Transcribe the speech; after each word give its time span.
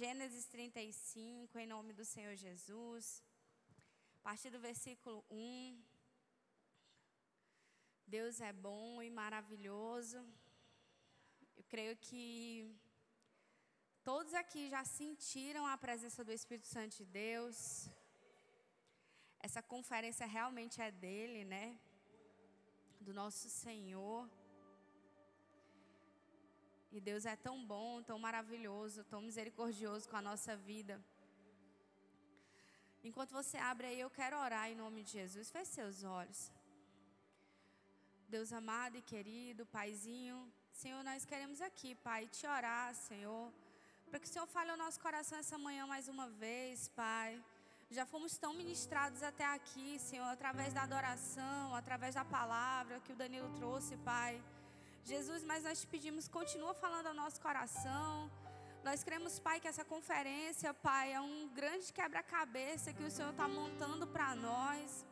Gênesis 0.00 0.46
35, 0.46 1.58
em 1.58 1.66
nome 1.66 1.92
do 1.92 2.06
Senhor 2.06 2.34
Jesus. 2.34 3.22
A 4.18 4.22
partir 4.28 4.48
do 4.48 4.58
versículo 4.58 5.22
1. 5.30 5.78
Deus 8.06 8.40
é 8.40 8.50
bom 8.50 9.02
e 9.02 9.10
maravilhoso. 9.10 10.18
Eu 11.54 11.64
creio 11.72 11.94
que 11.98 12.24
todos 14.02 14.32
aqui 14.32 14.70
já 14.70 14.82
sentiram 14.86 15.66
a 15.66 15.76
presença 15.76 16.24
do 16.24 16.32
Espírito 16.32 16.68
Santo 16.68 16.96
de 16.96 17.04
Deus. 17.04 17.90
Essa 19.38 19.62
conferência 19.62 20.24
realmente 20.24 20.80
é 20.80 20.90
dele, 20.90 21.44
né? 21.44 21.78
Do 23.02 23.12
nosso 23.12 23.50
Senhor. 23.50 24.26
E 26.92 27.00
Deus 27.00 27.24
é 27.24 27.36
tão 27.36 27.64
bom, 27.64 28.02
tão 28.02 28.18
maravilhoso, 28.18 29.04
tão 29.04 29.20
misericordioso 29.22 30.08
com 30.08 30.16
a 30.16 30.22
nossa 30.22 30.56
vida. 30.56 31.00
Enquanto 33.02 33.32
você 33.32 33.56
abre 33.56 33.86
aí, 33.86 34.00
eu 34.00 34.10
quero 34.10 34.36
orar 34.36 34.68
em 34.70 34.74
nome 34.74 35.02
de 35.04 35.12
Jesus. 35.12 35.50
Feche 35.50 35.72
seus 35.72 36.02
olhos. 36.04 36.52
Deus 38.28 38.52
amado 38.52 38.96
e 38.96 39.02
querido, 39.02 39.66
Paizinho, 39.66 40.38
Senhor, 40.72 41.02
nós 41.02 41.24
queremos 41.24 41.60
aqui, 41.60 41.94
Pai, 41.96 42.28
te 42.28 42.46
orar, 42.46 42.94
Senhor, 42.94 43.52
para 44.08 44.20
que 44.20 44.26
o 44.26 44.32
Senhor 44.32 44.46
fale 44.46 44.70
ao 44.70 44.76
nosso 44.76 45.00
coração 45.00 45.36
essa 45.38 45.58
manhã 45.58 45.86
mais 45.86 46.06
uma 46.08 46.28
vez, 46.28 46.88
Pai. 46.88 47.42
Já 47.90 48.06
fomos 48.06 48.38
tão 48.38 48.52
ministrados 48.54 49.20
até 49.22 49.44
aqui, 49.44 49.98
Senhor, 49.98 50.26
através 50.26 50.72
da 50.72 50.82
adoração, 50.82 51.74
através 51.74 52.14
da 52.14 52.24
palavra 52.24 53.00
que 53.00 53.12
o 53.12 53.16
Danilo 53.16 53.50
trouxe, 53.56 53.96
Pai. 53.96 54.40
Jesus, 55.10 55.42
mas 55.50 55.64
nós 55.64 55.80
te 55.80 55.86
pedimos, 55.92 56.28
continua 56.28 56.72
falando 56.82 57.08
ao 57.08 57.14
nosso 57.22 57.38
coração. 57.46 58.30
Nós 58.88 59.02
cremos, 59.06 59.40
Pai, 59.46 59.56
que 59.62 59.66
essa 59.66 59.84
conferência, 59.84 60.72
Pai, 60.72 61.06
é 61.12 61.20
um 61.20 61.48
grande 61.60 61.92
quebra-cabeça 61.92 62.92
que 62.92 63.02
o 63.08 63.10
Senhor 63.10 63.32
está 63.32 63.48
montando 63.48 64.06
para 64.06 64.28
nós. 64.36 65.04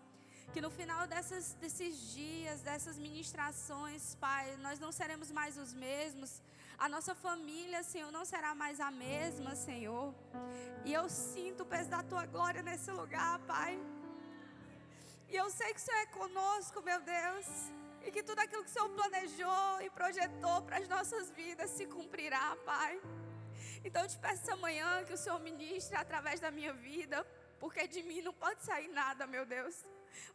Que 0.52 0.60
no 0.66 0.70
final 0.70 1.02
dessas, 1.12 1.54
desses 1.54 1.94
dias, 2.14 2.62
dessas 2.68 2.96
ministrações, 2.96 4.14
Pai, 4.26 4.56
nós 4.58 4.78
não 4.78 4.92
seremos 4.92 5.32
mais 5.32 5.58
os 5.58 5.74
mesmos. 5.74 6.40
A 6.78 6.88
nossa 6.88 7.12
família, 7.26 7.82
Senhor, 7.82 8.12
não 8.12 8.24
será 8.24 8.54
mais 8.54 8.78
a 8.78 8.92
mesma, 8.92 9.56
Senhor. 9.56 10.14
E 10.84 10.92
eu 10.92 11.08
sinto 11.08 11.64
o 11.64 11.70
peso 11.74 11.90
da 11.90 12.04
tua 12.04 12.24
glória 12.24 12.62
nesse 12.62 12.92
lugar, 12.92 13.40
Pai. 13.40 13.76
E 15.28 15.36
eu 15.36 15.50
sei 15.50 15.74
que 15.74 15.80
o 15.80 15.82
Senhor 15.82 16.00
é 16.00 16.06
conosco, 16.06 16.82
meu 16.82 17.00
Deus. 17.00 17.46
E 18.04 18.10
que 18.10 18.22
tudo 18.22 18.38
aquilo 18.38 18.64
que 18.64 18.70
o 18.70 18.72
Senhor 18.72 18.88
planejou 18.88 19.80
e 19.82 19.90
projetou 19.90 20.62
para 20.62 20.78
as 20.78 20.88
nossas 20.88 21.30
vidas 21.30 21.70
se 21.70 21.86
cumprirá, 21.86 22.56
Pai. 22.64 23.00
Então 23.84 24.02
eu 24.02 24.08
te 24.08 24.18
peço 24.18 24.42
essa 24.42 24.56
manhã 24.56 25.04
que 25.04 25.12
o 25.12 25.16
Senhor 25.16 25.38
ministre 25.40 25.96
através 25.96 26.40
da 26.40 26.50
minha 26.50 26.72
vida, 26.72 27.26
porque 27.60 27.86
de 27.86 28.02
mim 28.02 28.22
não 28.22 28.32
pode 28.32 28.64
sair 28.64 28.88
nada, 28.88 29.26
meu 29.26 29.44
Deus. 29.44 29.84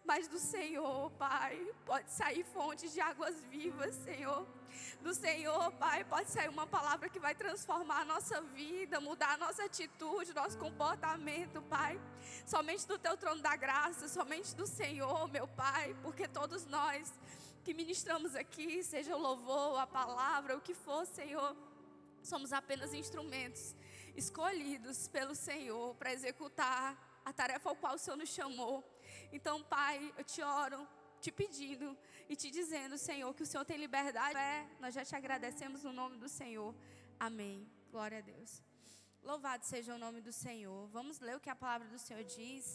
Mas 0.03 0.27
do 0.27 0.39
Senhor, 0.39 1.11
Pai, 1.11 1.55
pode 1.85 2.11
sair 2.11 2.43
fontes 2.43 2.93
de 2.93 2.99
águas 2.99 3.35
vivas, 3.45 3.95
Senhor. 3.95 4.45
Do 5.02 5.13
Senhor, 5.13 5.71
Pai, 5.73 6.03
pode 6.03 6.29
sair 6.29 6.49
uma 6.49 6.66
palavra 6.66 7.09
que 7.09 7.19
vai 7.19 7.35
transformar 7.35 8.01
a 8.01 8.05
nossa 8.05 8.41
vida, 8.41 8.99
mudar 8.99 9.33
a 9.33 9.38
nossa 9.38 9.66
atitude, 9.66 10.33
nosso 10.33 10.57
comportamento, 10.57 11.61
Pai. 11.63 11.99
Somente 12.45 12.88
do 12.88 12.97
Teu 12.97 13.16
trono 13.16 13.41
da 13.41 13.55
graça, 13.55 14.07
somente 14.07 14.55
do 14.55 14.66
Senhor, 14.66 15.27
meu 15.29 15.47
Pai, 15.47 15.95
porque 16.01 16.27
todos 16.27 16.66
nós 16.66 17.13
que 17.63 17.73
ministramos 17.73 18.35
aqui, 18.35 18.83
seja 18.83 19.16
o 19.16 19.19
louvor, 19.19 19.79
a 19.79 19.88
palavra, 19.88 20.57
o 20.57 20.61
que 20.61 20.73
for, 20.73 21.05
Senhor, 21.05 21.55
somos 22.21 22.51
apenas 22.51 22.94
instrumentos 22.94 23.75
escolhidos 24.16 25.07
pelo 25.07 25.33
Senhor 25.33 25.95
para 25.95 26.13
executar 26.13 26.97
a 27.25 27.33
tarefa 27.33 27.69
ao 27.69 27.75
qual 27.75 27.95
o 27.95 27.97
Senhor 27.97 28.17
nos 28.17 28.29
chamou. 28.29 28.83
Então, 29.38 29.56
Pai, 29.76 29.95
eu 30.20 30.23
te 30.23 30.42
oro, 30.64 30.80
te 31.24 31.31
pedindo 31.40 31.88
e 32.31 32.35
te 32.41 32.50
dizendo, 32.57 32.97
Senhor, 33.09 33.31
que 33.38 33.46
o 33.46 33.50
Senhor 33.52 33.66
tem 33.66 33.78
liberdade. 33.85 34.38
É, 34.38 34.69
nós 34.80 34.94
já 34.97 35.03
te 35.09 35.16
agradecemos 35.19 35.84
no 35.88 35.94
nome 36.02 36.18
do 36.24 36.30
Senhor. 36.40 36.72
Amém. 37.28 37.57
Glória 37.91 38.19
a 38.19 38.25
Deus. 38.34 38.52
Louvado 39.24 39.66
seja 39.66 39.96
o 39.96 39.97
nome 40.06 40.22
do 40.28 40.34
Senhor. 40.46 40.88
Vamos 40.97 41.19
ler 41.19 41.35
o 41.35 41.44
que 41.46 41.50
a 41.50 41.56
palavra 41.63 41.88
do 41.88 42.00
Senhor 42.06 42.24
diz. 42.24 42.66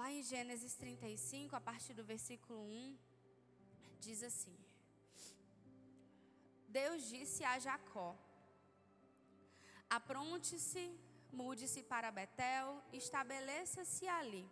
Lá 0.00 0.08
em 0.16 0.22
Gênesis 0.22 0.74
35, 0.76 1.56
a 1.56 1.60
partir 1.60 1.94
do 1.94 2.04
versículo 2.04 2.58
1, 2.60 2.98
diz 4.06 4.22
assim: 4.22 4.56
Deus 6.80 7.08
disse 7.14 7.42
a 7.44 7.58
Jacó: 7.58 8.10
Apronte-se 9.90 10.84
Mude-se 11.32 11.82
para 11.82 12.10
Betel, 12.10 12.82
estabeleça-se 12.92 14.06
ali. 14.06 14.46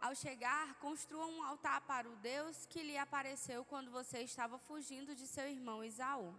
Ao 0.00 0.14
chegar, 0.14 0.74
construa 0.76 1.26
um 1.26 1.42
altar 1.42 1.80
para 1.80 2.08
o 2.08 2.14
Deus 2.16 2.66
que 2.66 2.82
lhe 2.82 2.96
apareceu 2.96 3.64
quando 3.64 3.90
você 3.90 4.20
estava 4.20 4.56
fugindo 4.56 5.14
de 5.14 5.26
seu 5.26 5.48
irmão 5.48 5.82
Isaú. 5.82 6.32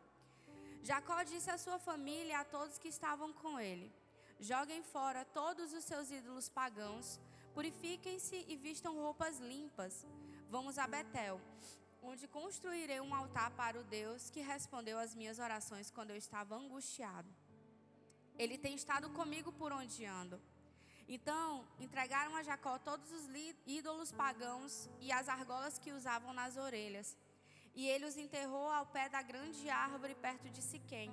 Jacó 0.81 1.21
disse 1.23 1.51
à 1.51 1.57
sua 1.57 1.77
família 1.77 2.31
e 2.31 2.33
a 2.33 2.45
todos 2.45 2.77
que 2.77 2.87
estavam 2.87 3.33
com 3.33 3.59
ele: 3.59 3.91
Joguem 4.39 4.81
fora 4.81 5.25
todos 5.25 5.73
os 5.73 5.83
seus 5.83 6.09
ídolos 6.09 6.47
pagãos, 6.47 7.19
purifiquem-se 7.53 8.45
e 8.47 8.55
vistam 8.55 8.95
roupas 8.95 9.39
limpas. 9.39 10.07
Vamos 10.49 10.77
a 10.77 10.87
Betel, 10.87 11.41
onde 12.01 12.29
construirei 12.29 13.01
um 13.01 13.13
altar 13.13 13.51
para 13.51 13.77
o 13.77 13.83
Deus 13.83 14.29
que 14.29 14.39
respondeu 14.39 14.97
às 14.97 15.13
minhas 15.13 15.37
orações 15.37 15.91
quando 15.91 16.11
eu 16.11 16.15
estava 16.15 16.55
angustiado. 16.55 17.29
Ele 18.37 18.57
tem 18.57 18.73
estado 18.73 19.09
comigo 19.09 19.51
por 19.51 19.73
onde 19.73 20.05
ando. 20.05 20.41
Então, 21.15 21.67
entregaram 21.79 22.35
a 22.35 22.43
Jacó 22.43 22.77
todos 22.77 23.11
os 23.11 23.25
ídolos 23.65 24.11
pagãos 24.11 24.87
e 25.01 25.11
as 25.11 25.27
argolas 25.27 25.79
que 25.79 25.91
usavam 25.91 26.33
nas 26.33 26.55
orelhas. 26.55 27.17
E 27.73 27.87
ele 27.87 28.05
os 28.05 28.15
enterrou 28.15 28.69
ao 28.71 28.85
pé 28.85 29.09
da 29.09 29.23
grande 29.23 29.67
árvore 29.71 30.13
perto 30.13 30.47
de 30.51 30.61
Siquém. 30.61 31.11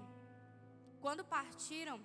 Quando 1.00 1.24
partiram, 1.24 1.98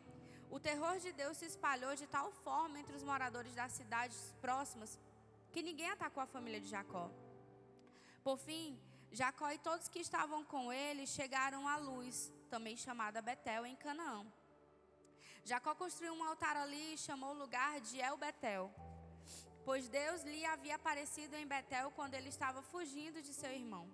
o 0.50 0.58
terror 0.58 1.00
de 1.00 1.12
Deus 1.12 1.36
se 1.36 1.46
espalhou 1.46 1.94
de 1.94 2.08
tal 2.08 2.32
forma 2.32 2.80
entre 2.80 2.96
os 2.96 3.04
moradores 3.04 3.54
das 3.54 3.74
cidades 3.74 4.34
próximas 4.40 4.98
que 5.52 5.62
ninguém 5.62 5.90
atacou 5.90 6.24
a 6.24 6.28
família 6.28 6.62
de 6.62 6.70
Jacó. 6.70 7.12
Por 8.24 8.38
fim, 8.38 8.80
Jacó 9.12 9.52
e 9.52 9.58
todos 9.58 9.90
que 9.90 10.00
estavam 10.00 10.46
com 10.46 10.72
ele 10.72 11.06
chegaram 11.06 11.68
à 11.68 11.76
luz, 11.76 12.32
também 12.50 12.78
chamada 12.78 13.22
Betel, 13.22 13.66
em 13.66 13.76
Canaã. 13.76 14.26
Jacó 15.44 15.74
construiu 15.76 16.14
um 16.14 16.24
altar 16.24 16.56
ali 16.56 16.94
e 16.94 16.98
chamou 16.98 17.32
o 17.32 17.38
lugar 17.38 17.82
de 17.82 18.00
El 18.00 18.18
Betel, 18.18 18.72
pois 19.66 19.90
Deus 19.90 20.22
lhe 20.24 20.46
havia 20.46 20.76
aparecido 20.76 21.36
em 21.36 21.48
Betel 21.48 21.92
quando 21.92 22.14
ele 22.14 22.30
estava 22.30 22.62
fugindo 22.62 23.22
de 23.22 23.34
seu 23.34 23.52
irmão. 23.52 23.90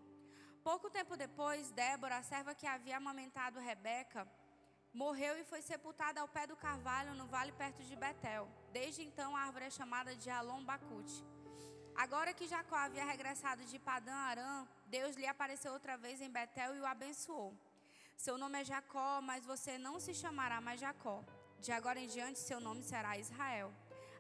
Pouco 0.64 0.90
tempo 0.90 1.16
depois, 1.16 1.72
Débora, 1.72 2.18
a 2.18 2.24
serva 2.24 2.54
que 2.54 2.68
havia 2.68 2.98
amamentado 2.98 3.60
Rebeca, 3.60 4.28
morreu 4.94 5.38
e 5.38 5.44
foi 5.46 5.62
sepultada 5.62 6.20
ao 6.20 6.28
pé 6.28 6.46
do 6.46 6.58
carvalho 6.58 7.14
no 7.16 7.28
vale 7.28 7.54
perto 7.54 7.82
de 7.84 7.96
Betel. 7.96 8.50
Desde 8.74 9.02
então, 9.04 9.36
a 9.36 9.42
árvore 9.42 9.66
é 9.66 9.70
chamada 9.70 10.16
de 10.16 10.30
Alon 10.30 10.64
Bacute. 10.66 11.24
Agora 11.96 12.34
que 12.34 12.48
Jacó 12.48 12.76
havia 12.76 13.06
regressado 13.06 13.64
de 13.64 13.80
Padã 13.80 14.14
Arã, 14.14 14.68
Deus 14.86 15.16
lhe 15.16 15.26
apareceu 15.26 15.72
outra 15.72 15.98
vez 15.98 16.20
em 16.22 16.30
Betel 16.30 16.76
e 16.76 16.80
o 16.82 16.86
abençoou. 16.86 17.56
Seu 18.16 18.38
nome 18.38 18.60
é 18.62 18.66
Jacó, 18.66 19.22
mas 19.22 19.46
você 19.46 19.78
não 19.78 20.00
se 20.00 20.14
chamará 20.14 20.60
mais 20.60 20.80
Jacó. 20.80 21.24
De 21.60 21.72
agora 21.72 22.00
em 22.00 22.08
diante, 22.08 22.40
seu 22.40 22.60
nome 22.60 22.84
será 22.84 23.18
Israel. 23.18 23.74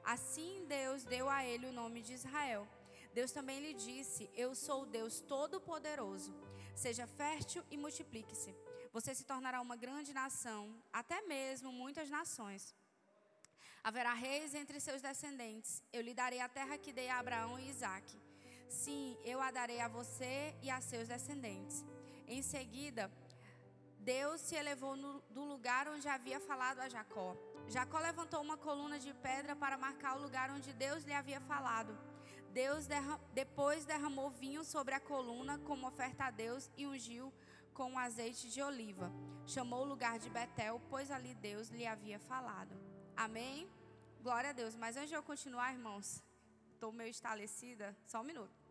Assim 0.03 0.65
Deus 0.67 1.03
deu 1.03 1.29
a 1.29 1.45
ele 1.45 1.67
o 1.67 1.73
nome 1.73 2.01
de 2.01 2.13
Israel. 2.13 2.67
Deus 3.13 3.31
também 3.31 3.59
lhe 3.59 3.73
disse: 3.73 4.29
Eu 4.35 4.55
sou 4.55 4.83
o 4.83 4.85
Deus 4.85 5.19
Todo-Poderoso. 5.19 6.33
Seja 6.75 7.05
fértil 7.07 7.63
e 7.71 7.77
multiplique-se. 7.77 8.55
Você 8.91 9.13
se 9.13 9.23
tornará 9.23 9.59
uma 9.61 9.75
grande 9.75 10.13
nação, 10.13 10.75
até 10.93 11.21
mesmo 11.21 11.71
muitas 11.71 12.09
nações. 12.09 12.75
Haverá 13.83 14.13
reis 14.13 14.53
entre 14.53 14.79
seus 14.79 15.01
descendentes. 15.01 15.83
Eu 15.93 16.01
lhe 16.01 16.13
darei 16.13 16.39
a 16.39 16.49
terra 16.49 16.77
que 16.77 16.93
dei 16.93 17.09
a 17.09 17.19
Abraão 17.19 17.59
e 17.59 17.69
Isaque. 17.69 18.17
Sim, 18.69 19.17
eu 19.23 19.39
a 19.39 19.49
darei 19.49 19.79
a 19.79 19.87
você 19.87 20.53
e 20.61 20.69
a 20.69 20.81
seus 20.81 21.07
descendentes. 21.07 21.85
Em 22.27 22.41
seguida, 22.41 23.11
Deus 24.07 24.39
se 24.39 24.55
elevou 24.55 24.95
no, 24.95 25.19
do 25.29 25.43
lugar 25.43 25.89
onde 25.89 26.07
havia 26.07 26.39
falado 26.39 26.79
a 26.79 26.87
Jacó. 26.87 27.35
Jacó 27.67 27.99
levantou 27.99 28.41
uma 28.41 28.55
coluna 28.55 28.97
de 28.97 29.13
pedra 29.13 29.53
para 29.53 29.77
marcar 29.77 30.15
o 30.15 30.21
lugar 30.21 30.49
onde 30.49 30.71
Deus 30.71 31.03
lhe 31.03 31.11
havia 31.11 31.41
falado. 31.41 31.93
Deus 32.53 32.87
depois 33.33 33.83
derramou 33.83 34.29
vinho 34.29 34.63
sobre 34.63 34.95
a 34.95 34.99
coluna 35.01 35.57
como 35.59 35.85
oferta 35.85 36.23
a 36.23 36.31
Deus 36.31 36.71
e 36.77 36.87
ungiu 36.87 37.33
com 37.73 37.99
azeite 37.99 38.49
de 38.49 38.61
oliva. 38.61 39.11
Chamou 39.45 39.81
o 39.81 39.89
lugar 39.89 40.17
de 40.17 40.29
Betel, 40.29 40.81
pois 40.89 41.11
ali 41.11 41.35
Deus 41.35 41.67
lhe 41.67 41.85
havia 41.85 42.17
falado. 42.17 42.79
Amém? 43.13 43.69
Glória 44.21 44.51
a 44.51 44.53
Deus. 44.53 44.73
Mas 44.73 44.95
antes 44.95 45.09
de 45.09 45.15
eu 45.15 45.21
continuar, 45.21 45.73
irmãos, 45.73 46.23
estou 46.71 46.93
meio 46.93 47.09
estalecida. 47.09 47.93
Só 48.05 48.21
um 48.21 48.23
minuto. 48.23 48.66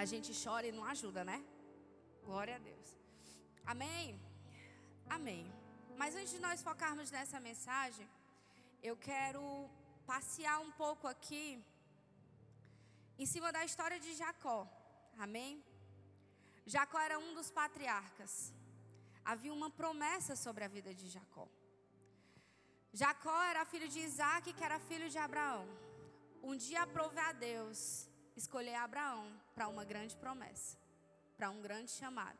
A 0.00 0.04
gente 0.10 0.30
chora 0.42 0.66
e 0.68 0.76
não 0.78 0.84
ajuda, 0.94 1.22
né? 1.30 1.38
Glória 2.26 2.54
a 2.56 2.60
Deus. 2.70 2.88
Amém? 3.72 4.04
Amém. 5.16 5.42
Mas 6.00 6.14
antes 6.18 6.32
de 6.34 6.40
nós 6.44 6.62
focarmos 6.68 7.10
nessa 7.16 7.38
mensagem, 7.48 8.06
eu 8.88 8.96
quero 9.10 9.42
passear 10.12 10.58
um 10.66 10.70
pouco 10.82 11.06
aqui 11.14 11.46
em 13.22 13.26
cima 13.32 13.50
da 13.56 13.64
história 13.68 13.98
de 14.06 14.14
Jacó. 14.20 14.60
Amém? 15.26 15.52
Jacó 16.74 17.00
era 17.00 17.18
um 17.18 17.34
dos 17.38 17.50
patriarcas. 17.50 18.34
Havia 19.24 19.52
uma 19.52 19.70
promessa 19.82 20.36
sobre 20.44 20.62
a 20.64 20.72
vida 20.76 20.92
de 21.00 21.08
Jacó. 21.16 21.48
Jacó 22.92 23.38
era 23.52 23.70
filho 23.72 23.88
de 23.94 23.98
Isaac, 24.08 24.52
que 24.52 24.64
era 24.68 24.78
filho 24.90 25.10
de 25.14 25.18
Abraão. 25.26 25.64
Um 26.50 26.56
dia 26.66 26.82
aprove 26.82 27.18
a 27.18 27.32
Deus 27.32 28.07
escolher 28.38 28.76
Abraão 28.76 29.24
para 29.54 29.68
uma 29.68 29.84
grande 29.84 30.16
promessa, 30.16 30.76
para 31.36 31.50
um 31.50 31.60
grande 31.60 31.90
chamado. 31.90 32.38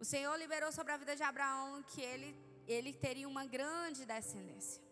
O 0.00 0.04
Senhor 0.04 0.36
liberou 0.36 0.70
sobre 0.70 0.92
a 0.92 0.96
vida 0.96 1.14
de 1.16 1.22
Abraão 1.22 1.82
que 1.82 2.00
ele, 2.00 2.36
ele 2.66 2.92
teria 2.92 3.28
uma 3.28 3.44
grande 3.44 4.04
descendência. 4.04 4.82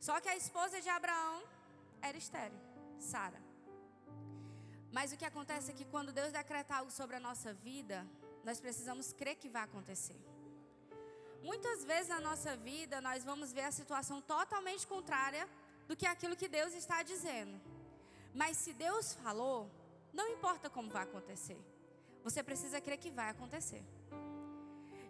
Só 0.00 0.20
que 0.20 0.28
a 0.28 0.36
esposa 0.36 0.80
de 0.80 0.88
Abraão 0.88 1.42
era 2.00 2.16
estéril, 2.16 2.58
Sara. 2.98 3.40
Mas 4.90 5.12
o 5.12 5.16
que 5.16 5.24
acontece 5.24 5.70
é 5.70 5.74
que 5.74 5.84
quando 5.84 6.12
Deus 6.12 6.32
decreta 6.32 6.74
algo 6.76 6.90
sobre 6.90 7.16
a 7.16 7.20
nossa 7.20 7.54
vida, 7.54 8.06
nós 8.44 8.60
precisamos 8.60 9.12
crer 9.12 9.36
que 9.36 9.48
vai 9.48 9.62
acontecer. 9.62 10.20
Muitas 11.42 11.84
vezes 11.84 12.08
na 12.08 12.20
nossa 12.20 12.56
vida 12.56 13.00
nós 13.00 13.24
vamos 13.24 13.52
ver 13.52 13.64
a 13.64 13.72
situação 13.72 14.20
totalmente 14.20 14.86
contrária 14.86 15.48
do 15.88 15.96
que 15.96 16.06
aquilo 16.06 16.36
que 16.36 16.48
Deus 16.48 16.74
está 16.74 17.02
dizendo. 17.02 17.60
Mas 18.34 18.56
se 18.56 18.72
Deus 18.72 19.14
falou, 19.14 19.70
não 20.12 20.28
importa 20.28 20.70
como 20.70 20.90
vai 20.90 21.02
acontecer. 21.02 21.60
Você 22.22 22.42
precisa 22.42 22.80
crer 22.80 22.98
que 22.98 23.10
vai 23.10 23.28
acontecer. 23.30 23.84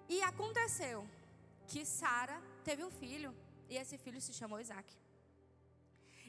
E 0.08 0.22
aconteceu 0.22 1.06
que 1.66 1.84
Sara 1.84 2.42
teve 2.64 2.84
um 2.84 2.90
filho 2.90 3.34
e 3.68 3.76
esse 3.76 3.96
filho 3.96 4.20
se 4.20 4.32
chamou 4.32 4.60
Isaac. 4.60 4.96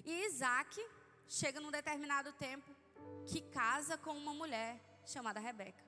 E 0.05 0.25
Isaac 0.25 0.79
chega 1.27 1.59
num 1.59 1.71
determinado 1.71 2.31
tempo 2.33 2.71
que 3.25 3.41
casa 3.41 3.97
com 3.97 4.11
uma 4.11 4.33
mulher 4.33 4.79
chamada 5.05 5.39
Rebeca. 5.39 5.83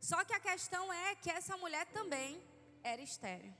Só 0.00 0.24
que 0.24 0.34
a 0.34 0.40
questão 0.40 0.92
é 0.92 1.14
que 1.14 1.30
essa 1.30 1.56
mulher 1.56 1.86
também 1.86 2.42
era 2.82 3.00
estéreo. 3.00 3.54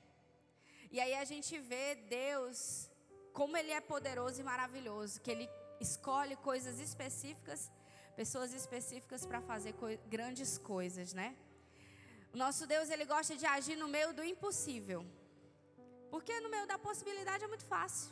E 0.90 1.00
aí 1.00 1.14
a 1.14 1.24
gente 1.24 1.58
vê 1.58 1.94
Deus 1.94 2.90
como 3.32 3.56
ele 3.56 3.70
é 3.70 3.80
poderoso 3.80 4.40
e 4.40 4.44
maravilhoso, 4.44 5.20
que 5.20 5.30
ele 5.30 5.48
escolhe 5.88 6.34
coisas 6.48 6.76
específicas, 6.88 7.60
pessoas 8.20 8.52
específicas 8.60 9.26
para 9.30 9.40
fazer 9.50 9.72
co 9.80 9.86
grandes 10.16 10.52
coisas, 10.72 11.12
né? 11.20 11.28
O 12.34 12.38
nosso 12.44 12.66
Deus, 12.74 12.88
ele 12.94 13.06
gosta 13.14 13.34
de 13.40 13.46
agir 13.56 13.76
no 13.82 13.88
meio 13.96 14.10
do 14.18 14.24
impossível. 14.32 15.00
Porque 16.12 16.34
no 16.44 16.50
meio 16.54 16.66
da 16.72 16.78
possibilidade 16.88 17.44
é 17.44 17.50
muito 17.54 17.66
fácil. 17.74 18.10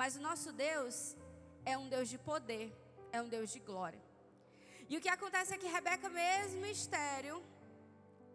Mas 0.00 0.16
o 0.16 0.20
nosso 0.28 0.50
Deus 0.52 0.96
é 1.72 1.76
um 1.82 1.88
Deus 1.94 2.08
de 2.08 2.18
poder, 2.30 2.66
é 3.12 3.20
um 3.24 3.28
Deus 3.36 3.50
de 3.54 3.60
glória. 3.70 4.02
E 4.90 4.96
o 4.96 5.00
que 5.04 5.10
acontece 5.16 5.54
é 5.54 5.58
que 5.62 5.74
Rebeca, 5.76 6.08
mesmo 6.08 6.64
estéreo, 6.66 7.38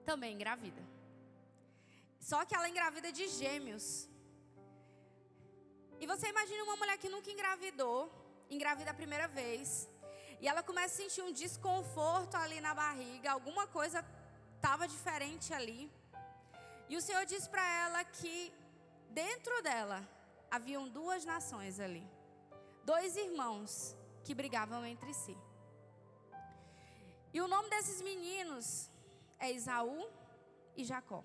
também 0.10 0.34
engravida. 0.36 0.84
Só 2.30 2.40
que 2.46 2.56
ela 2.56 2.70
engravida 2.70 3.12
de 3.12 3.28
gêmeos. 3.28 3.86
E 6.02 6.06
você 6.12 6.28
imagina 6.34 6.64
uma 6.64 6.78
mulher 6.82 6.98
que 6.98 7.10
nunca 7.16 7.32
engravidou, 7.32 8.00
engravida 8.54 8.92
a 8.92 8.94
primeira 9.02 9.28
vez, 9.28 9.90
e 10.42 10.48
ela 10.48 10.62
começa 10.70 10.94
a 10.96 10.98
sentir 11.04 11.22
um 11.22 11.32
desconforto 11.32 12.36
ali 12.36 12.60
na 12.62 12.74
barriga, 12.74 13.32
alguma 13.32 13.66
coisa 13.68 14.04
estava 14.56 14.88
diferente 14.88 15.54
ali. 15.54 15.92
E 16.90 16.98
o 16.98 17.02
Senhor 17.02 17.26
diz 17.26 17.48
para 17.48 17.66
ela 17.84 18.04
que 18.04 18.54
dentro 19.10 19.62
dela 19.62 20.00
haviam 20.52 20.88
duas 20.90 21.26
nações 21.26 21.80
ali, 21.80 22.06
dois 22.84 23.16
irmãos 23.16 23.96
que 24.24 24.36
brigavam 24.36 24.86
entre 24.86 25.14
si. 25.14 25.38
E 27.34 27.42
o 27.42 27.48
nome 27.48 27.70
desses 27.70 28.02
meninos 28.02 28.90
é 29.40 29.52
Isaú 29.52 30.08
e 30.76 30.84
Jacó. 30.84 31.24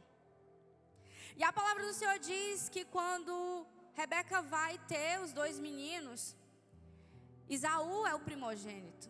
E 1.36 1.44
a 1.44 1.52
palavra 1.52 1.84
do 1.86 1.92
Senhor 1.92 2.18
diz 2.18 2.68
que 2.68 2.84
quando 2.84 3.66
Rebeca 3.94 4.40
vai 4.42 4.78
ter 4.92 5.20
os 5.20 5.32
dois 5.32 5.58
meninos, 5.58 6.36
Isaú 7.48 8.06
é 8.06 8.14
o 8.14 8.20
primogênito. 8.20 9.08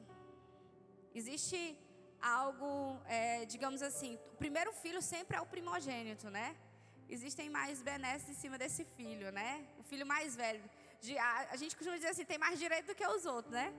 Existe 1.15 1.77
algo, 2.21 3.01
é, 3.07 3.45
digamos 3.47 3.83
assim, 3.83 4.19
o 4.35 4.37
primeiro 4.37 4.73
filho 4.73 5.01
sempre 5.03 5.37
é 5.37 5.41
o 5.41 5.47
primogênito, 5.47 6.31
né? 6.31 6.57
Existem 7.09 7.49
mais 7.49 7.83
benesses 7.83 8.29
em 8.29 8.35
cima 8.35 8.57
desse 8.59 8.85
filho, 8.97 9.33
né? 9.33 9.67
O 9.79 9.83
filho 9.83 10.07
mais 10.07 10.37
velho. 10.37 10.63
De, 11.01 11.17
a, 11.19 11.49
a 11.51 11.57
gente 11.57 11.75
costuma 11.77 11.97
dizer 11.97 12.09
assim, 12.09 12.25
tem 12.25 12.39
mais 12.39 12.59
direito 12.59 12.87
do 12.87 12.95
que 12.95 13.07
os 13.07 13.25
outros, 13.25 13.53
né? 13.53 13.73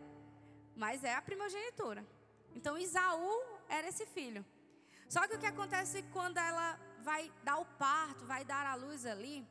Mas 0.75 1.03
é 1.03 1.13
a 1.13 1.21
primogenitura. 1.21 2.05
Então 2.55 2.77
Isaú 2.77 3.31
era 3.67 3.87
esse 3.87 4.05
filho. 4.05 4.45
Só 5.07 5.27
que 5.27 5.35
o 5.35 5.39
que 5.39 5.45
acontece 5.45 6.03
quando 6.13 6.37
ela 6.37 6.79
vai 7.01 7.31
dar 7.43 7.57
o 7.57 7.65
parto, 7.65 8.25
vai 8.25 8.43
dar 8.43 8.65
a 8.65 8.75
luz 8.75 9.05
ali, 9.05 9.47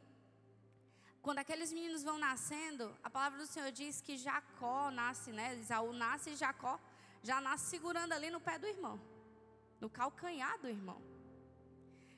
quando 1.28 1.40
aqueles 1.40 1.70
meninos 1.70 2.02
vão 2.02 2.16
nascendo, 2.16 2.84
a 3.04 3.10
palavra 3.10 3.38
do 3.38 3.46
Senhor 3.46 3.70
diz 3.70 4.00
que 4.00 4.16
Jacó 4.16 4.90
nasce, 4.90 5.30
né? 5.30 5.56
Isaú 5.56 5.92
nasce 5.92 6.30
e 6.30 6.36
Jacó 6.36 6.80
já 7.22 7.38
nasce 7.38 7.66
segurando 7.66 8.14
ali 8.14 8.30
no 8.30 8.40
pé 8.40 8.58
do 8.58 8.66
irmão, 8.66 8.98
no 9.78 9.90
calcanhar 9.90 10.58
do 10.58 10.69
irmão. 10.69 10.98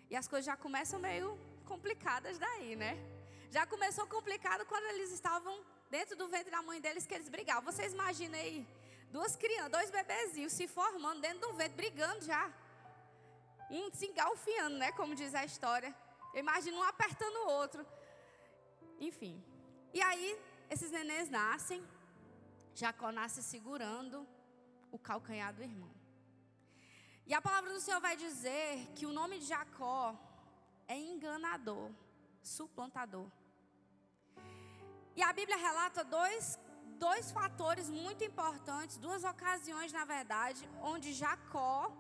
E 0.08 0.14
as 0.14 0.28
coisas 0.28 0.46
já 0.46 0.56
começam 0.56 1.00
meio 1.00 1.36
complicadas 1.66 2.38
daí, 2.38 2.76
né? 2.76 2.92
Já 3.50 3.66
começou 3.66 4.06
complicado 4.06 4.64
quando 4.64 4.84
eles 4.94 5.10
estavam 5.10 5.60
dentro 5.90 6.14
do 6.14 6.28
ventre 6.28 6.52
da 6.52 6.62
mãe 6.62 6.80
deles 6.80 7.04
que 7.04 7.12
eles 7.12 7.28
brigavam. 7.28 7.64
Vocês 7.64 7.92
imaginem 7.92 8.40
aí, 8.40 8.66
duas 9.10 9.34
crianças, 9.34 9.72
dois 9.72 9.90
bebezinhos 9.90 10.52
se 10.52 10.68
formando 10.68 11.20
dentro 11.20 11.48
do 11.48 11.54
ventre, 11.54 11.74
brigando 11.74 12.24
já. 12.24 12.48
Um 13.72 13.90
se 13.92 14.06
engalfiando, 14.06 14.76
né? 14.76 14.92
Como 14.92 15.16
diz 15.16 15.34
a 15.34 15.44
história. 15.44 15.92
Eu 16.32 16.38
imagino 16.38 16.76
um 16.76 16.82
apertando 16.84 17.38
o 17.38 17.48
outro. 17.48 17.84
Enfim. 19.00 19.42
E 19.94 20.00
aí, 20.02 20.38
esses 20.68 20.90
nenês 20.90 21.28
nascem. 21.28 21.82
Jacó 22.74 23.10
nasce 23.10 23.42
segurando 23.42 24.26
o 24.92 24.98
calcanhar 24.98 25.52
do 25.54 25.62
irmão. 25.62 25.90
E 27.26 27.34
a 27.34 27.40
palavra 27.40 27.72
do 27.72 27.80
Senhor 27.80 28.00
vai 28.00 28.16
dizer 28.16 28.88
que 28.94 29.06
o 29.06 29.12
nome 29.12 29.38
de 29.38 29.46
Jacó 29.46 30.18
é 30.86 30.96
enganador, 30.98 31.90
suplantador. 32.42 33.28
E 35.14 35.22
a 35.22 35.32
Bíblia 35.32 35.56
relata 35.56 36.02
dois, 36.04 36.58
dois 36.98 37.30
fatores 37.30 37.88
muito 37.88 38.24
importantes, 38.24 38.96
duas 38.96 39.22
ocasiões, 39.24 39.92
na 39.92 40.04
verdade, 40.04 40.68
onde 40.82 41.12
Jacó 41.12 41.92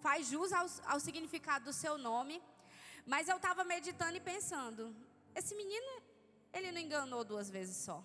faz 0.00 0.26
jus 0.26 0.52
ao, 0.52 0.66
ao 0.86 1.00
significado 1.00 1.66
do 1.66 1.72
seu 1.72 1.96
nome. 1.96 2.42
Mas 3.06 3.28
eu 3.28 3.36
estava 3.36 3.64
meditando 3.64 4.16
e 4.16 4.20
pensando: 4.20 4.94
esse 5.34 5.54
menino 5.54 6.01
ele 6.52 6.70
não 6.72 6.80
enganou 6.80 7.24
duas 7.24 7.48
vezes 7.50 7.76
só. 7.76 8.04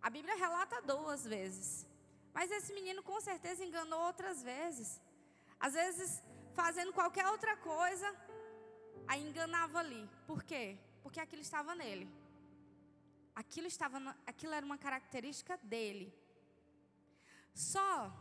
A 0.00 0.10
Bíblia 0.10 0.34
relata 0.36 0.82
duas 0.82 1.24
vezes. 1.24 1.86
Mas 2.34 2.50
esse 2.50 2.72
menino 2.72 3.02
com 3.02 3.20
certeza 3.20 3.64
enganou 3.64 4.00
outras 4.00 4.42
vezes. 4.42 5.00
Às 5.60 5.74
vezes, 5.74 6.22
fazendo 6.54 6.92
qualquer 6.92 7.26
outra 7.28 7.56
coisa, 7.56 8.08
aí 9.06 9.22
enganava 9.28 9.78
ali. 9.78 10.08
Por 10.26 10.42
quê? 10.42 10.78
Porque 11.02 11.20
aquilo 11.20 11.42
estava 11.42 11.74
nele. 11.74 12.08
Aquilo, 13.34 13.66
estava, 13.66 13.98
aquilo 14.26 14.52
era 14.52 14.64
uma 14.64 14.78
característica 14.78 15.56
dele. 15.58 16.12
Só 17.54 18.12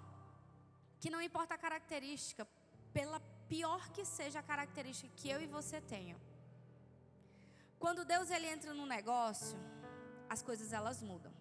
que 1.00 1.10
não 1.10 1.22
importa 1.22 1.55
a 1.55 1.58
característica, 1.58 2.48
pela 2.93 3.20
pior 3.50 3.89
que 3.89 4.05
seja 4.05 4.39
a 4.39 4.43
característica 4.43 5.12
que 5.15 5.29
eu 5.29 5.41
e 5.41 5.48
você 5.48 5.81
tenham. 5.81 6.20
Quando 7.84 8.06
Deus 8.06 8.30
ele 8.30 8.48
entra 8.48 8.76
no 8.76 8.86
negócio, 8.86 9.58
as 10.30 10.44
coisas 10.44 10.72
elas 10.72 11.02
mudam. 11.02 11.34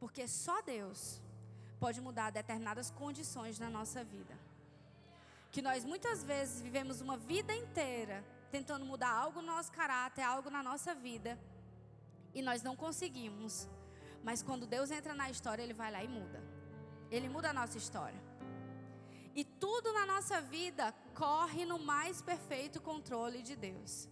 Porque 0.00 0.26
só 0.26 0.60
Deus 0.62 1.22
pode 1.78 2.00
mudar 2.00 2.30
determinadas 2.30 2.90
condições 2.90 3.56
na 3.56 3.70
nossa 3.70 4.02
vida. 4.02 4.36
Que 5.52 5.62
nós 5.62 5.84
muitas 5.84 6.24
vezes 6.24 6.60
vivemos 6.60 7.00
uma 7.00 7.16
vida 7.16 7.54
inteira 7.54 8.24
tentando 8.50 8.84
mudar 8.84 9.12
algo 9.12 9.40
no 9.40 9.46
nosso 9.54 9.70
caráter, 9.70 10.22
algo 10.22 10.50
na 10.50 10.62
nossa 10.62 10.92
vida, 10.92 11.38
e 12.34 12.42
nós 12.42 12.60
não 12.62 12.74
conseguimos. 12.74 13.68
Mas 14.24 14.42
quando 14.42 14.66
Deus 14.66 14.90
entra 14.90 15.14
na 15.14 15.30
história, 15.30 15.62
Ele 15.62 15.72
vai 15.72 15.92
lá 15.92 16.02
e 16.02 16.08
muda. 16.08 16.42
Ele 17.12 17.28
muda 17.28 17.50
a 17.50 17.52
nossa 17.52 17.78
história. 17.78 18.20
E 19.36 19.44
tudo 19.44 19.92
na 19.92 20.04
nossa 20.04 20.40
vida 20.40 20.92
corre 21.14 21.64
no 21.64 21.78
mais 21.78 22.20
perfeito 22.20 22.80
controle 22.80 23.40
de 23.40 23.54
Deus. 23.54 24.08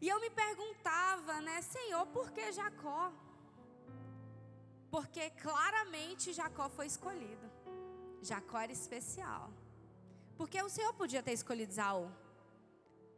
E 0.00 0.08
eu 0.08 0.18
me 0.20 0.30
perguntava, 0.30 1.40
né, 1.40 1.60
Senhor, 1.60 2.06
por 2.06 2.30
que 2.32 2.52
Jacó? 2.52 3.12
Porque 4.90 5.30
claramente 5.30 6.32
Jacó 6.32 6.68
foi 6.68 6.86
escolhido. 6.86 7.46
Jacó 8.22 8.58
era 8.58 8.72
especial. 8.72 9.50
Porque 10.38 10.60
o 10.62 10.70
Senhor 10.70 10.92
podia 10.94 11.22
ter 11.22 11.32
escolhido 11.32 11.72
Isaú, 11.72 12.10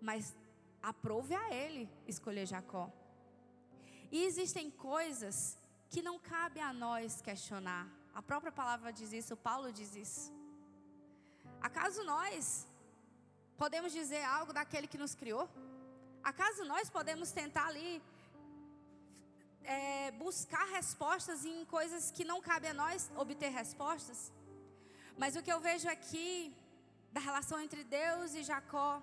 mas 0.01 0.35
aprove 0.83 1.35
a 1.35 1.55
ele 1.55 1.89
escolher 2.07 2.47
Jacó. 2.47 2.91
E 4.11 4.25
existem 4.25 4.71
coisas 4.71 5.37
que 5.89 6.03
não 6.03 6.19
cabe 6.19 6.61
a 6.61 6.73
nós 6.73 7.23
questionar. 7.23 7.87
A 8.13 8.21
própria 8.21 8.53
palavra 8.53 8.93
diz 8.93 9.13
isso, 9.13 9.37
Paulo 9.37 9.73
diz 9.73 9.95
isso. 9.95 10.33
Acaso 11.61 12.03
nós 12.05 12.67
podemos 13.57 13.93
dizer 13.93 14.23
algo 14.25 14.53
daquele 14.53 14.89
que 14.89 14.99
nos 14.99 15.15
criou? 15.15 15.49
Acaso 16.23 16.65
nós 16.65 16.89
podemos 16.89 17.33
tentar 17.33 17.67
ali 17.67 18.01
é, 19.65 20.11
buscar 20.13 20.67
respostas 20.69 21.45
em 21.45 21.65
coisas 21.65 22.11
que 22.11 22.25
não 22.25 22.41
cabe 22.41 22.69
a 22.69 22.75
nós 22.75 23.11
obter 23.17 23.51
respostas? 23.51 24.33
Mas 25.17 25.35
o 25.37 25.43
que 25.43 25.53
eu 25.53 25.61
vejo 25.61 25.89
aqui 25.89 26.57
da 27.13 27.21
relação 27.21 27.61
entre 27.61 27.83
Deus 27.85 28.35
e 28.35 28.43
Jacó 28.43 29.03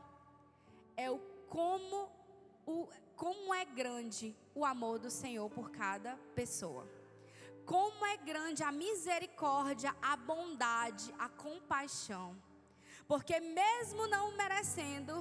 é 0.95 1.11
o 1.11 1.19
como, 1.49 2.09
o, 2.65 2.87
como 3.15 3.53
é 3.53 3.65
grande 3.65 4.35
o 4.55 4.63
amor 4.65 4.97
do 4.97 5.11
Senhor 5.11 5.49
por 5.49 5.69
cada 5.71 6.15
pessoa. 6.35 6.87
Como 7.65 8.05
é 8.05 8.17
grande 8.17 8.63
a 8.63 8.71
misericórdia, 8.71 9.95
a 10.01 10.15
bondade, 10.15 11.13
a 11.19 11.29
compaixão. 11.29 12.35
Porque 13.11 13.37
mesmo 13.39 14.05
não 14.13 14.25
merecendo, 14.41 15.13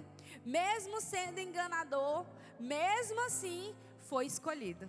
mesmo 0.44 0.96
sendo 1.00 1.38
enganador, 1.46 2.26
mesmo 2.60 3.18
assim 3.28 3.74
foi 4.08 4.24
escolhido. 4.32 4.86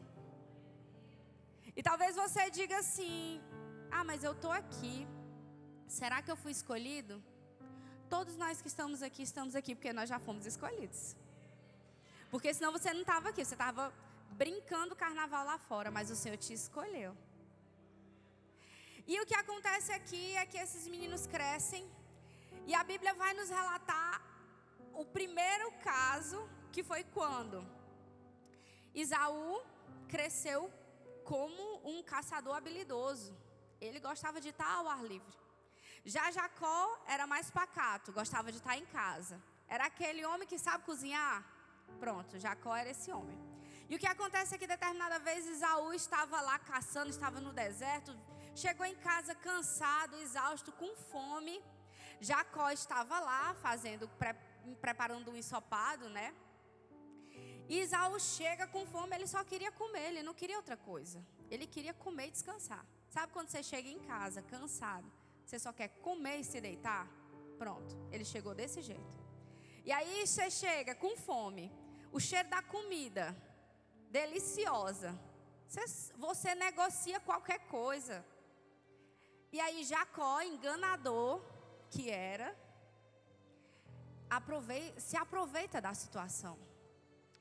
E 1.77 1.81
talvez 1.89 2.17
você 2.23 2.43
diga 2.57 2.77
assim: 2.83 3.41
"Ah, 3.97 4.03
mas 4.09 4.23
eu 4.29 4.33
tô 4.43 4.51
aqui. 4.61 4.97
Será 5.99 6.17
que 6.21 6.31
eu 6.33 6.35
fui 6.43 6.51
escolhido?" 6.51 7.15
Todos 8.15 8.35
nós 8.43 8.61
que 8.63 8.69
estamos 8.73 9.01
aqui, 9.07 9.23
estamos 9.31 9.55
aqui 9.59 9.73
porque 9.75 9.93
nós 9.99 10.09
já 10.13 10.19
fomos 10.27 10.45
escolhidos. 10.51 11.01
Porque 12.31 12.53
senão 12.57 12.71
você 12.77 12.91
não 12.97 13.03
estava 13.07 13.29
aqui, 13.29 13.45
você 13.45 13.57
estava 13.59 13.85
brincando 14.43 15.01
carnaval 15.03 15.45
lá 15.51 15.57
fora, 15.69 15.89
mas 15.97 16.11
o 16.11 16.17
Senhor 16.21 16.37
te 16.45 16.53
escolheu. 16.61 17.13
E 19.11 19.15
o 19.21 19.25
que 19.29 19.37
acontece 19.43 19.91
aqui 19.99 20.25
é 20.41 20.45
que 20.51 20.59
esses 20.65 20.85
meninos 20.93 21.25
crescem, 21.35 21.83
e 22.69 22.75
a 22.75 22.83
Bíblia 22.91 23.13
vai 23.21 23.33
nos 23.33 23.49
relatar 23.49 24.15
o 25.01 25.03
primeiro 25.17 25.67
caso, 25.89 26.39
que 26.73 26.81
foi 26.89 27.03
quando 27.15 27.57
Isaú 29.03 29.59
cresceu 30.13 30.61
como 31.31 31.63
um 31.91 31.97
caçador 32.11 32.55
habilidoso. 32.57 33.31
Ele 33.85 33.99
gostava 33.99 34.39
de 34.45 34.49
estar 34.49 34.71
ao 34.75 34.87
ar 34.87 35.03
livre. 35.13 35.35
Já 36.05 36.25
Jacó 36.37 36.81
era 37.15 37.25
mais 37.33 37.49
pacato, 37.49 38.13
gostava 38.19 38.51
de 38.51 38.59
estar 38.59 38.77
em 38.77 38.85
casa. 38.99 39.41
Era 39.67 39.85
aquele 39.91 40.23
homem 40.29 40.47
que 40.51 40.59
sabe 40.59 40.83
cozinhar. 40.83 41.37
Pronto, 42.03 42.37
Jacó 42.37 42.75
era 42.75 42.91
esse 42.95 43.11
homem. 43.11 43.39
E 43.89 43.95
o 43.95 43.99
que 43.99 44.11
acontece 44.15 44.53
é 44.53 44.59
que 44.59 44.73
determinada 44.75 45.17
vez 45.17 45.47
Isaú 45.55 45.91
estava 45.91 46.39
lá 46.49 46.59
caçando, 46.59 47.09
estava 47.09 47.39
no 47.41 47.51
deserto, 47.51 48.15
chegou 48.63 48.85
em 48.85 48.97
casa 49.09 49.33
cansado, 49.33 50.15
exausto, 50.17 50.71
com 50.71 50.95
fome. 51.11 51.57
Jacó 52.19 52.69
estava 52.71 53.19
lá 53.19 53.53
fazendo, 53.55 54.07
pre, 54.09 54.33
preparando 54.81 55.31
um 55.31 55.35
ensopado, 55.35 56.09
né? 56.09 56.33
E 57.67 57.81
Isaú 57.81 58.19
chega 58.19 58.65
com 58.67 58.85
fome, 58.85 59.15
ele 59.15 59.27
só 59.27 59.43
queria 59.43 59.71
comer, 59.71 60.07
ele 60.09 60.23
não 60.23 60.33
queria 60.33 60.57
outra 60.57 60.75
coisa. 60.75 61.23
Ele 61.51 61.67
queria 61.67 61.93
comer 61.93 62.27
e 62.27 62.31
descansar. 62.31 62.85
Sabe 63.09 63.31
quando 63.31 63.49
você 63.49 63.61
chega 63.61 63.87
em 63.87 63.99
casa 63.99 64.41
cansado, 64.41 65.09
você 65.45 65.57
só 65.59 65.71
quer 65.71 65.89
comer 66.07 66.37
e 66.39 66.43
se 66.43 66.59
deitar? 66.59 67.07
Pronto, 67.57 67.95
ele 68.11 68.25
chegou 68.25 68.53
desse 68.55 68.81
jeito. 68.81 69.19
E 69.85 69.91
aí 69.91 70.25
você 70.25 70.49
chega 70.49 70.95
com 70.95 71.15
fome, 71.15 71.71
o 72.11 72.19
cheiro 72.19 72.49
da 72.49 72.61
comida, 72.61 73.35
deliciosa. 74.09 75.17
Você, 75.67 76.13
você 76.17 76.55
negocia 76.55 77.19
qualquer 77.19 77.59
coisa. 77.67 78.25
E 79.51 79.59
aí 79.59 79.83
Jacó, 79.83 80.41
enganador 80.41 81.41
que 81.89 82.09
era, 82.09 82.55
se 84.97 85.17
aproveita 85.17 85.81
da 85.81 85.93
situação. 85.93 86.57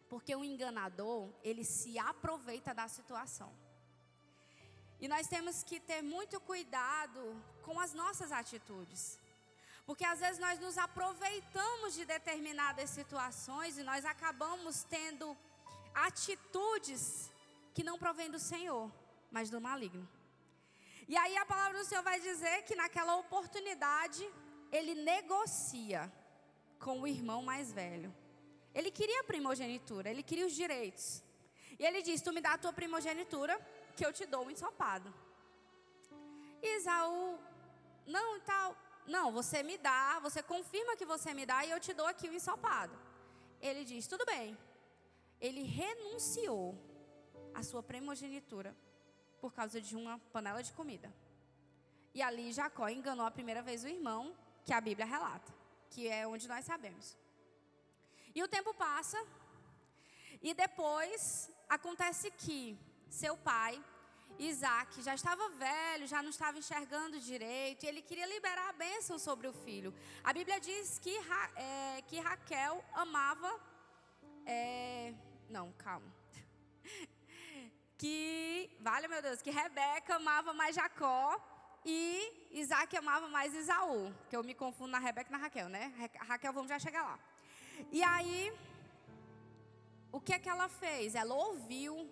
Porque 0.08 0.34
o 0.34 0.44
enganador, 0.44 1.28
ele 1.44 1.64
se 1.64 1.98
aproveita 1.98 2.72
da 2.74 2.88
situação. 2.88 3.52
E 5.00 5.06
nós 5.06 5.28
temos 5.28 5.62
que 5.62 5.78
ter 5.78 6.02
muito 6.02 6.40
cuidado 6.40 7.20
com 7.62 7.78
as 7.78 7.92
nossas 7.92 8.32
atitudes. 8.32 9.18
Porque 9.86 10.04
às 10.04 10.20
vezes 10.20 10.38
nós 10.38 10.58
nos 10.58 10.76
aproveitamos 10.76 11.94
de 11.94 12.04
determinadas 12.04 12.90
situações 12.90 13.78
e 13.78 13.82
nós 13.82 14.04
acabamos 14.04 14.82
tendo 14.84 15.36
atitudes 15.94 17.30
que 17.74 17.84
não 17.84 17.98
provêm 17.98 18.30
do 18.30 18.38
Senhor, 18.38 18.90
mas 19.30 19.50
do 19.50 19.60
maligno. 19.60 20.06
E 21.08 21.16
aí 21.16 21.36
a 21.38 21.46
palavra 21.46 21.78
do 21.78 21.84
Senhor 21.84 22.02
vai 22.02 22.20
dizer 22.20 22.56
que 22.64 22.74
naquela 22.74 23.16
oportunidade 23.16 24.22
ele 24.70 24.94
negocia 24.94 26.12
com 26.78 27.00
o 27.00 27.06
irmão 27.06 27.42
mais 27.42 27.72
velho. 27.72 28.14
Ele 28.74 28.90
queria 28.90 29.20
a 29.20 29.24
primogenitura, 29.24 30.10
ele 30.10 30.22
queria 30.22 30.46
os 30.46 30.54
direitos. 30.54 31.22
E 31.78 31.84
ele 31.84 32.02
diz: 32.02 32.20
Tu 32.20 32.32
me 32.32 32.42
dá 32.42 32.52
a 32.52 32.58
tua 32.58 32.72
primogenitura, 32.72 33.58
que 33.96 34.04
eu 34.04 34.12
te 34.12 34.26
dou 34.26 34.44
um 34.44 34.50
ensopado. 34.50 35.12
Isaú, 36.62 37.38
não, 38.06 38.38
tal, 38.40 38.76
não, 39.06 39.32
você 39.32 39.62
me 39.62 39.78
dá, 39.78 40.18
você 40.20 40.42
confirma 40.42 40.96
que 40.96 41.06
você 41.06 41.32
me 41.32 41.46
dá 41.46 41.64
e 41.64 41.70
eu 41.70 41.80
te 41.80 41.94
dou 41.94 42.06
aqui 42.06 42.28
o 42.28 42.34
ensopado. 42.34 42.94
Ele 43.60 43.84
diz, 43.84 44.06
tudo 44.06 44.24
bem. 44.26 44.56
Ele 45.40 45.62
renunciou 45.62 46.76
à 47.54 47.62
sua 47.62 47.82
primogenitura 47.82 48.76
por 49.40 49.52
causa 49.52 49.80
de 49.80 49.96
uma 49.96 50.18
panela 50.32 50.62
de 50.62 50.72
comida. 50.72 51.12
E 52.14 52.22
ali 52.22 52.52
Jacó 52.52 52.88
enganou 52.88 53.24
a 53.26 53.30
primeira 53.30 53.62
vez 53.62 53.84
o 53.84 53.88
irmão, 53.88 54.36
que 54.64 54.72
a 54.72 54.80
Bíblia 54.80 55.06
relata, 55.06 55.52
que 55.90 56.08
é 56.08 56.26
onde 56.26 56.48
nós 56.48 56.64
sabemos. 56.64 57.16
E 58.34 58.42
o 58.42 58.48
tempo 58.48 58.74
passa, 58.74 59.18
e 60.42 60.54
depois 60.54 61.50
acontece 61.68 62.30
que 62.30 62.78
seu 63.08 63.36
pai, 63.36 63.82
Isaac, 64.38 65.02
já 65.02 65.14
estava 65.14 65.48
velho, 65.50 66.06
já 66.06 66.22
não 66.22 66.30
estava 66.30 66.58
enxergando 66.58 67.18
direito, 67.18 67.84
e 67.84 67.88
ele 67.88 68.02
queria 68.02 68.26
liberar 68.26 68.68
a 68.68 68.72
bênção 68.72 69.18
sobre 69.18 69.48
o 69.48 69.52
filho. 69.52 69.94
A 70.22 70.32
Bíblia 70.32 70.60
diz 70.60 70.98
que, 70.98 71.16
é, 71.56 72.02
que 72.02 72.20
Raquel 72.20 72.84
amava. 72.94 73.58
É, 74.46 75.12
não, 75.48 75.72
calma. 75.72 76.12
Que, 77.98 78.76
vale 78.80 79.08
meu 79.08 79.20
Deus, 79.20 79.42
que 79.42 79.50
Rebeca 79.50 80.14
amava 80.14 80.54
mais 80.54 80.76
Jacó 80.76 81.36
e 81.84 82.48
Isaac 82.52 82.96
amava 82.96 83.28
mais 83.28 83.54
Isaú. 83.54 84.14
Que 84.30 84.36
eu 84.36 84.44
me 84.44 84.54
confundo 84.54 84.92
na 84.92 85.00
Rebeca 85.00 85.28
e 85.30 85.32
na 85.32 85.38
Raquel, 85.38 85.68
né? 85.68 85.92
Raquel, 86.20 86.52
vamos 86.52 86.68
já 86.68 86.78
chegar 86.78 87.02
lá. 87.02 87.18
E 87.90 88.02
aí, 88.02 88.52
o 90.12 90.20
que 90.20 90.32
é 90.32 90.38
que 90.38 90.48
ela 90.48 90.68
fez? 90.68 91.14
Ela 91.14 91.34
ouviu 91.34 92.08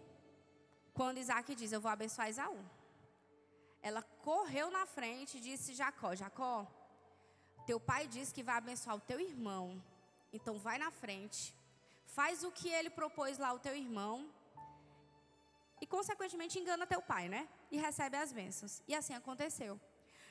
quando 0.93 1.19
Isaac 1.19 1.55
diz: 1.55 1.73
Eu 1.73 1.81
vou 1.81 1.91
abençoar 1.91 2.29
Isaú. 2.29 2.59
Ela 3.81 4.03
correu 4.29 4.71
na 4.71 4.87
frente 4.87 5.39
e 5.39 5.41
disse: 5.41 5.75
Jacó, 5.75 6.15
Jacó, 6.15 6.67
teu 7.65 7.79
pai 7.79 8.09
disse 8.09 8.35
que 8.35 8.43
vai 8.43 8.57
abençoar 8.57 8.97
o 8.97 9.01
teu 9.01 9.21
irmão. 9.21 9.83
Então 10.33 10.59
vai 10.59 10.79
na 10.79 10.91
frente, 10.91 11.55
faz 12.07 12.43
o 12.43 12.51
que 12.51 12.69
ele 12.69 12.91
propôs 12.91 13.39
lá 13.39 13.49
ao 13.49 13.61
teu 13.61 13.77
irmão. 13.77 14.29
E 15.81 15.87
consequentemente 15.87 16.59
engana 16.59 16.87
teu 16.87 17.03
pai, 17.03 17.29
né? 17.29 17.49
E 17.71 17.77
recebe 17.77 18.17
as 18.17 18.33
bênçãos. 18.33 18.83
E 18.89 18.95
assim 18.95 19.15
aconteceu. 19.15 19.81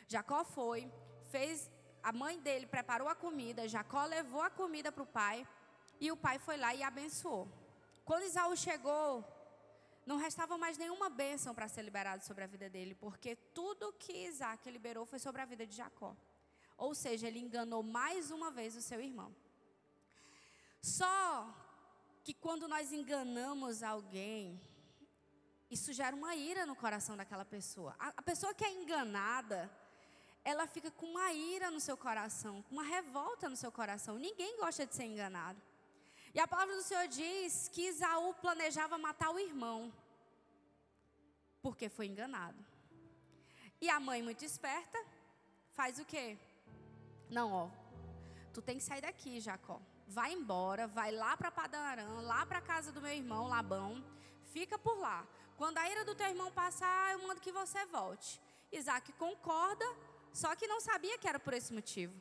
Jacó 0.08 0.44
foi, 0.44 0.92
fez, 1.32 1.70
a 2.02 2.12
mãe 2.12 2.40
dele 2.40 2.68
preparou 2.68 3.08
a 3.08 3.16
comida, 3.16 3.68
Jacó 3.68 4.06
levou 4.06 4.42
a 4.42 4.50
comida 4.50 4.92
para 4.92 5.04
o 5.04 5.08
pai, 5.08 5.48
e 6.00 6.12
o 6.12 6.18
pai 6.18 6.38
foi 6.40 6.58
lá 6.58 6.74
e 6.74 6.84
abençoou. 6.84 7.48
Quando 8.04 8.24
Isaú 8.24 8.56
chegou, 8.56 9.24
não 10.06 10.18
restava 10.18 10.58
mais 10.58 10.78
nenhuma 10.78 11.10
bênção 11.10 11.56
para 11.56 11.68
ser 11.68 11.82
liberado 11.82 12.24
sobre 12.24 12.44
a 12.44 12.48
vida 12.48 12.70
dele, 12.70 12.94
porque 12.94 13.36
tudo 13.36 13.94
que 13.94 14.14
Isaac 14.28 14.70
liberou 14.70 15.06
foi 15.06 15.18
sobre 15.18 15.42
a 15.42 15.46
vida 15.46 15.66
de 15.66 15.76
Jacó. 15.76 16.16
Ou 16.78 16.94
seja, 16.94 17.28
ele 17.28 17.40
enganou 17.40 17.82
mais 17.82 18.30
uma 18.30 18.52
vez 18.52 18.76
o 18.76 18.82
seu 18.82 19.02
irmão. 19.02 19.36
Só 20.82 21.52
que 22.24 22.34
quando 22.34 22.68
nós 22.68 22.92
enganamos 22.92 23.82
alguém, 23.82 24.62
isso 25.76 25.92
gera 25.92 26.16
uma 26.16 26.34
ira 26.34 26.66
no 26.66 26.76
coração 26.84 27.18
daquela 27.18 27.44
pessoa. 27.44 27.94
A, 28.00 28.08
a 28.16 28.22
pessoa 28.22 28.54
que 28.54 28.64
é 28.64 28.72
enganada, 28.72 29.60
ela 30.52 30.66
fica 30.68 30.90
com 30.90 31.06
uma 31.06 31.34
ira 31.34 31.70
no 31.70 31.82
seu 31.82 31.98
coração, 31.98 32.62
com 32.64 32.76
uma 32.78 32.88
revolta 32.98 33.50
no 33.50 33.58
seu 33.58 33.72
coração. 33.80 34.18
Ninguém 34.18 34.56
gosta 34.58 34.86
de 34.86 34.96
ser 34.96 35.04
enganado. 35.04 35.62
E 36.34 36.40
a 36.40 36.48
palavra 36.48 36.76
do 36.78 36.82
Senhor 36.82 37.08
diz 37.10 37.70
que 37.74 37.90
Isaú 37.90 38.34
planejava 38.36 38.98
matar 38.98 39.32
o 39.32 39.40
irmão, 39.40 39.94
porque 41.62 41.90
foi 41.90 42.08
enganado. 42.08 42.58
E 43.82 43.90
a 43.90 44.00
mãe, 44.00 44.24
muito 44.24 44.46
esperta, 44.46 44.98
faz 45.74 46.00
o 46.00 46.06
quê? 46.06 46.38
Não, 47.30 47.52
ó. 47.52 47.70
Tu 48.54 48.62
tem 48.62 48.78
que 48.78 48.84
sair 48.84 49.02
daqui, 49.02 49.42
Jacó. 49.42 49.82
Vai 50.08 50.32
embora, 50.32 50.88
vai 50.88 51.12
lá 51.12 51.36
para 51.36 51.52
Padarã, 51.52 52.22
lá 52.22 52.46
para 52.46 52.62
casa 52.62 52.94
do 52.94 53.02
meu 53.02 53.12
irmão 53.12 53.48
Labão. 53.48 54.02
Fica 54.54 54.78
por 54.80 54.98
lá. 55.00 55.28
Quando 55.58 55.78
a 55.78 55.90
ira 55.90 56.04
do 56.04 56.16
teu 56.16 56.28
irmão 56.28 56.52
passar, 56.52 57.14
eu 57.14 57.20
mando 57.28 57.42
que 57.42 57.52
você 57.52 57.86
volte. 57.86 58.42
Isaac 58.72 59.12
concorda, 59.14 59.86
só 60.34 60.56
que 60.56 60.68
não 60.68 60.82
sabia 60.82 61.18
que 61.18 61.28
era 61.28 61.40
por 61.40 61.54
esse 61.54 61.74
motivo. 61.74 62.14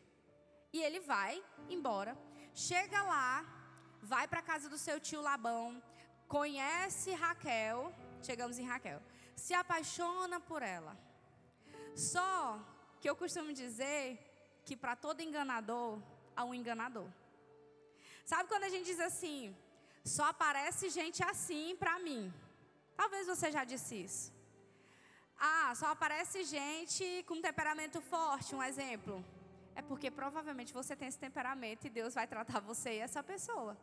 E 0.72 0.82
ele 0.82 1.00
vai 1.00 1.42
embora. 1.68 2.16
Chega 2.54 3.02
lá, 3.02 3.44
vai 4.00 4.28
para 4.28 4.42
casa 4.42 4.68
do 4.68 4.78
seu 4.78 5.00
tio 5.00 5.20
Labão, 5.20 5.82
conhece 6.28 7.12
Raquel, 7.12 7.92
chegamos 8.22 8.58
em 8.58 8.66
Raquel, 8.66 9.02
se 9.34 9.52
apaixona 9.54 10.38
por 10.38 10.62
ela. 10.62 10.96
Só 11.96 12.60
que 13.00 13.08
eu 13.10 13.16
costumo 13.16 13.52
dizer 13.52 14.02
que 14.64 14.76
para 14.76 14.94
todo 14.94 15.20
enganador 15.20 16.00
há 16.36 16.44
um 16.44 16.54
enganador. 16.54 17.08
Sabe 18.24 18.48
quando 18.48 18.64
a 18.64 18.68
gente 18.68 18.86
diz 18.86 19.00
assim, 19.00 19.54
só 20.04 20.24
aparece 20.26 20.88
gente 20.88 21.22
assim 21.22 21.76
para 21.76 21.98
mim? 21.98 22.32
Talvez 22.96 23.26
você 23.26 23.50
já 23.50 23.64
disse 23.64 23.94
isso. 24.06 24.32
Ah, 25.38 25.72
só 25.74 25.86
aparece 25.86 26.44
gente 26.44 27.24
com 27.28 27.40
temperamento 27.40 28.00
forte, 28.00 28.54
um 28.54 28.62
exemplo. 28.62 29.24
É 29.74 29.82
porque 29.82 30.10
provavelmente 30.10 30.72
você 30.72 30.94
tem 30.94 31.08
esse 31.08 31.18
temperamento 31.18 31.86
e 31.86 31.90
Deus 31.90 32.14
vai 32.14 32.26
tratar 32.26 32.60
você 32.60 32.90
e 32.94 32.98
essa 32.98 33.22
pessoa. 33.22 33.76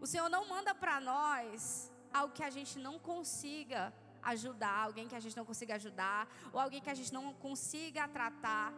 O 0.00 0.06
Senhor 0.06 0.28
não 0.28 0.48
manda 0.48 0.74
para 0.74 1.00
nós 1.00 1.92
algo 2.12 2.34
que 2.34 2.42
a 2.42 2.50
gente 2.50 2.78
não 2.78 2.98
consiga 2.98 3.92
ajudar, 4.22 4.76
alguém 4.84 5.08
que 5.08 5.14
a 5.14 5.20
gente 5.20 5.36
não 5.36 5.44
consiga 5.44 5.74
ajudar, 5.74 6.28
ou 6.52 6.58
alguém 6.58 6.80
que 6.80 6.90
a 6.90 6.94
gente 6.94 7.12
não 7.12 7.34
consiga 7.34 8.08
tratar. 8.08 8.72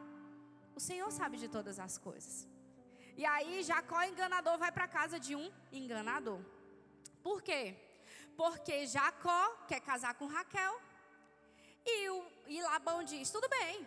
O 0.75 0.81
Senhor 0.81 1.11
sabe 1.13 1.37
de 1.37 1.49
todas 1.49 1.79
as 1.79 1.97
coisas. 1.97 2.49
E 3.17 3.25
aí 3.25 3.63
Jacó 3.63 4.03
enganador 4.03 4.59
vai 4.59 4.73
para 4.73 4.89
casa 4.89 5.21
de 5.21 5.37
um 5.37 5.51
enganador. 5.73 6.41
Por 7.23 7.41
quê? 7.43 7.77
Porque 8.37 8.87
Jacó 8.87 9.43
quer 9.69 9.81
casar 9.81 10.15
com 10.15 10.27
Raquel. 10.27 10.81
E, 11.87 12.11
o, 12.11 12.25
e 12.47 12.63
Labão 12.63 13.03
diz: 13.03 13.31
tudo 13.31 13.49
bem, 13.49 13.87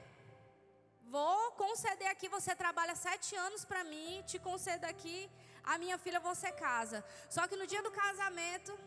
vou 1.09 1.51
conceder 1.51 2.07
aqui, 2.07 2.27
você 2.29 2.55
trabalha 2.55 2.95
sete 2.95 3.35
anos 3.35 3.65
para 3.65 3.83
mim, 3.83 4.23
te 4.25 4.37
concedo 4.39 4.85
aqui, 4.85 5.29
a 5.63 5.77
minha 5.77 5.97
filha 5.97 6.19
você 6.19 6.51
casa. 6.51 7.03
Só 7.29 7.47
que 7.47 7.55
no 7.55 7.67
dia 7.67 7.81
do 7.81 7.91
casamento, 7.91 8.77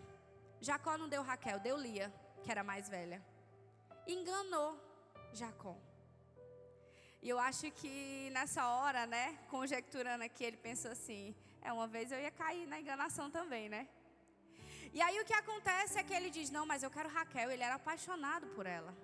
Jacó 0.60 0.96
não 0.96 1.08
deu 1.08 1.22
Raquel, 1.22 1.58
deu 1.60 1.76
Lia, 1.76 2.12
que 2.42 2.50
era 2.50 2.62
mais 2.62 2.88
velha. 2.88 3.22
Enganou 4.06 4.78
Jacó. 5.32 5.76
E 7.22 7.28
eu 7.28 7.38
acho 7.38 7.70
que 7.72 8.30
nessa 8.32 8.66
hora, 8.66 9.06
né, 9.06 9.38
conjecturando 9.50 10.24
aqui, 10.24 10.42
ele 10.44 10.56
pensou 10.56 10.90
assim: 10.90 11.34
é, 11.60 11.72
uma 11.72 11.86
vez 11.86 12.10
eu 12.10 12.20
ia 12.20 12.30
cair 12.30 12.66
na 12.66 12.80
enganação 12.80 13.30
também, 13.30 13.68
né? 13.68 13.88
E 14.92 15.00
aí 15.00 15.20
o 15.20 15.24
que 15.24 15.32
acontece 15.32 15.98
é 15.98 16.02
que 16.02 16.14
ele 16.14 16.30
diz: 16.30 16.50
Não, 16.50 16.66
mas 16.66 16.82
eu 16.82 16.90
quero 16.90 17.08
Raquel. 17.08 17.50
Ele 17.50 17.62
era 17.62 17.76
apaixonado 17.76 18.46
por 18.48 18.66
ela. 18.66 18.96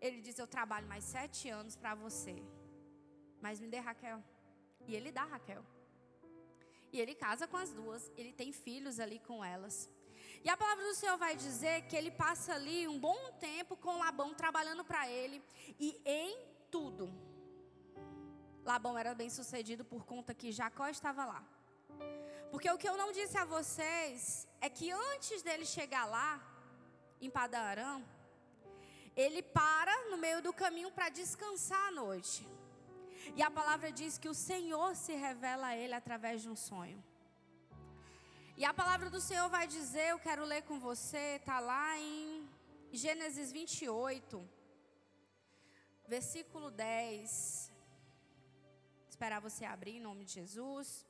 Ele 0.00 0.20
diz: 0.20 0.38
Eu 0.38 0.46
trabalho 0.46 0.86
mais 0.86 1.04
sete 1.04 1.48
anos 1.48 1.76
para 1.76 1.94
você, 1.94 2.42
mas 3.40 3.60
me 3.60 3.68
dê 3.68 3.78
Raquel. 3.78 4.22
E 4.86 4.94
ele 4.94 5.10
dá 5.12 5.24
Raquel. 5.24 5.64
E 6.92 7.00
ele 7.00 7.14
casa 7.14 7.46
com 7.46 7.56
as 7.56 7.72
duas. 7.72 8.10
Ele 8.16 8.32
tem 8.32 8.52
filhos 8.52 9.00
ali 9.00 9.18
com 9.18 9.44
elas. 9.44 9.88
E 10.44 10.48
a 10.48 10.56
palavra 10.56 10.84
do 10.84 10.94
Senhor 10.94 11.16
vai 11.16 11.34
dizer 11.34 11.86
que 11.88 11.96
ele 11.96 12.10
passa 12.10 12.54
ali 12.54 12.86
um 12.86 12.98
bom 12.98 13.32
tempo 13.40 13.76
com 13.76 13.98
Labão 13.98 14.34
trabalhando 14.34 14.84
para 14.84 15.08
ele 15.08 15.42
e 15.80 16.00
em 16.04 16.38
tudo. 16.70 17.10
Labão 18.62 18.96
era 18.96 19.14
bem 19.14 19.30
sucedido 19.30 19.84
por 19.84 20.04
conta 20.04 20.34
que 20.34 20.52
Jacó 20.52 20.86
estava 20.88 21.24
lá. 21.24 21.42
Porque 22.50 22.70
o 22.70 22.78
que 22.78 22.88
eu 22.88 22.96
não 22.96 23.12
disse 23.12 23.36
a 23.36 23.44
vocês 23.44 24.46
é 24.60 24.68
que 24.68 24.90
antes 24.90 25.42
dele 25.42 25.66
chegar 25.66 26.04
lá, 26.06 26.30
em 27.24 27.30
Padarã, 27.30 28.02
ele 29.16 29.42
para 29.42 29.94
no 30.10 30.18
meio 30.24 30.42
do 30.42 30.52
caminho 30.52 30.90
para 30.90 31.08
descansar 31.08 31.88
à 31.88 31.90
noite. 31.90 32.46
E 33.36 33.42
a 33.42 33.50
palavra 33.50 33.90
diz 33.90 34.18
que 34.18 34.28
o 34.28 34.34
Senhor 34.34 34.94
se 34.94 35.14
revela 35.14 35.68
a 35.68 35.76
ele 35.76 35.94
através 35.94 36.42
de 36.42 36.48
um 36.48 36.56
sonho. 36.56 37.02
E 38.56 38.64
a 38.64 38.72
palavra 38.80 39.08
do 39.10 39.20
Senhor 39.20 39.48
vai 39.48 39.66
dizer, 39.66 40.08
eu 40.10 40.18
quero 40.18 40.44
ler 40.44 40.62
com 40.62 40.78
você, 40.78 41.36
está 41.40 41.58
lá 41.58 41.98
em 41.98 42.48
Gênesis 42.92 43.50
28, 43.50 44.48
versículo 46.06 46.70
10. 46.70 47.72
Esperar 49.08 49.40
você 49.40 49.64
abrir 49.64 49.96
em 49.96 50.00
nome 50.00 50.24
de 50.24 50.34
Jesus. 50.34 51.06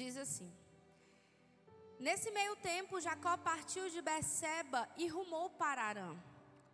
Diz 0.00 0.16
assim: 0.16 0.48
Nesse 2.06 2.30
meio 2.30 2.54
tempo, 2.70 3.00
Jacó 3.06 3.36
partiu 3.36 3.84
de 3.94 4.00
Beceba 4.08 4.82
e 4.96 5.08
rumou 5.08 5.46
para 5.50 5.82
Arã. 5.90 6.10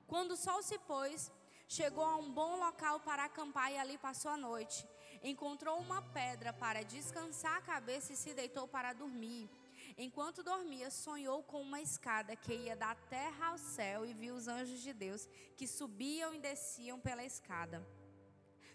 Quando 0.06 0.32
o 0.32 0.36
sol 0.46 0.60
se 0.62 0.78
pôs, 0.90 1.32
chegou 1.66 2.04
a 2.04 2.16
um 2.16 2.30
bom 2.40 2.52
local 2.66 3.00
para 3.00 3.24
acampar 3.24 3.72
e 3.72 3.78
ali 3.78 3.96
passou 3.96 4.30
a 4.30 4.36
noite. 4.36 4.86
Encontrou 5.22 5.78
uma 5.78 6.02
pedra 6.18 6.52
para 6.52 6.84
descansar 6.84 7.56
a 7.56 7.66
cabeça 7.72 8.12
e 8.12 8.20
se 8.22 8.34
deitou 8.34 8.68
para 8.68 8.92
dormir. 8.92 9.48
Enquanto 9.96 10.42
dormia, 10.42 10.90
sonhou 10.90 11.42
com 11.42 11.62
uma 11.62 11.80
escada 11.80 12.36
que 12.36 12.54
ia 12.66 12.76
da 12.76 12.94
terra 13.16 13.46
ao 13.52 13.56
céu 13.56 14.04
e 14.04 14.12
viu 14.12 14.34
os 14.34 14.48
anjos 14.48 14.80
de 14.80 14.92
Deus 14.92 15.26
que 15.56 15.66
subiam 15.66 16.34
e 16.34 16.44
desciam 16.50 17.00
pela 17.00 17.24
escada. 17.24 17.78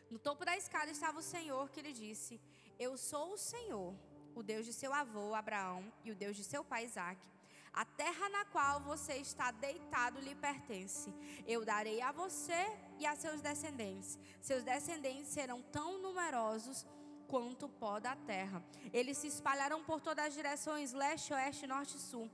No 0.10 0.18
topo 0.18 0.44
da 0.44 0.58
escada 0.58 0.90
estava 0.90 1.20
o 1.20 1.30
Senhor 1.36 1.70
que 1.70 1.84
lhe 1.84 1.94
disse: 1.94 2.42
Eu 2.80 2.98
sou 2.98 3.34
o 3.34 3.44
Senhor 3.52 3.94
o 4.40 4.44
Deus 4.44 4.66
de 4.66 4.74
seu 4.74 4.94
avô 4.94 5.36
Abraão 5.36 5.84
e 6.04 6.12
o 6.12 6.16
Deus 6.16 6.36
de 6.36 6.44
seu 6.44 6.64
pai 6.64 6.86
Isaque. 6.86 7.28
A 7.74 7.86
terra 7.86 8.30
na 8.30 8.46
qual 8.46 8.80
você 8.82 9.14
está 9.16 9.52
deitado 9.52 10.20
lhe 10.20 10.34
pertence. 10.36 11.14
Eu 11.46 11.64
darei 11.64 12.02
a 12.02 12.12
você 12.12 12.62
e 12.98 13.06
a 13.06 13.16
seus 13.16 13.42
descendentes. 13.42 14.18
Seus 14.42 14.64
descendentes 14.64 15.28
serão 15.28 15.62
tão 15.62 16.02
numerosos 16.02 16.86
quanto 17.28 17.68
o 17.68 17.70
pó 17.70 18.00
da 18.00 18.16
terra. 18.16 18.64
Eles 18.92 19.18
se 19.18 19.28
espalharão 19.28 19.84
por 19.84 20.02
todas 20.02 20.26
as 20.26 20.34
direções 20.34 20.94
leste, 20.94 21.34
oeste, 21.34 21.68
norte 21.68 21.98
e 21.98 22.00
sul 22.00 22.30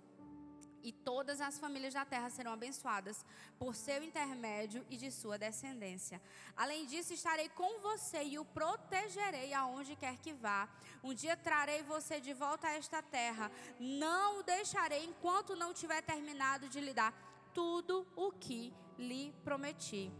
e 0.85 0.91
todas 0.91 1.41
as 1.41 1.57
famílias 1.57 1.95
da 1.95 2.05
terra 2.05 2.29
serão 2.29 2.53
abençoadas 2.53 3.25
por 3.57 3.73
seu 3.73 4.03
intermédio 4.03 4.85
e 4.87 4.95
de 4.95 5.09
sua 5.11 5.35
descendência. 5.35 6.21
Além 6.55 6.85
disso, 6.85 7.11
estarei 7.11 7.49
com 7.49 7.79
você 7.79 8.21
e 8.23 8.37
o 8.37 8.45
protegerei 8.45 9.51
aonde 9.51 9.95
quer 9.95 10.15
que 10.17 10.31
vá. 10.31 10.69
Um 11.03 11.11
dia 11.11 11.35
trarei 11.35 11.81
você 11.81 12.21
de 12.21 12.33
volta 12.33 12.67
a 12.67 12.73
esta 12.73 13.01
terra. 13.01 13.51
Não 13.79 14.39
o 14.39 14.43
deixarei 14.43 15.03
enquanto 15.05 15.55
não 15.55 15.73
tiver 15.73 16.03
terminado 16.03 16.69
de 16.69 16.79
lhe 16.79 16.93
dar 16.93 17.11
tudo 17.51 18.07
o 18.15 18.31
que 18.31 18.71
lhe 18.95 19.33
prometi. 19.43 20.13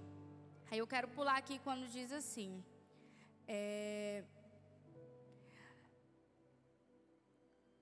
Aí 0.72 0.80
eu 0.80 0.88
quero 0.88 1.08
pular 1.10 1.38
aqui 1.38 1.60
quando 1.60 1.88
diz 1.88 2.12
assim. 2.12 2.66
É... 3.48 4.24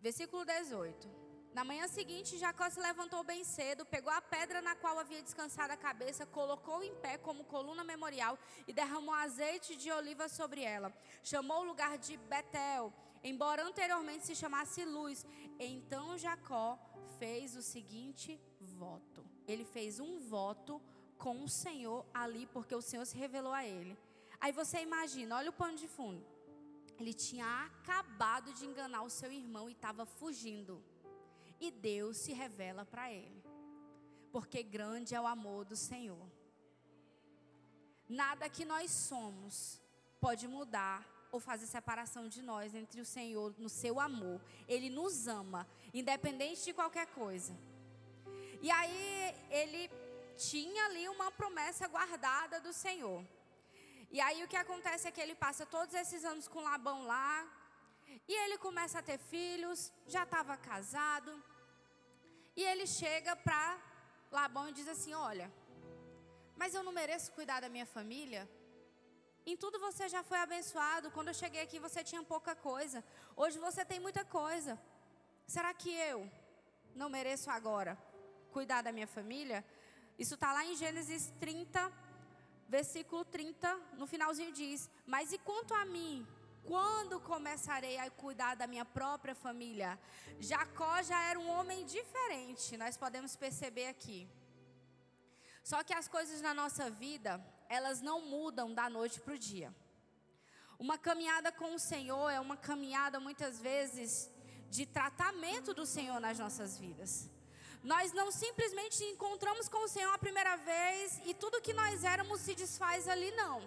Versículo 0.02 0.44
18. 0.44 1.23
Na 1.54 1.64
manhã 1.64 1.88
seguinte, 1.88 2.40
Jacó 2.40 2.68
se 2.68 2.80
levantou 2.80 3.24
bem 3.24 3.44
cedo, 3.44 3.86
pegou 3.86 4.12
a 4.12 4.20
pedra 4.20 4.60
na 4.60 4.76
qual 4.76 4.98
havia 4.98 5.22
descansado 5.22 5.72
a 5.72 5.78
cabeça, 5.78 6.26
colocou 6.26 6.82
em 6.84 6.96
pé 6.96 7.16
como 7.20 7.44
coluna 7.44 7.84
memorial 7.84 8.40
e 8.68 8.74
derramou 8.74 9.14
azeite 9.14 9.76
de 9.76 9.92
oliva 9.92 10.28
sobre 10.28 10.64
ela. 10.64 10.92
Chamou 11.22 11.62
o 11.62 11.66
lugar 11.66 12.00
de 12.00 12.18
Betel, 12.18 12.92
embora 13.24 13.64
anteriormente 13.64 14.26
se 14.26 14.36
chamasse 14.36 14.84
Luz. 14.84 15.28
Então 15.60 16.18
Jacó 16.18 16.80
fez 17.20 17.56
o 17.56 17.62
seguinte 17.62 18.42
voto. 18.60 19.24
Ele 19.48 19.64
fez 19.64 20.00
um 20.00 20.20
voto 20.22 20.82
com 21.20 21.44
o 21.44 21.48
Senhor 21.48 22.04
ali, 22.12 22.48
porque 22.48 22.74
o 22.74 22.82
Senhor 22.82 23.06
se 23.06 23.16
revelou 23.16 23.54
a 23.54 23.64
ele. 23.64 23.96
Aí 24.42 24.52
você 24.52 24.82
imagina, 24.82 25.38
olha 25.38 25.52
o 25.52 25.54
pano 25.54 25.78
de 25.78 25.88
fundo. 25.88 26.26
Ele 27.00 27.14
tinha 27.14 27.46
acabado 27.66 28.52
de 28.54 28.66
enganar 28.66 29.04
o 29.04 29.10
seu 29.10 29.32
irmão 29.32 29.70
e 29.70 29.74
estava 29.74 30.04
fugindo 30.04 30.84
e 31.68 31.72
Deus 31.72 32.18
se 32.18 32.34
revela 32.34 32.86
para 32.86 33.12
ele. 33.12 33.44
Porque 34.32 34.62
grande 34.64 35.16
é 35.16 35.22
o 35.22 35.28
amor 35.28 35.66
do 35.66 35.76
Senhor. 35.76 36.26
Nada 38.08 38.50
que 38.50 38.66
nós 38.66 38.92
somos 38.92 39.82
pode 40.20 40.48
mudar 40.48 41.08
ou 41.32 41.40
fazer 41.40 41.66
separação 41.66 42.28
de 42.28 42.42
nós 42.42 42.76
entre 42.76 43.02
o 43.02 43.06
Senhor 43.06 43.54
no 43.58 43.70
seu 43.70 44.00
amor. 44.00 44.40
Ele 44.68 44.90
nos 44.90 45.28
ama, 45.28 45.68
independente 45.94 46.64
de 46.66 46.74
qualquer 46.74 47.08
coisa. 47.08 47.54
E 48.62 48.70
aí 48.70 49.36
ele 49.50 49.90
tinha 50.38 50.86
ali 50.86 51.08
uma 51.10 51.32
promessa 51.32 51.88
guardada 51.88 52.60
do 52.60 52.74
Senhor. 52.74 53.26
E 54.12 54.22
aí 54.22 54.44
o 54.44 54.48
que 54.48 54.56
acontece 54.56 55.08
é 55.08 55.12
que 55.12 55.22
ele 55.22 55.36
passa 55.36 55.66
todos 55.66 55.96
esses 55.96 56.24
anos 56.24 56.48
com 56.48 56.62
Labão 56.62 57.04
lá, 57.06 57.48
E 58.28 58.34
ele 58.44 58.58
começa 58.58 59.00
a 59.00 59.02
ter 59.02 59.18
filhos, 59.18 59.92
já 60.08 60.24
estava 60.24 60.56
casado. 60.56 61.32
E 62.56 62.64
ele 62.64 62.86
chega 62.86 63.36
para 63.36 63.80
Labão 64.32 64.70
e 64.70 64.74
diz 64.74 64.88
assim: 64.88 65.14
Olha, 65.14 65.52
mas 66.56 66.74
eu 66.74 66.84
não 66.84 66.92
mereço 66.92 67.32
cuidar 67.32 67.60
da 67.62 67.70
minha 67.70 67.86
família? 67.86 68.50
Em 69.46 69.58
tudo 69.58 69.80
você 69.80 70.08
já 70.08 70.24
foi 70.24 70.38
abençoado. 70.40 71.12
Quando 71.12 71.30
eu 71.30 71.34
cheguei 71.34 71.62
aqui 71.62 71.80
você 71.80 72.04
tinha 72.04 72.24
pouca 72.24 72.56
coisa. 72.56 73.04
Hoje 73.36 73.58
você 73.60 73.84
tem 73.84 74.00
muita 74.00 74.24
coisa. 74.24 74.80
Será 75.46 75.74
que 75.74 75.92
eu 75.92 76.30
não 76.96 77.10
mereço 77.10 77.50
agora 77.50 77.98
cuidar 78.52 78.82
da 78.82 78.92
minha 78.92 79.08
família? 79.08 79.66
Isso 80.18 80.36
está 80.36 80.54
lá 80.54 80.64
em 80.64 80.76
Gênesis 80.76 81.34
30, 81.40 81.92
versículo 82.70 83.26
30, 83.26 83.76
no 83.98 84.08
finalzinho 84.08 84.52
diz: 84.52 84.90
Mas 85.06 85.34
e 85.34 85.38
quanto 85.40 85.74
a 85.74 85.84
mim? 85.86 86.26
Quando 86.66 87.20
começarei 87.20 87.98
a 87.98 88.10
cuidar 88.10 88.56
da 88.56 88.66
minha 88.66 88.86
própria 88.86 89.36
família? 89.36 90.00
Jacó 90.40 91.02
já 91.02 91.20
era 91.30 91.40
um 91.40 91.50
homem 91.50 91.86
diferente, 91.86 92.78
nós 92.78 92.96
podemos 92.96 93.36
perceber 93.36 93.88
aqui. 93.88 94.30
Só 95.64 95.84
que 95.84 95.94
as 95.94 96.08
coisas 96.08 96.42
na 96.42 96.54
nossa 96.54 96.90
vida, 96.90 97.44
elas 97.68 98.02
não 98.02 98.22
mudam 98.22 98.74
da 98.74 98.90
noite 98.90 99.20
para 99.20 99.34
o 99.34 99.38
dia. 99.38 99.74
Uma 100.80 100.98
caminhada 100.98 101.52
com 101.52 101.76
o 101.76 101.80
Senhor 101.80 102.30
é 102.30 102.40
uma 102.40 102.58
caminhada 102.58 103.20
muitas 103.20 103.60
vezes 103.60 104.30
de 104.70 104.86
tratamento 104.86 105.74
do 105.74 105.86
Senhor 105.86 106.20
nas 106.20 106.40
nossas 106.40 106.78
vidas. 106.78 107.30
Nós 107.84 108.14
não 108.14 108.32
simplesmente 108.32 109.04
encontramos 109.04 109.68
com 109.68 109.84
o 109.84 109.88
Senhor 109.88 110.14
a 110.14 110.18
primeira 110.18 110.56
vez 110.56 111.22
e 111.26 111.34
tudo 111.34 111.62
que 111.62 111.74
nós 111.74 112.04
éramos 112.04 112.42
se 112.42 112.56
desfaz 112.56 113.08
ali, 113.08 113.32
não. 113.32 113.62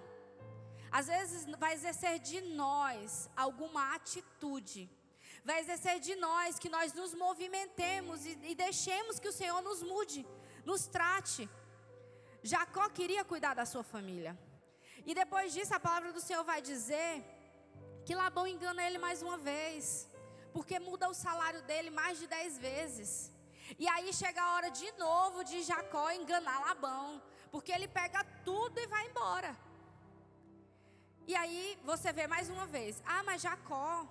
Às 0.90 1.07
vezes 1.07 1.46
vai 1.59 1.75
exercer 1.75 2.18
de 2.18 2.40
nós 2.40 3.29
alguma 3.37 3.94
atitude. 3.94 4.90
Vai 5.44 5.61
exercer 5.61 6.01
de 6.01 6.14
nós 6.16 6.59
que 6.59 6.68
nós 6.68 6.92
nos 6.92 7.14
movimentemos 7.14 8.25
e, 8.27 8.38
e 8.51 8.55
deixemos 8.55 9.18
que 9.18 9.29
o 9.29 9.33
Senhor 9.33 9.61
nos 9.62 9.83
mude, 9.83 10.27
nos 10.64 10.87
trate. 10.87 11.49
Jacó 12.42 12.88
queria 12.88 13.25
cuidar 13.25 13.55
da 13.55 13.64
sua 13.64 13.83
família. 13.83 14.38
E 15.05 15.14
depois 15.14 15.53
disso, 15.53 15.75
a 15.75 15.81
palavra 15.81 16.12
do 16.12 16.20
Senhor 16.20 16.44
vai 16.44 16.61
dizer 16.61 17.25
que 18.05 18.14
Labão 18.14 18.46
engana 18.46 18.85
ele 18.87 18.99
mais 18.99 19.22
uma 19.22 19.37
vez, 19.37 20.09
porque 20.53 20.79
muda 20.79 21.09
o 21.09 21.14
salário 21.14 21.62
dele 21.62 21.90
mais 21.90 22.18
de 22.18 22.27
dez 22.27 22.59
vezes. 22.59 23.33
E 23.79 23.88
aí 23.88 24.12
chega 24.12 24.40
a 24.42 24.55
hora 24.55 24.70
de 24.70 24.90
novo 24.92 25.42
de 25.44 25.62
Jacó 25.62 26.11
enganar 26.11 26.61
Labão, 26.61 27.22
porque 27.51 27.72
ele 27.72 27.88
pega 27.88 28.25
tudo 28.44 28.79
e 28.79 28.87
vai 28.87 29.07
embora. 29.09 29.57
E 31.27 31.35
aí 31.35 31.79
você 31.85 32.12
vê 32.12 32.27
mais 32.27 32.49
uma 32.49 32.67
vez: 32.67 33.03
ah, 33.05 33.23
mas 33.25 33.43
Jacó 33.43 34.07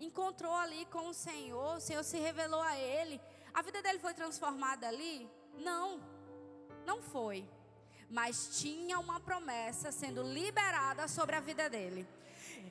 encontrou 0.00 0.54
ali 0.54 0.84
com 0.86 1.08
o 1.08 1.14
Senhor, 1.14 1.76
o 1.76 1.80
Senhor 1.80 2.02
se 2.02 2.18
revelou 2.18 2.60
a 2.60 2.76
ele. 2.76 3.20
A 3.52 3.62
vida 3.62 3.82
dele 3.82 3.98
foi 3.98 4.14
transformada 4.14 4.88
ali? 4.88 5.30
Não, 5.54 6.00
não 6.84 7.02
foi. 7.02 7.48
Mas 8.08 8.60
tinha 8.60 8.98
uma 8.98 9.20
promessa 9.20 9.92
sendo 9.92 10.22
liberada 10.22 11.06
sobre 11.06 11.36
a 11.36 11.40
vida 11.40 11.68
dele. 11.70 12.08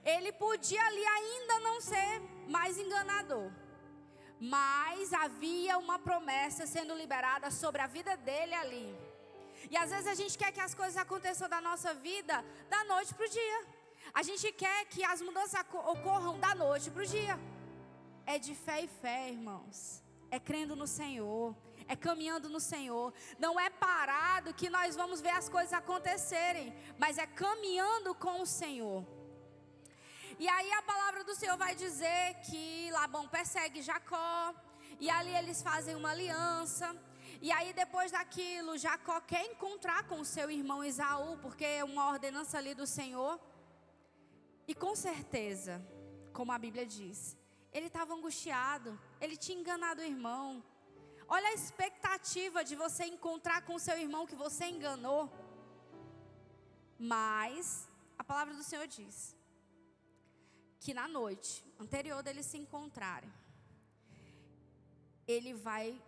Ele 0.04 0.32
podia 0.34 0.82
ali 0.86 1.06
ainda 1.06 1.60
não 1.62 1.80
ser 1.80 2.22
mais 2.48 2.78
enganador. 2.78 3.50
Mas 4.40 5.14
havia 5.14 5.78
uma 5.78 6.00
promessa 6.00 6.66
sendo 6.66 6.94
liberada 6.96 7.52
sobre 7.52 7.82
a 7.82 7.88
vida 7.88 8.16
dele 8.18 8.54
ali. 8.56 9.09
E 9.70 9.78
às 9.78 9.90
vezes 9.92 10.08
a 10.08 10.16
gente 10.16 10.38
quer 10.38 10.52
que 10.52 10.60
as 10.60 10.74
coisas 10.74 10.98
aconteçam 10.98 11.48
da 11.48 11.62
nossa 11.62 11.94
vida 11.94 12.44
da 12.70 12.84
noite 12.86 13.14
para 13.14 13.26
o 13.26 13.30
dia. 13.30 13.60
A 14.14 14.24
gente 14.24 14.52
quer 14.52 14.86
que 14.86 15.04
as 15.04 15.22
mudanças 15.22 15.60
ocorram 15.94 16.40
da 16.40 16.56
noite 16.56 16.90
para 16.90 17.04
o 17.04 17.06
dia. 17.06 17.40
É 18.26 18.40
de 18.40 18.56
fé 18.56 18.82
e 18.82 18.88
fé, 18.88 19.30
irmãos. 19.30 20.04
É 20.32 20.40
crendo 20.40 20.76
no 20.76 20.88
Senhor. 20.88 21.56
É 21.88 21.96
caminhando 21.96 22.50
no 22.50 22.60
Senhor. 22.60 23.14
Não 23.38 23.60
é 23.60 23.70
parado 23.70 24.54
que 24.54 24.70
nós 24.70 24.96
vamos 24.96 25.22
ver 25.22 25.32
as 25.42 25.48
coisas 25.50 25.74
acontecerem. 25.74 26.74
Mas 26.98 27.18
é 27.18 27.28
caminhando 27.28 28.14
com 28.16 28.42
o 28.42 28.46
Senhor. 28.46 29.06
E 30.40 30.48
aí 30.48 30.72
a 30.74 30.82
palavra 30.82 31.24
do 31.24 31.36
Senhor 31.36 31.58
vai 31.58 31.76
dizer 31.76 32.36
que 32.48 32.90
Labão 32.92 33.28
persegue 33.28 33.82
Jacó. 33.82 34.54
E 35.00 35.10
ali 35.10 35.36
eles 35.36 35.62
fazem 35.62 35.96
uma 35.96 36.12
aliança. 36.12 36.96
E 37.42 37.52
aí, 37.54 37.72
depois 37.72 38.12
daquilo, 38.12 38.78
Jacó 38.78 39.22
quer 39.22 39.46
encontrar 39.46 40.04
com 40.08 40.24
seu 40.26 40.52
irmão 40.52 40.84
Isaú, 40.84 41.38
porque 41.38 41.64
é 41.64 41.84
uma 41.84 42.10
ordenança 42.14 42.58
ali 42.58 42.74
do 42.76 42.86
Senhor. 42.86 43.40
E 44.68 44.76
com 44.76 44.94
certeza, 44.96 45.82
como 46.34 46.52
a 46.52 46.60
Bíblia 46.60 46.86
diz, 46.86 47.38
ele 47.72 47.88
estava 47.88 48.14
angustiado, 48.14 49.00
ele 49.22 49.38
tinha 49.38 49.60
enganado 49.60 50.02
o 50.02 50.06
irmão. 50.06 50.64
Olha 51.28 51.48
a 51.50 51.54
expectativa 51.54 52.64
de 52.64 52.76
você 52.76 53.06
encontrar 53.06 53.62
com 53.62 53.80
seu 53.80 53.98
irmão 53.98 54.28
que 54.28 54.36
você 54.36 54.66
enganou. 54.66 55.32
Mas 56.98 57.88
a 58.18 58.24
palavra 58.24 58.54
do 58.54 58.64
Senhor 58.64 58.86
diz 58.86 59.34
que 60.82 60.94
na 60.94 61.08
noite 61.08 61.66
anterior 61.80 62.22
deles 62.22 62.46
se 62.46 62.58
encontrarem, 62.58 63.32
ele 65.26 65.54
vai 65.54 66.02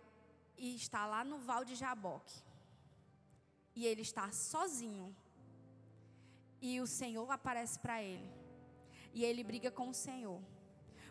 e 0.64 0.76
está 0.76 1.04
lá 1.12 1.20
no 1.24 1.38
Val 1.48 1.64
de 1.68 1.74
Jaboque. 1.74 2.36
E 3.74 3.84
ele 3.84 4.02
está 4.08 4.30
sozinho. 4.30 5.08
E 6.68 6.80
o 6.80 6.86
Senhor 6.86 7.28
aparece 7.36 7.76
para 7.84 8.00
ele. 8.00 8.28
E 9.12 9.24
ele 9.24 9.42
briga 9.42 9.70
com 9.78 9.88
o 9.88 9.98
Senhor. 10.06 10.40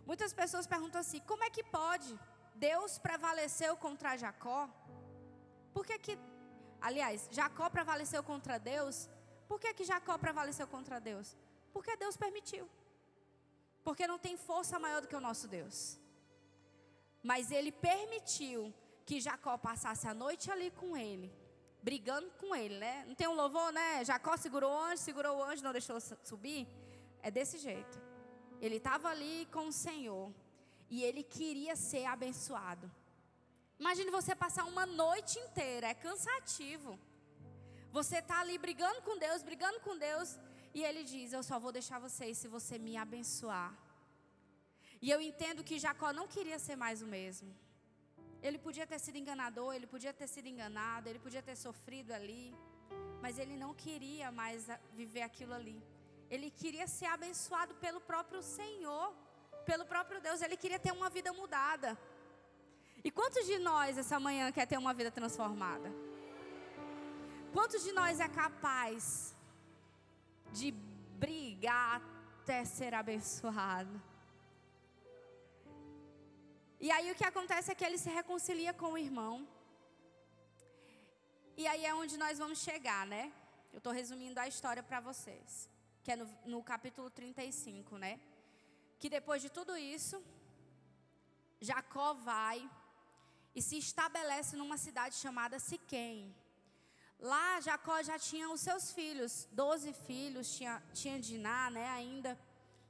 Muitas 0.05 0.33
pessoas 0.41 0.65
perguntam 0.73 1.01
assim: 1.01 1.19
como 1.31 1.43
é 1.43 1.49
que 1.49 1.65
pode? 1.65 2.11
Deus 2.55 2.97
prevaleceu 2.97 3.75
contra 3.75 4.15
Jacó? 4.15 4.69
Por 5.73 5.85
que 5.85 5.97
que, 6.05 6.17
aliás, 6.79 7.27
Jacó 7.29 7.69
prevaleceu 7.69 8.23
contra 8.23 8.57
Deus? 8.57 9.09
Por 9.49 9.59
que 9.59 9.73
que 9.73 9.83
Jacó 9.83 10.17
prevaleceu 10.17 10.67
contra 10.75 10.97
Deus? 11.09 11.35
Porque 11.73 11.97
Deus 11.97 12.15
permitiu. 12.15 12.69
Porque 13.83 14.07
não 14.07 14.17
tem 14.17 14.37
força 14.37 14.79
maior 14.79 15.01
do 15.01 15.09
que 15.09 15.15
o 15.21 15.25
nosso 15.29 15.45
Deus. 15.57 15.99
Mas 17.21 17.51
ele 17.51 17.71
permitiu 17.89 18.73
que 19.11 19.19
Jacó 19.19 19.57
passasse 19.57 20.07
a 20.07 20.13
noite 20.13 20.49
ali 20.49 20.71
com 20.71 20.95
ele, 20.95 21.29
brigando 21.83 22.29
com 22.39 22.55
ele, 22.55 22.77
né? 22.83 23.03
Não 23.05 23.13
tem 23.13 23.27
um 23.27 23.33
louvor, 23.33 23.69
né? 23.77 24.05
Jacó 24.05 24.37
segurou 24.37 24.71
o 24.71 24.83
anjo, 24.89 25.03
segurou 25.03 25.33
o 25.37 25.43
anjo, 25.43 25.65
não 25.65 25.73
deixou 25.73 25.99
subir. 26.23 26.65
É 27.21 27.29
desse 27.29 27.57
jeito. 27.57 28.01
Ele 28.61 28.77
estava 28.77 29.09
ali 29.09 29.49
com 29.51 29.67
o 29.67 29.71
Senhor 29.85 30.31
e 30.89 31.03
ele 31.03 31.23
queria 31.23 31.75
ser 31.75 32.05
abençoado. 32.05 32.89
Imagine 33.77 34.09
você 34.11 34.33
passar 34.33 34.63
uma 34.63 34.85
noite 34.85 35.37
inteira, 35.39 35.87
é 35.87 35.93
cansativo. 35.93 36.97
Você 37.91 38.19
está 38.19 38.39
ali 38.39 38.57
brigando 38.57 39.01
com 39.01 39.17
Deus, 39.17 39.43
brigando 39.43 39.81
com 39.81 39.97
Deus, 39.97 40.39
e 40.73 40.85
ele 40.85 41.03
diz: 41.03 41.33
Eu 41.33 41.43
só 41.43 41.59
vou 41.59 41.73
deixar 41.73 41.99
vocês 41.99 42.37
se 42.37 42.47
você 42.47 42.79
me 42.79 42.95
abençoar. 42.95 43.77
E 45.01 45.11
eu 45.11 45.19
entendo 45.19 45.65
que 45.65 45.83
Jacó 45.85 46.13
não 46.13 46.29
queria 46.29 46.57
ser 46.57 46.77
mais 46.77 47.01
o 47.01 47.07
mesmo. 47.07 47.53
Ele 48.41 48.57
podia 48.57 48.85
ter 48.87 48.99
sido 48.99 49.17
enganador, 49.17 49.73
ele 49.73 49.87
podia 49.87 50.13
ter 50.13 50.27
sido 50.27 50.47
enganado, 50.47 51.07
ele 51.07 51.19
podia 51.19 51.41
ter 51.41 51.55
sofrido 51.55 52.11
ali, 52.11 52.55
mas 53.21 53.37
ele 53.37 53.55
não 53.55 53.73
queria 53.73 54.31
mais 54.31 54.67
viver 54.93 55.21
aquilo 55.21 55.53
ali. 55.53 55.81
Ele 56.29 56.49
queria 56.49 56.87
ser 56.87 57.05
abençoado 57.05 57.75
pelo 57.75 58.01
próprio 58.01 58.41
Senhor, 58.41 59.13
pelo 59.65 59.85
próprio 59.85 60.19
Deus, 60.19 60.41
ele 60.41 60.57
queria 60.57 60.79
ter 60.79 60.91
uma 60.91 61.09
vida 61.09 61.31
mudada. 61.33 61.97
E 63.03 63.11
quantos 63.11 63.45
de 63.45 63.57
nós 63.59 63.97
essa 63.97 64.19
manhã 64.19 64.51
quer 64.51 64.65
ter 64.65 64.77
uma 64.77 64.93
vida 64.93 65.11
transformada? 65.11 65.91
Quantos 67.53 67.83
de 67.83 67.91
nós 67.91 68.19
é 68.19 68.27
capaz 68.27 69.35
de 70.51 70.71
brigar 71.19 72.01
até 72.41 72.63
ser 72.65 72.93
abençoado? 72.93 74.10
E 76.85 76.89
aí 76.95 77.07
o 77.11 77.15
que 77.19 77.23
acontece 77.31 77.71
é 77.71 77.75
que 77.75 77.85
ele 77.87 77.99
se 78.05 78.09
reconcilia 78.09 78.73
com 78.73 78.93
o 78.93 78.97
irmão. 78.97 79.47
E 81.55 81.67
aí 81.67 81.85
é 81.85 81.93
onde 81.93 82.17
nós 82.17 82.39
vamos 82.39 82.59
chegar, 82.67 83.05
né? 83.05 83.31
Eu 83.71 83.77
estou 83.77 83.93
resumindo 83.93 84.39
a 84.39 84.47
história 84.47 84.81
para 84.81 84.99
vocês. 84.99 85.69
Que 86.03 86.11
é 86.13 86.15
no, 86.15 86.27
no 86.53 86.63
capítulo 86.63 87.09
35, 87.11 87.99
né? 87.99 88.19
Que 88.99 89.09
depois 89.17 89.43
de 89.43 89.49
tudo 89.57 89.77
isso, 89.77 90.23
Jacó 91.59 92.15
vai 92.15 92.67
e 93.53 93.61
se 93.61 93.77
estabelece 93.77 94.55
numa 94.55 94.77
cidade 94.77 95.15
chamada 95.15 95.59
Siquém. 95.59 96.35
Lá 97.19 97.61
Jacó 97.61 98.01
já 98.01 98.17
tinha 98.17 98.49
os 98.49 98.61
seus 98.61 98.91
filhos, 98.91 99.47
doze 99.51 99.93
filhos, 99.93 100.55
tinha, 100.55 100.81
tinha 100.91 101.19
Diná, 101.19 101.69
né, 101.69 101.87
ainda, 101.89 102.39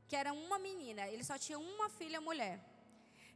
que 0.07 0.15
era 0.15 0.31
uma 0.31 0.57
menina, 0.57 1.05
ele 1.09 1.25
só 1.25 1.37
tinha 1.37 1.59
uma 1.59 1.89
filha 1.89 2.21
mulher. 2.21 2.70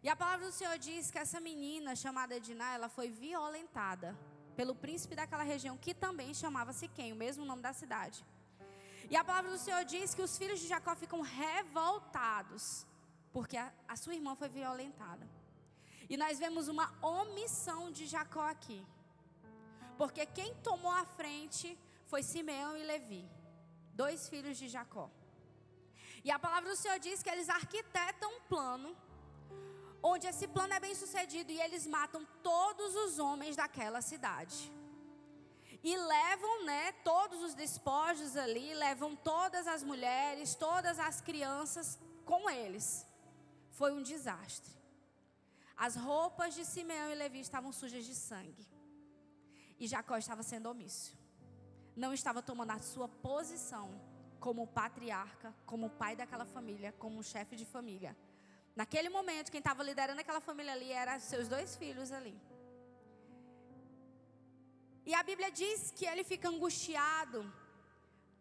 E 0.06 0.10
a 0.14 0.16
palavra 0.16 0.46
do 0.46 0.52
Senhor 0.58 0.78
diz 0.88 1.10
que 1.10 1.18
essa 1.18 1.40
menina 1.40 1.92
chamada 2.02 2.40
Diná, 2.40 2.68
ela 2.76 2.88
foi 2.88 3.08
violentada 3.10 4.10
pelo 4.56 4.76
príncipe 4.84 5.16
daquela 5.20 5.42
região, 5.42 5.80
que 5.86 5.96
também 5.96 6.32
chamava-se 6.42 6.88
quem? 6.88 7.12
O 7.12 7.16
mesmo 7.16 7.44
nome 7.44 7.64
da 7.64 7.74
cidade. 7.74 8.24
E 9.10 9.16
a 9.16 9.24
palavra 9.30 9.50
do 9.50 9.58
Senhor 9.58 9.84
diz 9.84 10.14
que 10.14 10.22
os 10.22 10.38
filhos 10.38 10.60
de 10.60 10.68
Jacó 10.68 10.94
ficam 10.96 11.22
revoltados, 11.22 12.86
porque 13.34 13.58
a, 13.58 13.74
a 13.88 13.96
sua 13.96 14.14
irmã 14.14 14.36
foi 14.36 14.48
violentada. 14.48 15.28
E 16.08 16.16
nós 16.24 16.38
vemos 16.38 16.68
uma 16.68 16.88
omissão 17.02 17.92
de 17.92 18.06
Jacó 18.06 18.46
aqui. 18.48 18.86
Porque 19.98 20.24
quem 20.38 20.54
tomou 20.70 20.92
a 20.92 21.04
frente 21.04 21.76
foi 22.06 22.22
Simeão 22.22 22.78
e 22.78 22.84
Levi, 22.84 23.28
dois 24.04 24.30
filhos 24.30 24.56
de 24.56 24.70
Jacó. 24.70 25.10
E 26.24 26.30
a 26.30 26.38
palavra 26.38 26.70
do 26.70 26.76
Senhor 26.76 27.00
diz 27.00 27.24
que 27.24 27.30
eles 27.32 27.50
arquitetam 27.50 28.32
um 28.36 28.42
plano, 28.42 28.96
onde 30.12 30.28
esse 30.32 30.48
plano 30.56 30.74
é 30.76 30.80
bem 30.80 30.94
sucedido 30.94 31.52
e 31.52 31.60
eles 31.66 31.88
matam 31.88 32.24
todos 32.44 32.96
os 33.04 33.18
homens 33.18 33.56
daquela 33.56 34.02
cidade. 34.02 34.72
E 35.84 35.98
levam, 35.98 36.66
né, 36.66 36.92
todos 37.12 37.42
os 37.48 37.54
despojos 37.56 38.38
ali, 38.38 38.68
levam 38.76 39.16
todas 39.16 39.66
as 39.66 39.82
mulheres, 39.84 40.54
todas 40.54 41.00
as 41.00 41.22
crianças 41.22 42.00
com 42.24 42.50
eles. 42.50 42.88
Foi 43.72 43.92
um 43.94 44.04
desastre. 44.12 44.74
As 45.76 45.96
roupas 45.96 46.54
de 46.54 46.64
Simeão 46.64 47.10
e 47.12 47.16
Levi 47.16 47.40
estavam 47.40 47.72
sujas 47.72 48.06
de 48.06 48.16
sangue. 48.16 48.66
E 49.80 49.88
Jacó 49.88 50.18
estava 50.18 50.44
sendo 50.44 50.70
omisso. 50.70 51.18
Não 51.96 52.14
estava 52.14 52.42
tomando 52.44 52.72
a 52.72 52.80
sua 52.80 53.08
posição 53.08 53.90
como 54.40 54.68
patriarca, 54.68 55.54
como 55.66 55.90
pai 55.90 56.16
daquela 56.16 56.46
família, 56.46 56.94
como 57.04 57.24
chefe 57.24 57.56
de 57.56 57.66
família. 57.66 58.16
Naquele 58.82 59.10
momento, 59.18 59.52
quem 59.54 59.60
estava 59.64 59.82
liderando 59.90 60.22
aquela 60.22 60.42
família 60.42 60.74
ali 60.74 60.92
eram 60.92 61.18
seus 61.20 61.48
dois 61.48 61.76
filhos 61.82 62.12
ali. 62.12 62.36
E 65.10 65.14
a 65.20 65.24
Bíblia 65.30 65.50
diz 65.62 65.92
que 65.98 66.06
ele 66.12 66.24
fica 66.32 66.48
angustiado, 66.50 67.40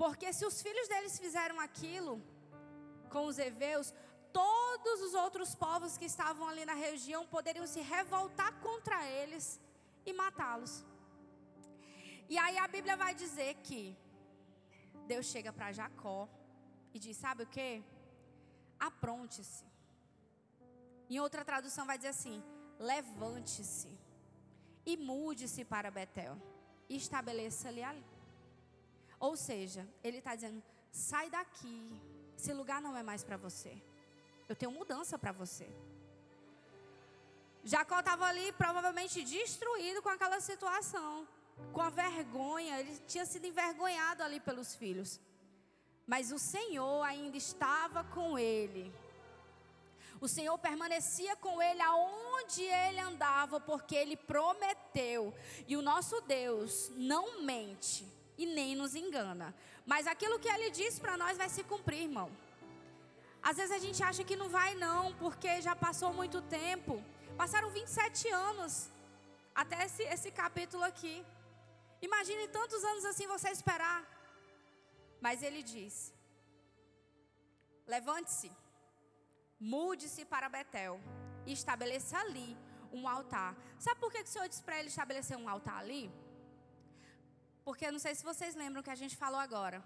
porque 0.03 0.33
se 0.33 0.45
os 0.51 0.57
filhos 0.67 0.89
deles 0.93 1.19
fizeram 1.25 1.59
aquilo 1.61 2.15
com 3.13 3.27
os 3.31 3.39
heveus, 3.39 3.89
todos 4.33 5.03
os 5.07 5.15
outros 5.25 5.51
povos 5.55 5.97
que 6.01 6.07
estavam 6.13 6.49
ali 6.49 6.65
na 6.71 6.77
região 6.87 7.23
poderiam 7.35 7.67
se 7.75 7.81
revoltar 7.95 8.53
contra 8.67 8.99
eles 9.21 9.61
e 10.05 10.13
matá-los. 10.13 10.75
E 12.29 12.39
aí 12.45 12.57
a 12.59 12.67
Bíblia 12.67 12.97
vai 12.97 13.15
dizer 13.15 13.53
que 13.67 13.81
Deus 15.07 15.27
chega 15.27 15.53
para 15.53 15.71
Jacó 15.79 16.29
e 16.95 16.99
diz: 16.99 17.17
Sabe 17.25 17.43
o 17.45 17.47
que? 17.47 17.71
Apronte-se. 18.89 19.74
Em 21.09 21.21
outra 21.21 21.45
tradução 21.45 21.87
vai 21.87 21.97
dizer 21.97 22.11
assim: 22.11 22.43
Levante-se 22.79 23.89
e 24.87 24.97
mude-se 24.97 25.65
para 25.65 25.91
Betel 25.91 26.37
e 26.89 26.97
estabeleça 26.97 27.69
ali 27.69 27.83
ali. 27.83 28.05
Ou 29.19 29.37
seja, 29.37 29.89
ele 30.03 30.19
está 30.19 30.35
dizendo: 30.35 30.63
sai 30.91 31.31
daqui, 31.31 32.01
esse 32.37 32.53
lugar 32.53 32.81
não 32.81 32.97
é 32.97 33.03
mais 33.03 33.23
para 33.23 33.37
você. 33.37 33.81
Eu 34.49 34.57
tenho 34.57 34.73
mudança 34.73 35.19
para 35.19 35.33
você. 35.33 35.69
Jacó 37.63 38.01
estava 38.01 38.27
ali 38.27 38.53
provavelmente 38.53 39.25
destruído 39.25 40.03
com 40.03 40.11
aquela 40.11 40.39
situação 40.41 41.27
com 41.73 41.81
a 41.81 41.91
vergonha, 41.91 42.81
ele 42.81 42.97
tinha 43.07 43.25
sido 43.25 43.47
envergonhado 43.47 44.23
ali 44.23 44.41
pelos 44.41 44.75
filhos. 44.75 45.21
Mas 46.07 46.33
o 46.33 46.39
Senhor 46.39 47.03
ainda 47.03 47.37
estava 47.37 48.05
com 48.05 48.39
ele. 48.39 48.93
O 50.21 50.29
Senhor 50.29 50.57
permanecia 50.59 51.37
com 51.37 51.61
ele 51.61 51.83
aonde 51.83 52.63
ele 52.63 53.01
andava, 53.01 53.61
porque 53.61 53.95
ele 53.95 54.17
prometeu. 54.17 55.35
E 55.67 55.77
o 55.77 55.83
nosso 55.83 56.21
Deus 56.23 56.91
não 56.97 57.43
mente 57.43 58.07
e 58.39 58.47
nem 58.47 58.75
nos 58.75 58.95
engana. 58.95 59.55
Mas 59.85 60.07
aquilo 60.07 60.39
que 60.39 60.49
ele 60.49 60.71
disse 60.71 61.01
para 61.01 61.17
nós 61.17 61.37
vai 61.37 61.49
se 61.49 61.63
cumprir, 61.65 62.03
irmão. 62.03 62.31
Às 63.43 63.57
vezes 63.59 63.73
a 63.73 63.79
gente 63.79 64.03
acha 64.03 64.25
que 64.25 64.37
não 64.37 64.49
vai, 64.49 64.75
não, 64.75 65.13
porque 65.17 65.61
já 65.61 65.77
passou 65.77 66.13
muito 66.13 66.41
tempo. 66.43 67.03
Passaram 67.37 67.69
27 67.71 68.29
anos 68.29 68.89
até 69.55 69.85
esse, 69.85 70.03
esse 70.05 70.31
capítulo 70.31 70.83
aqui. 70.83 71.25
Imagine 72.01 72.49
tantos 72.49 72.83
anos 72.85 73.05
assim 73.05 73.27
você 73.27 73.51
esperar. 73.51 74.01
Mas 75.21 75.43
ele 75.43 75.63
diz: 75.63 76.13
Levante-se, 77.87 78.51
mude-se 79.73 80.23
para 80.33 80.49
Betel 80.57 81.01
e 81.47 81.53
estabeleça 81.53 82.19
ali 82.19 82.57
um 82.93 83.09
altar. 83.09 83.57
Sabe 83.79 83.99
por 83.99 84.11
que 84.13 84.21
o 84.21 84.27
Senhor 84.27 84.49
disse 84.49 84.63
para 84.63 84.79
ele 84.79 84.89
estabelecer 84.89 85.37
um 85.37 85.49
altar 85.49 85.79
ali? 85.79 86.05
Porque 87.65 87.87
eu 87.87 87.93
não 87.93 87.99
sei 87.99 88.15
se 88.15 88.23
vocês 88.23 88.55
lembram 88.55 88.83
que 88.83 88.91
a 88.91 89.01
gente 89.03 89.17
falou 89.17 89.41
agora. 89.41 89.83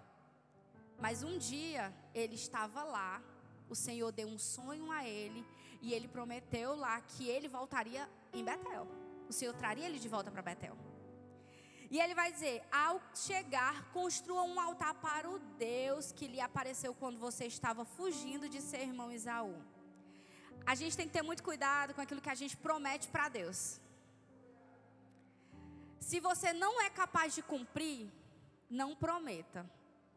Mas 0.99 1.23
um 1.23 1.39
dia 1.39 1.95
ele 2.13 2.35
estava 2.35 2.83
lá, 2.83 3.23
o 3.69 3.77
Senhor 3.77 4.11
deu 4.11 4.27
um 4.27 4.39
sonho 4.39 4.91
a 4.91 5.07
ele 5.07 5.47
e 5.81 5.95
ele 5.95 6.09
prometeu 6.09 6.75
lá 6.75 7.01
que 7.01 7.29
ele 7.29 7.49
voltaria 7.49 8.09
em 8.33 8.45
Betel. 8.45 8.87
O 9.29 9.33
Senhor 9.33 9.55
traria 9.55 9.87
ele 9.87 10.01
de 10.01 10.09
volta 10.09 10.31
para 10.31 10.43
Betel. 10.43 10.77
E 11.91 11.99
ele 11.99 12.15
vai 12.15 12.31
dizer: 12.33 12.63
ao 12.71 13.01
chegar, 13.15 13.91
construa 13.93 14.43
um 14.43 14.61
altar 14.61 14.95
para 14.95 15.29
o 15.29 15.39
Deus 15.59 16.13
que 16.13 16.27
lhe 16.27 16.41
apareceu 16.41 16.95
quando 16.95 17.19
você 17.19 17.47
estava 17.47 17.85
fugindo 17.85 18.49
de 18.49 18.61
seu 18.61 18.81
irmão 18.81 19.11
Isaú. 19.11 19.55
A 20.67 20.75
gente 20.75 20.97
tem 20.97 21.07
que 21.07 21.13
ter 21.13 21.23
muito 21.23 21.43
cuidado 21.43 21.95
com 21.95 22.01
aquilo 22.01 22.21
que 22.21 22.29
a 22.29 22.35
gente 22.35 22.57
promete 22.57 23.09
para 23.09 23.29
Deus. 23.29 23.81
Se 25.99 26.21
você 26.21 26.53
não 26.53 26.81
é 26.81 26.91
capaz 26.91 27.35
de 27.35 27.43
cumprir, 27.43 28.11
não 28.69 28.95
prometa. 28.95 29.69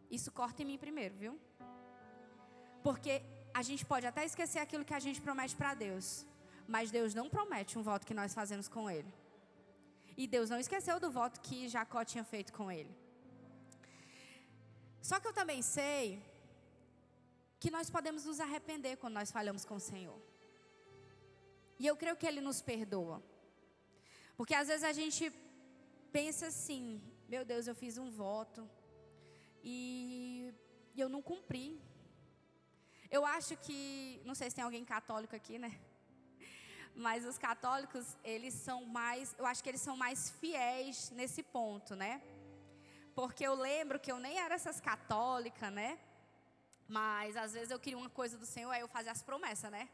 Isso 0.09 0.31
corta 0.31 0.61
em 0.61 0.65
mim 0.65 0.77
primeiro, 0.77 1.15
viu? 1.15 1.39
Porque 2.83 3.21
a 3.53 3.61
gente 3.61 3.85
pode 3.85 4.05
até 4.05 4.25
esquecer 4.25 4.59
aquilo 4.59 4.83
que 4.83 4.93
a 4.93 4.99
gente 4.99 5.21
promete 5.21 5.55
para 5.55 5.73
Deus, 5.73 6.25
mas 6.67 6.91
Deus 6.91 7.13
não 7.13 7.29
promete 7.29 7.77
um 7.79 7.83
voto 7.83 8.05
que 8.05 8.13
nós 8.13 8.33
fazemos 8.33 8.67
com 8.67 8.89
Ele. 8.89 9.11
E 10.17 10.27
Deus 10.27 10.49
não 10.49 10.59
esqueceu 10.59 10.99
do 10.99 11.09
voto 11.09 11.39
que 11.41 11.67
Jacó 11.67 12.03
tinha 12.03 12.23
feito 12.23 12.53
com 12.53 12.71
ele. 12.71 12.95
Só 15.01 15.19
que 15.19 15.27
eu 15.27 15.33
também 15.33 15.61
sei 15.61 16.21
que 17.59 17.71
nós 17.71 17.89
podemos 17.89 18.25
nos 18.25 18.39
arrepender 18.39 18.97
quando 18.97 19.13
nós 19.13 19.31
falhamos 19.31 19.65
com 19.65 19.75
o 19.75 19.79
Senhor. 19.79 20.19
E 21.79 21.87
eu 21.87 21.95
creio 21.95 22.15
que 22.15 22.27
Ele 22.27 22.41
nos 22.41 22.61
perdoa. 22.61 23.23
Porque 24.37 24.53
às 24.53 24.67
vezes 24.67 24.83
a 24.83 24.93
gente 24.93 25.31
pensa 26.11 26.47
assim: 26.47 27.01
meu 27.27 27.43
Deus, 27.43 27.67
eu 27.67 27.75
fiz 27.75 27.97
um 27.97 28.09
voto 28.11 28.69
e 29.63 30.53
eu 30.95 31.09
não 31.09 31.21
cumpri. 31.21 31.81
Eu 33.09 33.25
acho 33.25 33.57
que, 33.57 34.21
não 34.25 34.35
sei 34.35 34.49
se 34.49 34.55
tem 34.55 34.63
alguém 34.63 34.85
católico 34.85 35.35
aqui, 35.35 35.57
né? 35.59 35.79
Mas 36.95 37.25
os 37.25 37.37
católicos, 37.37 38.17
eles 38.23 38.53
são 38.53 38.85
mais, 38.85 39.35
eu 39.37 39.45
acho 39.45 39.63
que 39.63 39.69
eles 39.69 39.81
são 39.81 39.95
mais 39.97 40.29
fiéis 40.29 41.09
nesse 41.11 41.41
ponto, 41.41 41.95
né? 41.95 42.21
Porque 43.15 43.45
eu 43.45 43.53
lembro 43.53 43.99
que 43.99 44.11
eu 44.11 44.19
nem 44.19 44.37
era 44.37 44.55
essas 44.55 44.79
católicas, 44.79 45.71
né? 45.71 45.99
Mas 46.87 47.37
às 47.37 47.53
vezes 47.53 47.71
eu 47.71 47.79
queria 47.79 47.97
uma 47.97 48.09
coisa 48.09 48.37
do 48.37 48.45
Senhor, 48.45 48.71
aí 48.71 48.81
eu 48.81 48.87
fazia 48.87 49.11
as 49.11 49.23
promessas, 49.23 49.71
né? 49.71 49.89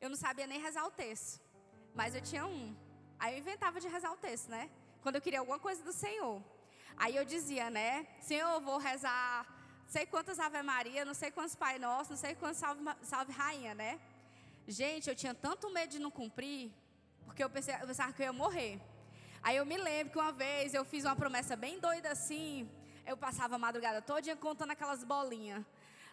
Eu 0.00 0.08
não 0.08 0.16
sabia 0.16 0.46
nem 0.46 0.60
rezar 0.60 0.84
o 0.84 0.90
texto, 0.90 1.40
mas 1.94 2.14
eu 2.14 2.20
tinha 2.20 2.46
um. 2.46 2.74
Aí 3.18 3.34
eu 3.34 3.38
inventava 3.38 3.80
de 3.80 3.88
rezar 3.88 4.12
o 4.12 4.16
texto, 4.16 4.48
né? 4.48 4.70
Quando 5.02 5.16
eu 5.16 5.22
queria 5.22 5.40
alguma 5.40 5.58
coisa 5.58 5.82
do 5.82 5.92
Senhor. 5.92 6.42
Aí 6.96 7.16
eu 7.16 7.24
dizia, 7.24 7.70
né? 7.70 8.06
Senhor, 8.20 8.50
eu 8.50 8.60
vou 8.60 8.78
rezar 8.78 9.46
sei 9.86 10.06
quantas 10.06 10.38
Ave 10.40 10.62
Maria, 10.62 11.04
não 11.04 11.14
sei 11.14 11.30
quantos 11.30 11.54
Pai 11.54 11.78
Nosso, 11.78 12.10
não 12.10 12.16
sei 12.16 12.34
quantos 12.34 12.58
Salve, 12.58 12.82
salve 13.02 13.32
Rainha, 13.32 13.74
né? 13.74 14.00
Gente, 14.66 15.10
eu 15.10 15.14
tinha 15.14 15.34
tanto 15.34 15.70
medo 15.70 15.90
de 15.90 15.98
não 15.98 16.10
cumprir, 16.10 16.72
porque 17.26 17.44
eu, 17.44 17.50
pensei, 17.50 17.74
eu 17.74 17.86
pensava 17.86 18.12
que 18.14 18.22
eu 18.22 18.26
ia 18.26 18.32
morrer. 18.32 18.80
Aí 19.42 19.56
eu 19.56 19.66
me 19.66 19.76
lembro 19.76 20.10
que 20.12 20.18
uma 20.18 20.32
vez 20.32 20.72
eu 20.72 20.86
fiz 20.86 21.04
uma 21.04 21.14
promessa 21.14 21.54
bem 21.54 21.78
doida 21.78 22.10
assim. 22.10 22.68
Eu 23.06 23.14
passava 23.14 23.56
a 23.56 23.58
madrugada 23.58 24.00
toda 24.00 24.34
contando 24.36 24.70
aquelas 24.70 25.04
bolinhas. 25.04 25.62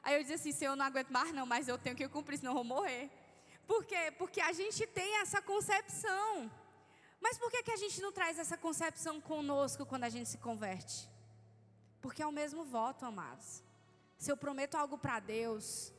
Aí 0.04 0.16
eu 0.16 0.20
dizia 0.20 0.36
assim: 0.36 0.52
se 0.52 0.66
eu 0.66 0.76
não 0.76 0.86
aguento 0.86 1.12
mais, 1.12 1.34
não, 1.34 1.46
mas 1.46 1.70
eu 1.70 1.78
tenho 1.78 1.96
que 1.96 2.06
cumprir, 2.10 2.40
senão 2.40 2.52
eu 2.52 2.56
vou 2.56 2.64
morrer. 2.66 3.10
Por 3.66 3.86
quê? 3.86 4.14
Porque 4.18 4.42
a 4.42 4.52
gente 4.52 4.86
tem 4.86 5.22
essa 5.22 5.42
concepção. 5.42 6.52
Mas 7.22 7.38
por 7.38 7.50
que, 7.50 7.64
que 7.64 7.72
a 7.72 7.78
gente 7.78 8.02
não 8.02 8.12
traz 8.12 8.38
essa 8.38 8.58
concepção 8.58 9.22
conosco 9.22 9.86
quando 9.86 10.04
a 10.04 10.10
gente 10.10 10.28
se 10.28 10.40
converte? 10.40 11.10
Porque 12.02 12.22
é 12.22 12.28
o 12.28 12.32
mesmo 12.32 12.66
voto, 12.66 13.06
amados. 13.06 13.64
Se 14.18 14.30
eu 14.30 14.36
prometo 14.36 14.76
algo 14.76 14.98
para 14.98 15.20
Deus, 15.20 15.94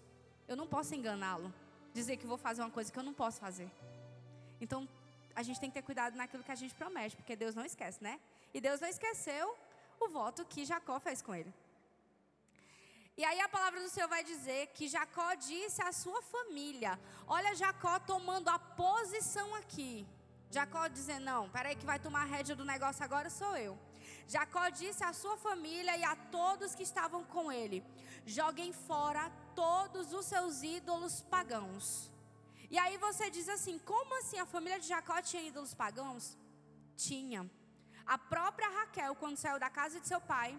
eu 0.47 0.57
não 0.57 0.67
posso 0.67 0.95
enganá-lo 0.95 1.55
dizer 1.92 2.16
que 2.16 2.26
vou 2.26 2.38
fazer 2.38 2.62
uma 2.62 2.70
coisa 2.70 2.90
que 2.92 2.98
eu 2.98 3.02
não 3.02 3.14
posso 3.14 3.38
fazer. 3.40 3.70
Então, 4.61 4.88
a 5.35 5.42
gente 5.42 5.61
tem 5.61 5.70
que 5.70 5.74
ter 5.74 5.83
cuidado 5.83 6.16
naquilo 6.16 6.42
que 6.42 6.52
a 6.52 6.55
gente 6.55 6.74
promete, 6.74 7.16
porque 7.16 7.35
Deus 7.35 7.55
não 7.55 7.64
esquece, 7.64 8.02
né? 8.02 8.20
E 8.55 8.61
Deus 8.61 8.81
não 8.81 8.88
esqueceu 8.88 9.57
o 10.00 10.09
voto 10.09 10.44
que 10.44 10.64
Jacó 10.64 10.98
fez 11.00 11.22
com 11.22 11.35
ele. 11.35 11.52
E 13.16 13.24
aí 13.24 13.40
a 13.40 13.48
palavra 13.48 13.81
do 13.81 13.90
Senhor 13.90 14.09
vai 14.09 14.24
dizer 14.24 14.68
que 14.68 14.88
Jacó 14.88 15.35
disse 15.35 15.83
à 15.83 15.92
sua 15.92 16.22
família: 16.22 16.98
Olha, 17.26 17.55
Jacó 17.55 17.98
tomando 17.98 18.48
a 18.48 18.59
posição 18.59 19.55
aqui. 19.55 20.07
Jacó 20.50 20.88
dizendo: 20.88 21.24
Não, 21.24 21.50
peraí, 21.50 21.76
que 21.76 21.85
vai 21.85 21.98
tomar 21.98 22.22
a 22.22 22.31
rédea 22.37 22.57
do 22.57 22.64
negócio 22.64 23.05
agora 23.05 23.28
sou 23.28 23.55
eu. 23.57 23.78
Jacó 24.26 24.68
disse 24.70 25.05
à 25.05 25.12
sua 25.12 25.37
família 25.37 25.96
e 25.96 26.05
a 26.05 26.16
todos 26.16 26.74
que 26.74 26.83
estavam 26.83 27.22
com 27.24 27.52
ele: 27.52 27.85
joguem 28.24 28.72
fora 28.72 29.31
todos 29.55 30.12
os 30.12 30.27
seus 30.27 30.62
ídolos 30.62 31.23
pagãos. 31.23 32.11
E 32.71 32.79
aí 32.79 32.97
você 32.97 33.31
diz 33.31 33.49
assim: 33.49 33.79
como 33.79 34.19
assim 34.19 34.38
a 34.38 34.47
família 34.47 34.79
de 34.81 34.88
Jacó 34.88 35.21
tinha 35.21 35.43
ídolos 35.43 35.75
pagãos? 35.75 36.37
Tinha. 36.97 37.49
A 38.07 38.19
própria 38.19 38.69
Raquel, 38.69 39.15
quando 39.15 39.37
saiu 39.37 39.59
da 39.59 39.71
casa 39.71 40.01
de 40.01 40.09
seu 40.09 40.21
pai, 40.21 40.51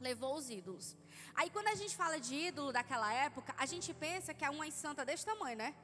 levou 0.00 0.34
os 0.36 0.50
ídolos. 0.50 0.96
Aí 1.34 1.50
quando 1.50 1.68
a 1.68 1.74
gente 1.74 1.94
fala 1.96 2.18
de 2.18 2.34
ídolo 2.34 2.72
daquela 2.72 3.12
época, 3.12 3.54
a 3.56 3.66
gente 3.66 3.92
pensa 3.92 4.34
que 4.34 4.44
é 4.44 4.50
uma 4.50 4.70
santa 4.70 5.04
desse 5.04 5.24
tamanho, 5.24 5.56
né? 5.56 5.74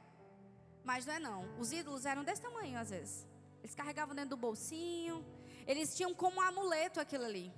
Mas 0.83 1.05
não 1.05 1.13
é 1.13 1.19
não. 1.19 1.59
Os 1.59 1.71
ídolos 1.71 2.05
eram 2.05 2.23
desse 2.23 2.41
tamanho 2.41 2.79
às 2.79 2.89
vezes. 2.89 3.25
Eles 3.61 3.75
carregavam 3.75 4.15
dentro 4.15 4.31
do 4.31 4.37
bolsinho. 4.37 5.23
Eles 5.67 5.95
tinham 5.95 6.13
como 6.13 6.37
um 6.37 6.41
amuleto 6.41 6.99
aquilo 6.99 7.25
ali. 7.25 7.53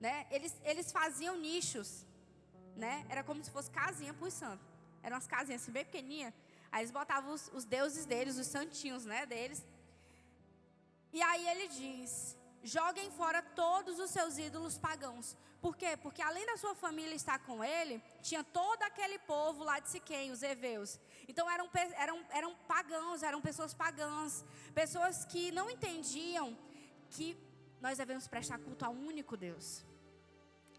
Né? 0.00 0.26
Eles, 0.30 0.54
eles 0.64 0.90
faziam 0.90 1.36
nichos. 1.36 2.06
Né? 2.78 3.04
Era 3.08 3.22
como 3.24 3.42
se 3.44 3.50
fosse 3.50 3.70
casinha 3.70 4.14
para 4.14 4.28
os 4.28 4.34
santos. 4.34 4.64
Eram 5.02 5.16
umas 5.16 5.26
casinhas 5.26 5.62
assim 5.62 5.72
bem 5.72 5.84
pequenininhas. 5.84 6.32
Aí 6.70 6.82
eles 6.82 6.92
botavam 6.92 7.32
os, 7.34 7.50
os 7.52 7.64
deuses 7.64 8.04
deles, 8.06 8.38
os 8.38 8.46
santinhos 8.46 9.04
né, 9.04 9.26
deles. 9.26 9.66
E 11.12 11.20
aí 11.20 11.48
ele 11.48 11.66
diz: 11.68 12.36
joguem 12.62 13.10
fora 13.10 13.42
todos 13.42 13.98
os 13.98 14.10
seus 14.10 14.38
ídolos 14.38 14.78
pagãos. 14.78 15.36
Por 15.60 15.76
quê? 15.76 15.96
Porque 15.96 16.22
além 16.22 16.46
da 16.46 16.56
sua 16.56 16.74
família 16.74 17.16
estar 17.16 17.40
com 17.40 17.64
ele, 17.64 18.00
tinha 18.22 18.44
todo 18.44 18.80
aquele 18.84 19.18
povo 19.18 19.64
lá 19.64 19.80
de 19.80 19.88
Siquém, 19.88 20.30
os 20.30 20.42
heveus. 20.42 21.00
Então 21.26 21.50
eram, 21.50 21.68
eram, 21.96 22.24
eram 22.30 22.54
pagãos, 22.68 23.24
eram 23.24 23.40
pessoas 23.40 23.74
pagãs, 23.74 24.44
pessoas 24.72 25.24
que 25.24 25.50
não 25.50 25.68
entendiam 25.68 26.56
que 27.10 27.36
nós 27.80 27.98
devemos 27.98 28.28
prestar 28.28 28.58
culto 28.58 28.84
ao 28.84 28.92
único 28.92 29.36
Deus. 29.36 29.84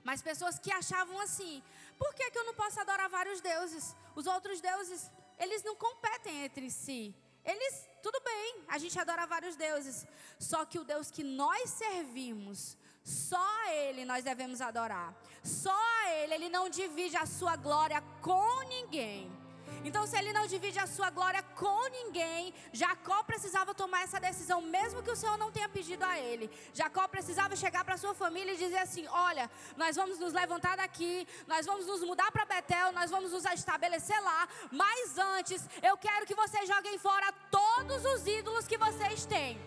Mas 0.03 0.21
pessoas 0.21 0.57
que 0.57 0.71
achavam 0.71 1.19
assim: 1.19 1.63
por 1.97 2.13
que, 2.13 2.31
que 2.31 2.37
eu 2.37 2.45
não 2.45 2.53
posso 2.53 2.79
adorar 2.79 3.09
vários 3.09 3.41
deuses? 3.41 3.95
Os 4.15 4.25
outros 4.25 4.61
deuses, 4.61 5.11
eles 5.37 5.63
não 5.63 5.75
competem 5.75 6.45
entre 6.45 6.69
si. 6.69 7.15
Eles, 7.43 7.87
tudo 8.03 8.19
bem, 8.21 8.63
a 8.67 8.77
gente 8.77 8.99
adora 8.99 9.25
vários 9.25 9.55
deuses. 9.55 10.05
Só 10.37 10.65
que 10.65 10.79
o 10.79 10.83
Deus 10.83 11.09
que 11.09 11.23
nós 11.23 11.69
servimos, 11.69 12.77
só 13.03 13.65
Ele 13.69 14.05
nós 14.05 14.23
devemos 14.23 14.61
adorar. 14.61 15.13
Só 15.43 15.79
Ele, 16.07 16.33
Ele 16.35 16.49
não 16.49 16.69
divide 16.69 17.17
a 17.17 17.25
sua 17.25 17.55
glória 17.55 18.01
com 18.21 18.59
ninguém. 18.67 19.38
Então, 19.83 20.05
se 20.05 20.17
ele 20.17 20.33
não 20.33 20.45
divide 20.45 20.77
a 20.77 20.85
sua 20.87 21.09
glória 21.09 21.41
com 21.55 21.89
ninguém, 21.89 22.53
Jacó 22.73 23.23
precisava 23.23 23.73
tomar 23.73 24.03
essa 24.03 24.19
decisão, 24.19 24.61
mesmo 24.61 25.01
que 25.01 25.11
o 25.11 25.15
Senhor 25.15 25.37
não 25.37 25.51
tenha 25.51 25.69
pedido 25.69 26.03
a 26.03 26.19
ele. 26.19 26.49
Jacó 26.73 27.07
precisava 27.07 27.55
chegar 27.55 27.83
para 27.85 27.97
sua 27.97 28.13
família 28.13 28.53
e 28.53 28.57
dizer 28.57 28.79
assim: 28.79 29.07
Olha, 29.07 29.49
nós 29.77 29.95
vamos 29.95 30.19
nos 30.19 30.33
levantar 30.33 30.77
daqui, 30.77 31.27
nós 31.47 31.65
vamos 31.65 31.85
nos 31.85 32.01
mudar 32.01 32.31
para 32.31 32.45
Betel, 32.45 32.91
nós 32.91 33.09
vamos 33.09 33.31
nos 33.31 33.45
estabelecer 33.45 34.19
lá, 34.21 34.47
mas 34.71 35.17
antes, 35.17 35.65
eu 35.81 35.97
quero 35.97 36.25
que 36.25 36.35
vocês 36.35 36.67
joguem 36.67 36.97
fora 36.97 37.31
todos 37.49 38.03
os 38.05 38.27
ídolos 38.27 38.67
que 38.67 38.77
vocês 38.77 39.25
têm. 39.25 39.59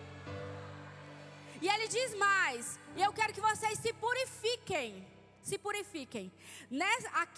E 1.61 1.67
ele 1.67 1.87
diz 1.87 2.13
mais: 2.15 2.79
E 2.95 3.01
eu 3.01 3.11
quero 3.13 3.33
que 3.33 3.41
vocês 3.41 3.79
se 3.79 3.93
purifiquem. 3.93 5.07
Se 5.41 5.57
purifiquem. 5.57 6.31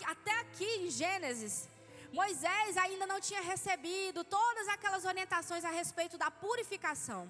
Até 0.06 0.40
aqui 0.40 0.66
em 0.66 0.90
Gênesis, 0.90 1.70
Moisés 2.20 2.78
ainda 2.78 3.06
não 3.12 3.20
tinha 3.28 3.42
recebido 3.42 4.24
todas 4.24 4.68
aquelas 4.70 5.04
orientações 5.12 5.66
a 5.66 5.72
respeito 5.80 6.18
da 6.18 6.30
purificação. 6.32 7.22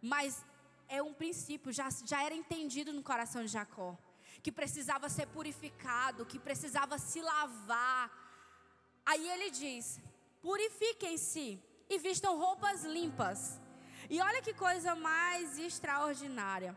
Mas 0.00 0.44
é 0.88 1.02
um 1.02 1.12
princípio, 1.12 1.72
já, 1.72 1.88
já 2.10 2.22
era 2.26 2.34
entendido 2.42 2.92
no 2.92 3.02
coração 3.02 3.42
de 3.42 3.48
Jacó. 3.48 3.90
Que 4.40 4.52
precisava 4.52 5.08
ser 5.08 5.26
purificado, 5.26 6.24
que 6.24 6.38
precisava 6.38 6.96
se 6.96 7.20
lavar. 7.20 8.04
Aí 9.04 9.28
ele 9.34 9.50
diz: 9.50 10.00
purifiquem-se 10.40 11.60
e 11.90 11.98
vistam 11.98 12.38
roupas 12.38 12.84
limpas. 12.84 13.60
E 14.08 14.20
olha 14.20 14.40
que 14.40 14.54
coisa 14.54 14.94
mais 14.94 15.58
extraordinária. 15.58 16.72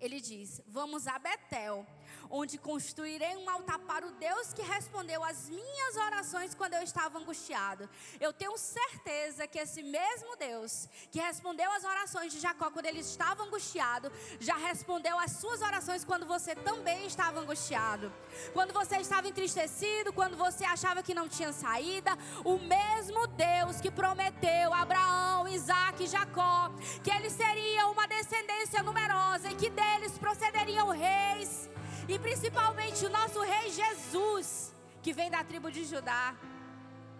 Ele 0.00 0.20
diz: 0.20 0.60
Vamos 0.66 1.06
a 1.06 1.16
Betel 1.20 1.86
onde 2.32 2.56
construirei 2.56 3.36
um 3.36 3.48
altar 3.48 3.78
para 3.80 4.06
o 4.06 4.10
Deus 4.12 4.54
que 4.54 4.62
respondeu 4.62 5.22
às 5.22 5.50
minhas 5.50 5.96
orações 5.96 6.54
quando 6.54 6.72
eu 6.72 6.82
estava 6.82 7.18
angustiado. 7.18 7.88
Eu 8.18 8.32
tenho 8.32 8.56
certeza 8.56 9.46
que 9.46 9.58
esse 9.58 9.82
mesmo 9.82 10.34
Deus 10.36 10.88
que 11.10 11.20
respondeu 11.20 11.70
às 11.70 11.84
orações 11.84 12.32
de 12.32 12.40
Jacó 12.40 12.70
quando 12.70 12.86
ele 12.86 13.00
estava 13.00 13.42
angustiado, 13.42 14.10
já 14.40 14.56
respondeu 14.56 15.18
às 15.18 15.32
suas 15.32 15.60
orações 15.60 16.04
quando 16.04 16.24
você 16.24 16.54
também 16.54 17.06
estava 17.06 17.38
angustiado. 17.38 18.10
Quando 18.54 18.72
você 18.72 18.96
estava 18.96 19.28
entristecido, 19.28 20.12
quando 20.12 20.36
você 20.36 20.64
achava 20.64 21.02
que 21.02 21.12
não 21.12 21.28
tinha 21.28 21.52
saída, 21.52 22.16
o 22.44 22.58
mesmo 22.58 23.26
Deus 23.26 23.78
que 23.78 23.90
prometeu 23.90 24.72
a 24.72 24.80
Abraão, 24.80 25.46
Isaac 25.46 26.02
e 26.02 26.06
Jacó 26.06 26.72
que 27.04 27.10
eles 27.10 27.32
seriam 27.34 27.92
uma 27.92 28.06
descendência 28.06 28.82
numerosa 28.82 29.50
e 29.50 29.54
que 29.54 29.68
deles 29.68 30.16
procederiam 30.18 30.88
reis 30.88 31.68
e 32.08 32.18
principalmente 32.18 33.04
o 33.06 33.10
nosso 33.10 33.40
rei 33.40 33.70
Jesus, 33.70 34.74
que 35.02 35.12
vem 35.12 35.30
da 35.30 35.44
tribo 35.44 35.70
de 35.70 35.84
Judá, 35.84 36.34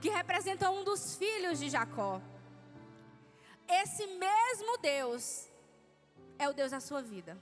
que 0.01 0.11
representa 0.11 0.71
um 0.71 0.83
dos 0.83 1.17
filhos 1.17 1.59
de 1.59 1.69
Jacó. 1.69 2.21
Esse 3.69 4.07
mesmo 4.07 4.79
Deus 4.79 5.49
é 6.39 6.49
o 6.49 6.53
Deus 6.53 6.73
da 6.73 6.81
sua 6.81 7.01
vida. 7.01 7.39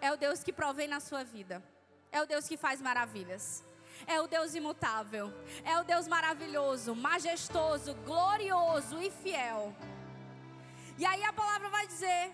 É 0.00 0.10
o 0.12 0.16
Deus 0.16 0.42
que 0.42 0.52
provém 0.52 0.88
na 0.88 1.00
sua 1.00 1.22
vida. 1.22 1.62
É 2.10 2.22
o 2.22 2.26
Deus 2.26 2.48
que 2.48 2.56
faz 2.56 2.80
maravilhas. 2.80 3.62
É 4.06 4.20
o 4.20 4.26
Deus 4.26 4.54
imutável. 4.54 5.32
É 5.62 5.78
o 5.78 5.84
Deus 5.84 6.08
maravilhoso, 6.08 6.94
majestoso, 6.94 7.94
glorioso 8.06 9.00
e 9.02 9.10
fiel. 9.10 9.74
E 10.96 11.04
aí 11.04 11.22
a 11.24 11.32
palavra 11.32 11.68
vai 11.68 11.86
dizer 11.86 12.32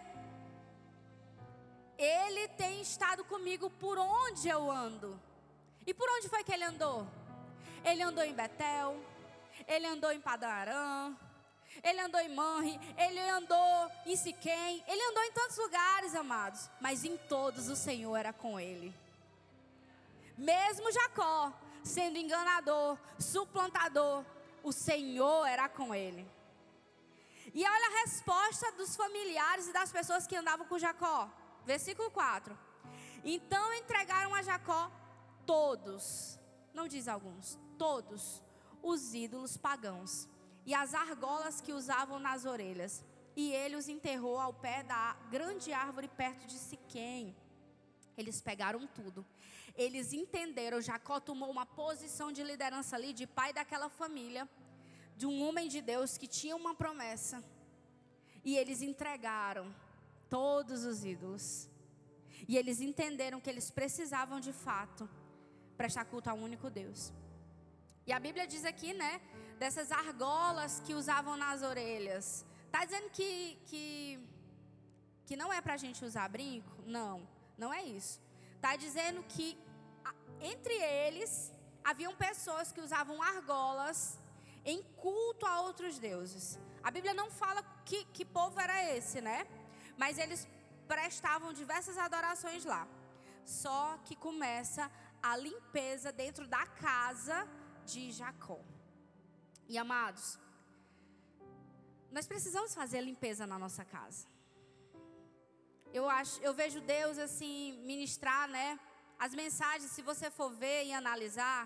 ele 1.98 2.48
tem 2.48 2.80
estado 2.80 3.24
comigo 3.24 3.70
por 3.70 3.98
onde 3.98 4.48
eu 4.48 4.70
ando. 4.70 5.18
E 5.86 5.94
por 5.94 6.08
onde 6.08 6.28
foi 6.28 6.42
que 6.44 6.52
ele 6.52 6.64
andou? 6.64 7.06
Ele 7.84 8.02
andou 8.02 8.24
em 8.24 8.34
Betel, 8.34 8.96
ele 9.66 9.86
andou 9.86 10.10
em 10.10 10.20
Padarã, 10.20 11.14
ele 11.82 12.00
andou 12.00 12.20
em 12.20 12.34
Manri, 12.34 12.80
ele 12.98 13.20
andou 13.20 13.90
em 14.04 14.16
Siquém, 14.16 14.84
ele 14.88 15.02
andou 15.10 15.22
em 15.22 15.32
tantos 15.32 15.56
lugares, 15.58 16.14
amados, 16.14 16.68
mas 16.80 17.04
em 17.04 17.16
todos 17.16 17.68
o 17.68 17.76
Senhor 17.76 18.16
era 18.16 18.32
com 18.32 18.58
ele. 18.58 18.92
Mesmo 20.36 20.90
Jacó 20.92 21.52
sendo 21.86 22.18
enganador, 22.18 22.98
suplantador, 23.18 24.24
o 24.62 24.72
Senhor 24.72 25.46
era 25.46 25.68
com 25.68 25.94
ele. 25.94 26.28
E 27.54 27.64
olha 27.64 27.86
a 27.86 28.00
resposta 28.00 28.72
dos 28.72 28.96
familiares 28.96 29.68
e 29.68 29.72
das 29.72 29.92
pessoas 29.92 30.26
que 30.26 30.36
andavam 30.36 30.66
com 30.66 30.78
Jacó. 30.78 31.30
Versículo 31.66 32.10
4. 32.12 32.56
Então 33.24 33.74
entregaram 33.74 34.32
a 34.32 34.40
Jacó 34.40 34.88
todos, 35.44 36.38
não 36.72 36.86
diz 36.86 37.08
alguns, 37.08 37.58
todos 37.76 38.40
os 38.80 39.14
ídolos 39.14 39.56
pagãos 39.56 40.28
e 40.64 40.72
as 40.72 40.94
argolas 40.94 41.60
que 41.60 41.72
usavam 41.72 42.20
nas 42.20 42.44
orelhas. 42.44 43.04
E 43.34 43.52
ele 43.52 43.74
os 43.74 43.88
enterrou 43.88 44.38
ao 44.38 44.54
pé 44.54 44.84
da 44.84 45.14
grande 45.28 45.72
árvore 45.72 46.08
perto 46.08 46.46
de 46.46 46.56
Siquém. 46.56 47.36
Eles 48.16 48.40
pegaram 48.40 48.86
tudo. 48.86 49.26
Eles 49.74 50.12
entenderam, 50.12 50.80
Jacó 50.80 51.18
tomou 51.18 51.50
uma 51.50 51.66
posição 51.66 52.30
de 52.32 52.42
liderança 52.42 52.96
ali, 52.96 53.12
de 53.12 53.26
pai 53.26 53.52
daquela 53.52 53.90
família, 53.90 54.48
de 55.16 55.26
um 55.26 55.46
homem 55.46 55.68
de 55.68 55.82
Deus 55.82 56.16
que 56.16 56.26
tinha 56.26 56.56
uma 56.56 56.74
promessa. 56.74 57.44
E 58.42 58.56
eles 58.56 58.80
entregaram 58.80 59.74
todos 60.28 60.84
os 60.84 61.04
ídolos. 61.04 61.68
E 62.48 62.56
eles 62.56 62.80
entenderam 62.80 63.40
que 63.40 63.50
eles 63.50 63.70
precisavam 63.70 64.38
de 64.40 64.52
fato 64.52 65.08
prestar 65.76 66.04
culto 66.04 66.30
ao 66.30 66.36
único 66.36 66.70
Deus. 66.70 67.12
E 68.06 68.12
a 68.12 68.20
Bíblia 68.20 68.46
diz 68.46 68.64
aqui, 68.64 68.92
né, 68.94 69.20
dessas 69.58 69.90
argolas 69.90 70.80
que 70.80 70.94
usavam 70.94 71.36
nas 71.36 71.62
orelhas. 71.62 72.44
Tá 72.70 72.84
dizendo 72.84 73.10
que 73.10 73.58
que 73.66 74.20
que 75.26 75.36
não 75.36 75.52
é 75.52 75.60
para 75.60 75.74
a 75.74 75.82
gente 75.84 76.04
usar 76.04 76.28
brinco? 76.28 76.72
Não, 76.86 77.26
não 77.58 77.72
é 77.74 77.82
isso. 77.82 78.20
Tá 78.60 78.76
dizendo 78.76 79.24
que 79.24 79.58
entre 80.40 80.74
eles 80.74 81.52
haviam 81.82 82.14
pessoas 82.14 82.70
que 82.70 82.80
usavam 82.80 83.20
argolas 83.22 84.18
em 84.64 84.82
culto 85.04 85.46
a 85.46 85.60
outros 85.60 85.98
deuses. 85.98 86.58
A 86.82 86.90
Bíblia 86.90 87.14
não 87.14 87.28
fala 87.30 87.62
que, 87.84 88.04
que 88.06 88.24
povo 88.24 88.60
era 88.60 88.78
esse, 88.96 89.20
né? 89.20 89.46
Mas 89.96 90.18
eles 90.18 90.46
prestavam 90.86 91.52
diversas 91.52 91.96
adorações 91.98 92.64
lá. 92.64 92.86
Só 93.44 93.98
que 94.04 94.14
começa 94.16 94.90
a 95.22 95.36
limpeza 95.36 96.10
dentro 96.12 96.46
da 96.46 96.64
casa 96.66 97.48
de 97.84 98.10
Jacó. 98.12 98.60
E 99.68 99.76
amados, 99.78 100.38
nós 102.10 102.26
precisamos 102.26 102.74
fazer 102.74 103.00
limpeza 103.00 103.46
na 103.46 103.58
nossa 103.58 103.84
casa. 103.84 104.26
eu 105.98 106.08
acho, 106.08 106.40
eu 106.46 106.52
vejo 106.60 106.80
Deus 106.80 107.18
assim 107.18 107.72
ministrar, 107.90 108.48
né? 108.48 108.78
As 109.18 109.32
mensagens, 109.34 109.90
se 109.90 110.02
você 110.02 110.30
for 110.30 110.50
ver 110.62 110.84
e 110.84 110.92
analisar, 110.92 111.60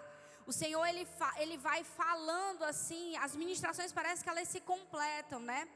o 0.47 0.53
Senhor 0.53 0.85
ele, 0.87 1.07
ele 1.37 1.57
vai 1.59 1.83
falando 1.85 2.63
assim, 2.65 3.17
as 3.17 3.35
ministrações 3.37 3.93
parece 3.93 4.23
que 4.25 4.31
elas 4.31 4.49
se 4.49 4.61
completam, 4.61 5.41
né? 5.41 5.69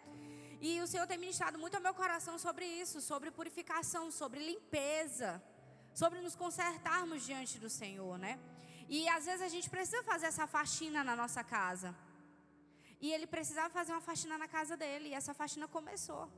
E 0.61 0.81
o 0.81 0.87
Senhor 0.87 1.07
tem 1.07 1.19
ministrado 1.19 1.59
muito 1.59 1.75
ao 1.77 1.81
meu 1.81 1.95
coração 1.95 2.39
sobre 2.39 2.65
isso, 2.65 3.01
sobre 3.01 3.31
purificação, 3.31 4.11
sobre 4.11 4.41
limpeza, 4.41 5.43
sobre 5.93 6.21
nos 6.21 6.35
consertarmos 6.35 7.25
diante 7.25 7.59
do 7.59 7.71
Senhor, 7.71 8.19
né? 8.19 8.39
E 8.89 9.09
às 9.09 9.25
vezes 9.27 9.43
a 9.43 9.49
gente 9.49 9.69
precisa 9.71 10.03
fazer 10.03 10.27
essa 10.27 10.47
faxina 10.47 11.03
na 11.03 11.17
nossa 11.17 11.43
casa. 11.43 11.95
E 13.01 13.13
ele 13.13 13.27
precisava 13.27 13.71
fazer 13.71 13.93
uma 13.93 14.01
faxina 14.01 14.37
na 14.39 14.49
casa 14.49 14.77
dele, 14.77 15.09
e 15.11 15.15
essa 15.15 15.35
faxina 15.35 15.67
começou. 15.69 16.31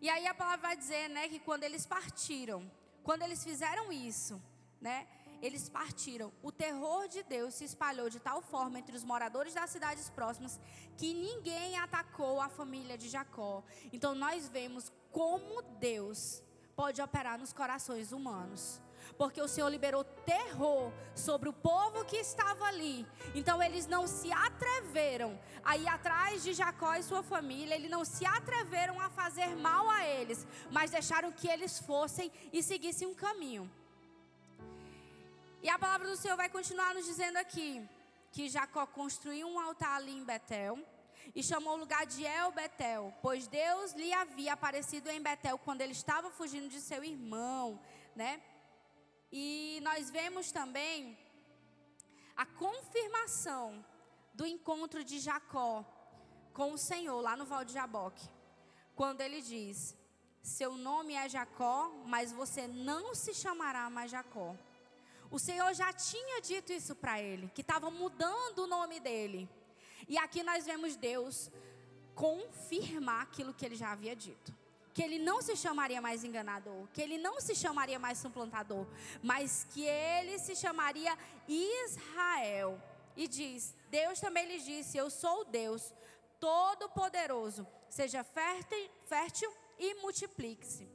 E 0.00 0.08
aí 0.10 0.26
a 0.26 0.34
palavra 0.34 0.68
vai 0.68 0.76
dizer, 0.76 1.08
né, 1.08 1.28
que 1.28 1.38
quando 1.38 1.62
eles 1.62 1.86
partiram, 1.86 2.70
quando 3.04 3.22
eles 3.22 3.42
fizeram 3.44 3.92
isso, 3.92 4.40
né, 4.80 5.06
eles 5.42 5.68
partiram. 5.68 6.32
O 6.42 6.52
terror 6.52 7.08
de 7.08 7.22
Deus 7.24 7.54
se 7.54 7.64
espalhou 7.64 8.08
de 8.08 8.20
tal 8.20 8.40
forma 8.40 8.78
entre 8.78 8.96
os 8.96 9.04
moradores 9.04 9.54
das 9.54 9.70
cidades 9.70 10.08
próximas 10.08 10.60
que 10.96 11.12
ninguém 11.12 11.76
atacou 11.76 12.40
a 12.40 12.48
família 12.48 12.96
de 12.96 13.08
Jacó. 13.08 13.62
Então 13.92 14.14
nós 14.14 14.48
vemos 14.48 14.92
como 15.10 15.60
Deus 15.80 16.42
pode 16.76 17.02
operar 17.02 17.38
nos 17.38 17.52
corações 17.52 18.12
humanos 18.12 18.80
porque 19.16 19.40
o 19.40 19.48
Senhor 19.48 19.68
liberou 19.68 20.04
terror 20.04 20.92
sobre 21.14 21.48
o 21.48 21.52
povo 21.52 22.04
que 22.04 22.16
estava 22.16 22.64
ali. 22.66 23.06
Então 23.34 23.62
eles 23.62 23.86
não 23.86 24.06
se 24.06 24.30
atreveram 24.32 25.38
a 25.64 25.76
ir 25.76 25.88
atrás 25.88 26.42
de 26.42 26.52
Jacó 26.52 26.94
e 26.94 27.02
sua 27.02 27.22
família, 27.22 27.74
eles 27.74 27.90
não 27.90 28.04
se 28.04 28.24
atreveram 28.24 29.00
a 29.00 29.10
fazer 29.10 29.54
mal 29.56 29.88
a 29.90 30.06
eles, 30.06 30.46
mas 30.70 30.90
deixaram 30.90 31.32
que 31.32 31.48
eles 31.48 31.78
fossem 31.78 32.30
e 32.52 32.62
seguissem 32.62 33.08
um 33.08 33.14
caminho. 33.14 33.70
E 35.62 35.68
a 35.68 35.78
palavra 35.78 36.08
do 36.08 36.16
Senhor 36.16 36.36
vai 36.36 36.48
continuar 36.48 36.92
nos 36.92 37.06
dizendo 37.06 37.36
aqui 37.36 37.88
que 38.32 38.48
Jacó 38.48 38.84
construiu 38.84 39.46
um 39.46 39.60
altar 39.60 39.94
ali 39.94 40.10
em 40.10 40.24
Betel 40.24 40.76
e 41.36 41.40
chamou 41.40 41.74
o 41.74 41.76
lugar 41.76 42.04
de 42.04 42.24
El 42.24 42.50
Betel, 42.50 43.14
pois 43.22 43.46
Deus 43.46 43.92
lhe 43.92 44.12
havia 44.12 44.54
aparecido 44.54 45.08
em 45.08 45.22
Betel 45.22 45.56
quando 45.58 45.80
ele 45.80 45.92
estava 45.92 46.32
fugindo 46.32 46.68
de 46.68 46.80
seu 46.80 47.04
irmão, 47.04 47.80
né? 48.16 48.42
E 49.30 49.78
nós 49.84 50.10
vemos 50.10 50.50
também 50.50 51.16
a 52.36 52.44
confirmação 52.44 53.84
do 54.34 54.44
encontro 54.44 55.04
de 55.04 55.20
Jacó 55.20 55.84
com 56.52 56.72
o 56.72 56.78
Senhor 56.78 57.20
lá 57.20 57.36
no 57.36 57.46
Val 57.46 57.64
de 57.64 57.72
Jaboque. 57.72 58.28
Quando 58.96 59.20
ele 59.20 59.40
diz: 59.40 59.96
Seu 60.42 60.74
nome 60.74 61.14
é 61.14 61.28
Jacó, 61.28 61.88
mas 62.04 62.32
você 62.32 62.66
não 62.66 63.14
se 63.14 63.32
chamará 63.32 63.88
mais 63.88 64.10
Jacó. 64.10 64.56
O 65.32 65.38
Senhor 65.38 65.72
já 65.74 65.92
tinha 65.92 66.40
dito 66.40 66.72
isso 66.72 66.94
para 66.94 67.20
ele, 67.20 67.50
que 67.54 67.62
estava 67.62 67.90
mudando 67.90 68.60
o 68.60 68.66
nome 68.66 69.00
dele. 69.00 69.48
E 70.08 70.16
aqui 70.18 70.42
nós 70.42 70.64
vemos 70.64 70.94
Deus 70.94 71.50
confirmar 72.14 73.22
aquilo 73.22 73.54
que 73.54 73.64
ele 73.64 73.74
já 73.74 73.90
havia 73.90 74.14
dito 74.14 74.54
que 74.92 75.02
ele 75.02 75.18
não 75.18 75.40
se 75.40 75.56
chamaria 75.56 76.00
mais 76.00 76.22
enganador, 76.22 76.86
que 76.92 77.00
ele 77.00 77.16
não 77.16 77.40
se 77.40 77.54
chamaria 77.54 77.98
mais 77.98 78.18
suplantador, 78.18 78.86
mas 79.22 79.64
que 79.64 79.82
ele 79.84 80.38
se 80.38 80.54
chamaria 80.54 81.16
Israel. 81.48 82.80
E 83.16 83.26
diz: 83.26 83.74
Deus 83.90 84.20
também 84.20 84.46
lhe 84.46 84.60
disse: 84.60 84.98
Eu 84.98 85.08
sou 85.10 85.44
Deus 85.44 85.92
Todo-Poderoso, 86.38 87.66
seja 87.88 88.22
fértil 88.24 89.52
e 89.78 89.94
multiplique-se. 89.96 90.88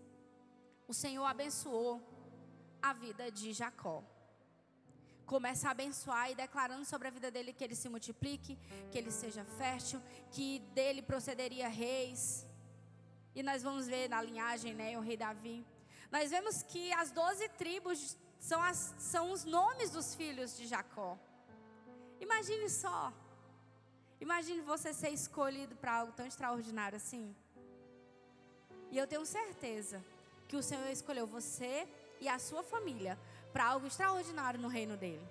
O 0.88 0.94
Senhor 0.94 1.26
abençoou 1.26 2.02
a 2.82 2.94
vida 2.94 3.32
de 3.32 3.52
Jacó. 3.54 4.04
Começa 5.28 5.68
a 5.68 5.72
abençoar 5.72 6.32
e 6.32 6.36
declarando 6.36 6.86
sobre 6.86 7.08
a 7.08 7.12
vida 7.12 7.30
dele 7.30 7.54
que 7.54 7.64
ele 7.64 7.76
se 7.76 7.88
multiplique, 7.88 8.58
que 8.92 8.98
ele 8.98 9.12
seja 9.12 9.44
fértil, 9.60 10.02
que 10.32 10.60
dele 10.74 11.04
procederia 11.04 11.68
reis 11.68 12.48
e 13.38 13.44
nós 13.44 13.62
vamos 13.62 13.86
ver 13.86 14.10
na 14.10 14.20
linhagem, 14.20 14.74
né, 14.74 14.98
o 14.98 15.02
rei 15.02 15.16
Davi. 15.16 15.64
Nós 16.12 16.32
vemos 16.32 16.64
que 16.64 16.92
as 16.94 17.12
doze 17.12 17.48
tribos 17.50 18.18
são, 18.40 18.60
as, 18.64 18.96
são 18.98 19.32
os 19.32 19.46
nomes 19.46 19.92
dos 19.92 20.16
filhos 20.16 20.58
de 20.58 20.66
Jacó. 20.66 21.16
Imagine 22.20 22.68
só. 22.68 23.14
Imagine 24.20 24.62
você 24.62 24.92
ser 24.92 25.10
escolhido 25.10 25.76
para 25.76 25.98
algo 26.00 26.14
tão 26.14 26.26
extraordinário 26.26 26.96
assim. 26.96 27.36
E 28.90 28.98
eu 28.98 29.06
tenho 29.06 29.24
certeza 29.24 30.04
que 30.48 30.56
o 30.56 30.64
Senhor 30.64 30.90
escolheu 30.90 31.28
você 31.28 31.88
e 32.20 32.28
a 32.28 32.40
sua 32.40 32.64
família 32.64 33.20
para 33.54 33.66
algo 33.66 33.88
extraordinário 33.88 34.60
no 34.60 34.68
reino 34.68 34.96
dele. 34.98 35.26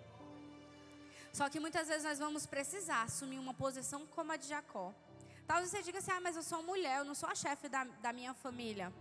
Só 1.32 1.50
que 1.50 1.60
muitas 1.60 1.88
vezes 1.88 2.04
nós 2.04 2.18
vamos 2.18 2.46
precisar 2.46 3.02
assumir 3.02 3.38
uma 3.38 3.52
posição 3.52 4.06
como 4.06 4.32
a 4.32 4.36
de 4.36 4.48
Jacó. 4.48 4.94
Talvez 5.46 5.70
você 5.70 5.82
diga 5.82 5.98
assim: 5.98 6.10
ah, 6.10 6.20
mas 6.20 6.34
eu 6.34 6.42
sou 6.42 6.62
mulher, 6.62 6.98
eu 6.98 7.04
não 7.04 7.14
sou 7.14 7.28
a 7.28 7.34
chefe 7.34 7.68
da, 7.68 7.84
da 7.84 8.12
minha 8.12 8.32
família. 8.32 8.92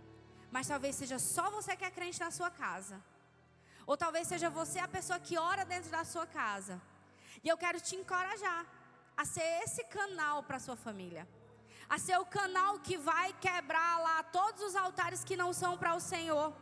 Mas 0.50 0.68
talvez 0.68 0.94
seja 0.96 1.18
só 1.18 1.50
você 1.50 1.74
que 1.76 1.84
é 1.84 1.90
crente 1.90 2.20
na 2.20 2.30
sua 2.30 2.50
casa. 2.50 3.02
Ou 3.86 3.96
talvez 3.96 4.28
seja 4.28 4.50
você 4.50 4.78
a 4.78 4.88
pessoa 4.88 5.18
que 5.18 5.38
ora 5.38 5.64
dentro 5.64 5.90
da 5.90 6.04
sua 6.04 6.26
casa. 6.26 6.80
E 7.42 7.48
eu 7.48 7.56
quero 7.56 7.80
te 7.80 7.96
encorajar 7.96 8.66
a 9.16 9.24
ser 9.24 9.62
esse 9.64 9.84
canal 9.84 10.42
para 10.42 10.58
a 10.58 10.60
sua 10.60 10.76
família. 10.76 11.26
A 11.88 11.98
ser 11.98 12.18
o 12.18 12.26
canal 12.26 12.80
que 12.80 12.98
vai 12.98 13.32
quebrar 13.34 14.00
lá 14.00 14.22
todos 14.24 14.62
os 14.62 14.76
altares 14.76 15.24
que 15.24 15.36
não 15.36 15.52
são 15.52 15.78
para 15.78 15.94
o 15.94 16.00
Senhor 16.00 16.52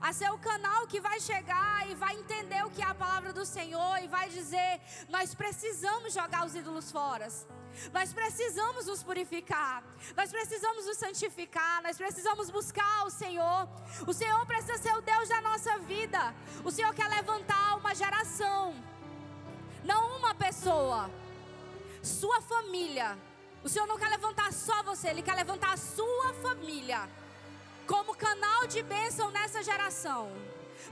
a 0.00 0.12
ser 0.12 0.30
o 0.30 0.38
canal 0.38 0.86
que 0.86 1.00
vai 1.00 1.20
chegar 1.20 1.88
e 1.90 1.94
vai 1.94 2.14
entender 2.16 2.64
o 2.64 2.70
que 2.70 2.82
é 2.82 2.86
a 2.86 2.94
palavra 2.94 3.32
do 3.32 3.44
Senhor 3.44 4.02
e 4.02 4.08
vai 4.08 4.28
dizer: 4.28 4.80
nós 5.08 5.34
precisamos 5.34 6.12
jogar 6.12 6.44
os 6.46 6.54
ídolos 6.54 6.90
fora. 6.90 7.28
Nós 7.92 8.12
precisamos 8.12 8.86
nos 8.86 9.02
purificar, 9.02 9.82
nós 10.16 10.30
precisamos 10.30 10.86
nos 10.86 10.96
santificar, 10.96 11.82
nós 11.82 11.96
precisamos 11.96 12.48
buscar 12.48 13.04
o 13.04 13.10
Senhor. 13.10 13.68
O 14.06 14.12
Senhor 14.12 14.46
precisa 14.46 14.78
ser 14.78 14.94
o 14.94 15.00
Deus 15.00 15.28
da 15.28 15.40
nossa 15.40 15.78
vida. 15.80 16.34
O 16.64 16.70
Senhor 16.70 16.94
quer 16.94 17.08
levantar 17.08 17.76
uma 17.76 17.94
geração, 17.94 18.74
não 19.82 20.18
uma 20.18 20.34
pessoa, 20.34 21.10
sua 22.02 22.40
família. 22.42 23.18
O 23.62 23.68
Senhor 23.68 23.86
não 23.86 23.98
quer 23.98 24.08
levantar 24.08 24.52
só 24.52 24.82
você, 24.82 25.08
Ele 25.08 25.22
quer 25.22 25.34
levantar 25.34 25.72
a 25.72 25.76
sua 25.76 26.34
família 26.34 27.08
como 27.86 28.14
canal 28.14 28.66
de 28.66 28.82
bênção 28.82 29.30
nessa 29.30 29.62
geração. 29.62 30.30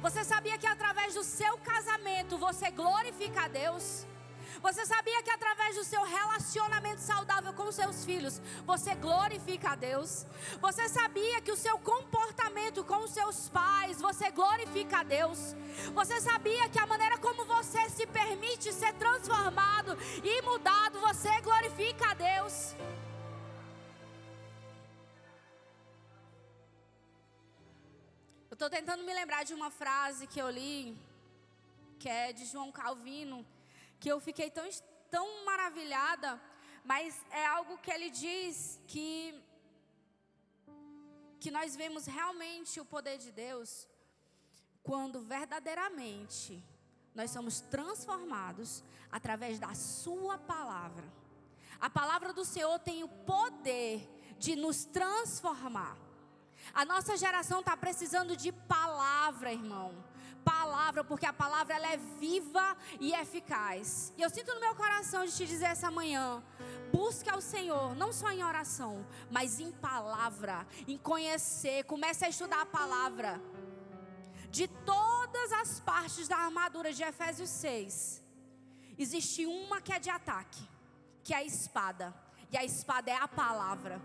Você 0.01 0.25
sabia 0.25 0.59
que 0.59 0.67
através 0.67 1.15
do 1.15 1.25
seu 1.25 1.59
casamento 1.59 2.39
você 2.39 2.71
glorifica 2.71 3.43
a 3.45 3.49
Deus? 3.49 4.07
Você 4.61 4.85
sabia 4.87 5.23
que 5.23 5.31
através 5.31 5.77
do 5.77 5.83
seu 5.83 6.03
relacionamento 6.05 7.01
saudável 7.01 7.53
com 7.53 7.73
seus 7.73 8.05
filhos, 8.05 8.41
você 8.65 8.95
glorifica 8.95 9.71
a 9.71 9.75
Deus? 9.75 10.27
Você 10.61 10.89
sabia 10.89 11.41
que 11.41 11.51
o 11.51 11.57
seu 11.57 11.79
comportamento 11.79 12.85
com 12.85 12.99
os 12.99 13.11
seus 13.11 13.49
pais, 13.49 14.01
você 14.01 14.31
glorifica 14.31 15.01
a 15.01 15.03
Deus? 15.03 15.57
Você 15.95 16.21
sabia 16.21 16.69
que 16.69 16.79
a 16.79 16.87
maneira 16.87 17.19
como 17.19 17.45
você 17.45 17.89
se 17.91 18.07
permite 18.07 18.73
ser 18.73 18.93
transformado 18.95 19.97
e 20.23 20.43
mudado, 20.43 21.01
você 21.01 21.41
glorifica 21.41 22.11
a 22.11 22.15
Deus? 22.15 22.75
Estou 28.65 28.79
tentando 28.79 29.03
me 29.03 29.13
lembrar 29.13 29.43
de 29.43 29.55
uma 29.55 29.73
frase 29.73 30.25
que 30.25 30.41
eu 30.41 30.49
li, 30.49 30.97
que 31.99 32.09
é 32.09 32.33
de 32.33 32.45
João 32.45 32.71
Calvino, 32.71 33.45
que 33.99 34.09
eu 34.09 34.21
fiquei 34.21 34.49
tão, 34.53 34.65
tão 35.11 35.45
maravilhada, 35.45 36.41
mas 36.85 37.21
é 37.33 37.45
algo 37.45 37.77
que 37.79 37.91
ele 37.91 38.09
diz 38.09 38.81
que, 38.87 39.35
que 41.41 41.51
nós 41.51 41.75
vemos 41.75 42.07
realmente 42.07 42.79
o 42.79 42.85
poder 42.85 43.19
de 43.19 43.33
Deus 43.33 43.89
quando 44.81 45.21
verdadeiramente 45.23 46.63
nós 47.17 47.33
somos 47.33 47.61
transformados 47.61 48.85
através 49.11 49.59
da 49.59 49.75
Sua 49.75 50.39
palavra. 50.39 51.13
A 51.81 51.91
palavra 51.91 52.33
do 52.33 52.45
Senhor 52.45 52.79
tem 52.79 53.03
o 53.03 53.09
poder 53.09 54.09
de 54.39 54.55
nos 54.55 54.85
transformar. 54.85 56.02
A 56.75 56.85
nossa 56.85 57.17
geração 57.17 57.61
está 57.61 57.77
precisando 57.77 58.37
de 58.37 58.53
palavra, 58.53 59.53
irmão. 59.53 59.93
Palavra, 60.45 61.05
porque 61.05 61.25
a 61.25 61.33
palavra 61.33 61.75
ela 61.75 61.93
é 61.93 61.97
viva 61.97 62.77
e 62.99 63.13
eficaz. 63.13 64.13
E 64.17 64.23
eu 64.23 64.31
sinto 64.31 64.53
no 64.55 64.61
meu 64.61 64.75
coração 64.75 65.25
de 65.25 65.33
te 65.33 65.47
dizer 65.47 65.67
essa 65.67 65.91
manhã: 65.91 66.43
busque 66.93 67.31
ao 67.31 67.41
Senhor, 67.41 67.95
não 67.95 68.13
só 68.13 68.31
em 68.33 68.43
oração, 68.43 69.07
mas 69.31 69.61
em 69.61 69.71
palavra, 69.71 70.67
em 70.89 70.99
conhecer. 70.99 71.85
Comece 71.85 72.25
a 72.25 72.29
estudar 72.29 72.63
a 72.63 72.67
palavra. 72.67 73.41
De 74.51 74.67
todas 74.69 75.53
as 75.53 75.81
partes 75.81 76.29
da 76.29 76.37
armadura 76.37 76.93
de 76.93 77.03
Efésios 77.03 77.49
6, 77.49 78.23
existe 78.99 79.47
uma 79.47 79.81
que 79.81 79.93
é 79.93 79.99
de 79.99 80.11
ataque, 80.11 80.69
que 81.25 81.33
é 81.33 81.39
a 81.39 81.45
espada. 81.45 82.13
E 82.51 82.57
a 82.57 82.65
espada 82.65 83.11
é 83.11 83.17
a 83.17 83.27
palavra. 83.27 84.03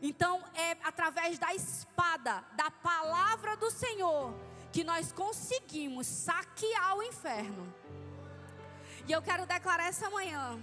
Então 0.00 0.42
é 0.54 0.76
através 0.84 1.38
da 1.38 1.54
espada, 1.54 2.44
da 2.54 2.70
palavra 2.70 3.56
do 3.56 3.70
Senhor, 3.70 4.34
que 4.72 4.84
nós 4.84 5.10
conseguimos 5.12 6.06
saquear 6.06 6.96
o 6.96 7.02
inferno. 7.02 7.72
E 9.08 9.12
eu 9.12 9.22
quero 9.22 9.46
declarar 9.46 9.86
essa 9.86 10.10
manhã 10.10 10.60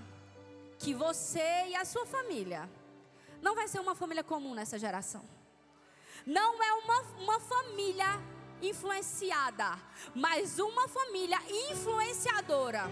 que 0.78 0.94
você 0.94 1.68
e 1.70 1.76
a 1.76 1.86
sua 1.86 2.06
família 2.06 2.70
não 3.42 3.56
vai 3.56 3.68
ser 3.68 3.80
uma 3.80 3.96
família 3.96 4.24
comum 4.24 4.54
nessa 4.54 4.78
geração. 4.78 5.24
Não 6.26 6.64
é 6.64 6.74
uma, 6.74 7.02
uma 7.20 7.40
família 7.40 8.22
influenciada, 8.62 9.78
mas 10.16 10.60
uma 10.60 10.88
família 10.88 11.40
influenciadora 11.72 12.84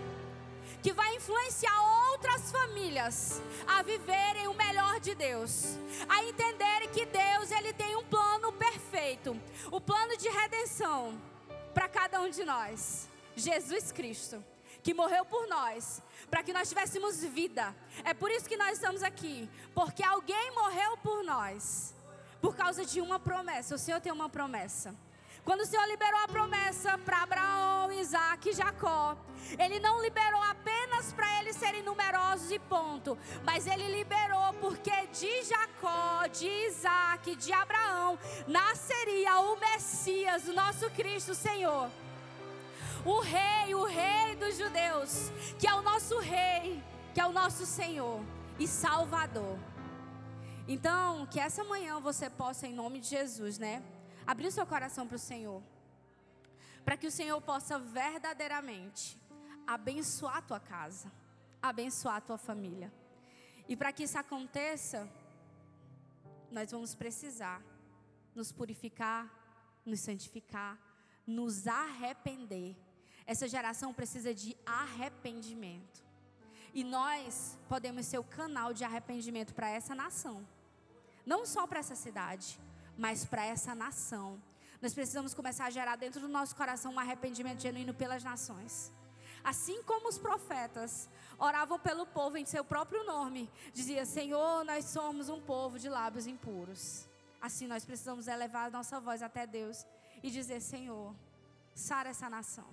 que 0.82 0.92
vai 0.92 1.16
influenciar 1.16 1.80
outras 2.12 2.52
famílias 2.52 3.42
a 3.66 3.82
viverem 3.82 4.48
o 4.48 4.54
melhor 4.54 5.00
de 5.00 5.16
Deus, 5.16 5.78
a 6.10 6.24
entenderem 6.24 6.90
que 6.90 7.06
Deus 7.06 7.52
ele 7.52 7.74
tem 7.74 7.96
um 7.96 8.04
plano 8.04 8.52
perfeito, 8.52 9.40
o 9.72 9.80
plano 9.80 10.18
de 10.18 10.28
redenção 10.30 11.20
para 11.74 11.88
cada 11.88 12.22
um 12.22 12.30
de 12.30 12.44
nós. 12.44 13.08
Jesus 13.36 13.92
Cristo, 13.94 14.44
que 14.84 14.94
morreu 14.94 15.24
por 15.26 15.48
nós, 15.48 16.02
para 16.30 16.44
que 16.44 16.52
nós 16.52 16.68
tivéssemos 16.68 17.24
vida. 17.24 17.74
É 18.04 18.14
por 18.14 18.30
isso 18.30 18.48
que 18.48 18.58
nós 18.58 18.74
estamos 18.74 19.04
aqui, 19.04 19.50
porque 19.74 20.04
alguém 20.04 20.52
morreu 20.52 20.98
por 20.98 21.24
nós, 21.24 21.94
por 22.42 22.56
causa 22.56 22.86
de 22.86 23.00
uma 23.00 23.20
promessa. 23.20 23.76
O 23.76 23.80
Senhor 23.80 24.02
tem 24.02 24.12
uma 24.12 24.30
promessa. 24.30 24.94
Quando 25.44 25.62
o 25.62 25.66
Senhor 25.66 25.86
liberou 25.88 26.20
a 26.20 26.28
promessa 26.28 26.98
para 27.00 27.24
Abraão, 27.24 27.92
Isaac 27.92 28.50
e 28.50 28.54
Jacó, 28.54 29.18
Ele 29.58 29.80
não 29.80 30.02
liberou 30.02 30.42
apenas 30.44 31.12
para 31.14 31.40
eles 31.40 31.56
serem 31.56 31.82
numerosos 31.82 32.52
e 32.52 32.60
ponto, 32.60 33.18
mas 33.44 33.66
Ele 33.66 33.88
liberou 33.88 34.54
porque 34.60 35.08
de 35.08 35.44
Jacó, 35.44 36.28
de 36.28 36.48
Isaac, 36.48 37.36
de 37.36 37.52
Abraão, 37.52 38.20
nasceria 38.48 39.40
o 39.40 39.60
Messias, 39.60 40.48
o 40.48 40.54
nosso 40.54 40.90
Cristo 40.92 41.34
Senhor. 41.34 41.90
O 43.04 43.20
Rei, 43.20 43.74
o 43.74 43.84
Rei 43.84 44.36
dos 44.36 44.58
judeus, 44.58 45.32
que 45.58 45.68
é 45.68 45.74
o 45.74 45.82
nosso 45.82 46.20
Rei, 46.20 46.84
que 47.16 47.20
é 47.20 47.26
o 47.26 47.32
nosso 47.32 47.66
Senhor 47.66 48.22
e 48.60 48.68
Salvador. 48.68 49.58
Então, 50.68 51.26
que 51.26 51.40
essa 51.40 51.64
manhã 51.64 52.00
você 52.00 52.30
possa, 52.30 52.68
em 52.68 52.74
nome 52.74 53.00
de 53.00 53.08
Jesus, 53.08 53.58
né? 53.58 53.82
Abrir 54.32 54.48
o 54.48 54.52
seu 54.52 54.66
coração 54.66 55.06
para 55.06 55.18
o 55.18 55.20
Senhor, 55.20 55.62
para 56.86 56.96
que 56.96 57.06
o 57.06 57.12
Senhor 57.12 57.40
possa 57.42 57.78
verdadeiramente 57.78 59.20
abençoar 59.68 60.38
a 60.38 60.42
tua 60.42 60.60
casa, 60.60 61.12
abençoar 61.62 62.16
a 62.16 62.22
tua 62.22 62.38
família. 62.38 62.90
E 63.68 63.76
para 63.76 63.92
que 63.92 64.04
isso 64.04 64.18
aconteça, 64.18 65.00
nós 66.50 66.72
vamos 66.72 66.96
precisar 66.96 67.62
nos 68.34 68.54
purificar, 68.54 69.30
nos 69.86 70.00
santificar, 70.00 70.80
nos 71.28 71.68
arrepender. 71.68 72.74
Essa 73.26 73.50
geração 73.50 73.94
precisa 73.94 74.34
de 74.34 74.56
arrependimento. 74.66 76.06
E 76.74 76.86
nós 76.86 77.60
podemos 77.68 78.06
ser 78.06 78.18
o 78.18 78.24
canal 78.24 78.74
de 78.74 78.86
arrependimento 78.86 79.54
para 79.54 79.70
essa 79.70 79.94
nação. 79.94 80.48
Não 81.26 81.46
só 81.46 81.68
para 81.68 81.80
essa 81.80 81.96
cidade, 81.96 82.58
mas 83.02 83.26
para 83.26 83.44
essa 83.44 83.74
nação. 83.74 84.40
Nós 84.80 84.94
precisamos 84.94 85.34
começar 85.34 85.66
a 85.66 85.72
gerar 85.72 85.96
dentro 85.96 86.22
do 86.22 86.28
nosso 86.28 86.56
coração 86.56 86.94
um 86.94 87.00
arrependimento 87.00 87.60
genuíno 87.60 87.96
pelas 87.96 88.24
nações. 88.24 88.92
Assim 89.44 89.82
como 89.82 90.08
os 90.08 90.20
profetas 90.20 91.10
oravam 91.40 91.80
pelo 91.80 92.06
povo 92.06 92.38
em 92.38 92.46
seu 92.46 92.64
próprio 92.64 93.04
nome, 93.04 93.50
dizia: 93.74 94.06
Senhor, 94.06 94.64
nós 94.64 94.86
somos 94.86 95.30
um 95.30 95.42
povo 95.42 95.80
de 95.80 95.90
lábios 95.90 96.28
impuros. 96.28 97.08
Assim 97.42 97.66
nós 97.66 97.84
precisamos 97.84 98.28
elevar 98.28 98.68
a 98.68 98.70
nossa 98.70 99.00
voz 99.00 99.24
até 99.24 99.48
Deus 99.48 99.84
e 100.22 100.30
dizer: 100.30 100.62
Senhor, 100.62 101.16
sara 101.74 102.10
essa 102.10 102.30
nação. 102.30 102.68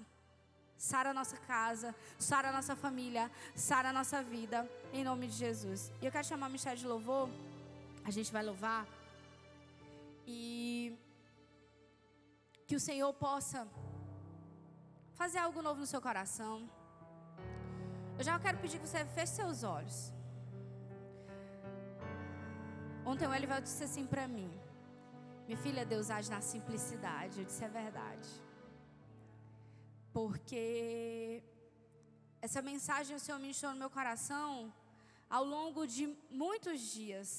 Sara 0.76 1.10
a 1.10 1.14
nossa 1.14 1.38
casa, 1.38 1.94
sara 2.18 2.50
a 2.50 2.52
nossa 2.52 2.76
família, 2.76 3.30
sara 3.56 3.88
a 3.88 3.92
nossa 3.92 4.22
vida, 4.22 4.70
em 4.92 5.02
nome 5.02 5.26
de 5.26 5.36
Jesus. 5.36 5.90
E 6.02 6.06
eu 6.06 6.12
quero 6.12 6.26
chamar 6.26 6.48
o 6.48 6.50
Michel 6.50 6.76
de 6.76 6.86
louvor. 6.86 7.30
A 8.04 8.10
gente 8.10 8.30
vai 8.30 8.44
louvar. 8.44 8.86
E 10.30 10.94
que 12.66 12.76
o 12.76 12.80
Senhor 12.86 13.10
possa 13.14 13.66
fazer 15.20 15.38
algo 15.38 15.62
novo 15.62 15.80
no 15.80 15.86
seu 15.86 16.02
coração. 16.02 16.56
Eu 18.18 18.24
já 18.28 18.38
quero 18.38 18.58
pedir 18.58 18.78
que 18.78 18.86
você 18.86 19.06
feche 19.06 19.32
seus 19.32 19.62
olhos. 19.62 20.12
Ontem 23.06 23.26
o 23.26 23.32
Elivel 23.32 23.60
disse 23.62 23.82
assim 23.84 24.06
para 24.06 24.28
mim: 24.28 24.50
Minha 25.46 25.56
filha, 25.66 25.86
Deus 25.86 26.10
age 26.10 26.30
na 26.30 26.42
simplicidade. 26.42 27.40
Eu 27.40 27.46
disse: 27.46 27.64
É 27.64 27.68
verdade. 27.68 28.28
Porque 30.12 31.42
essa 32.42 32.60
mensagem 32.60 33.16
o 33.16 33.20
Senhor 33.20 33.38
ministrou 33.38 33.72
no 33.72 33.78
meu 33.78 33.88
coração 33.88 34.72
ao 35.30 35.44
longo 35.44 35.86
de 35.86 36.14
muitos 36.30 36.80
dias. 36.80 37.30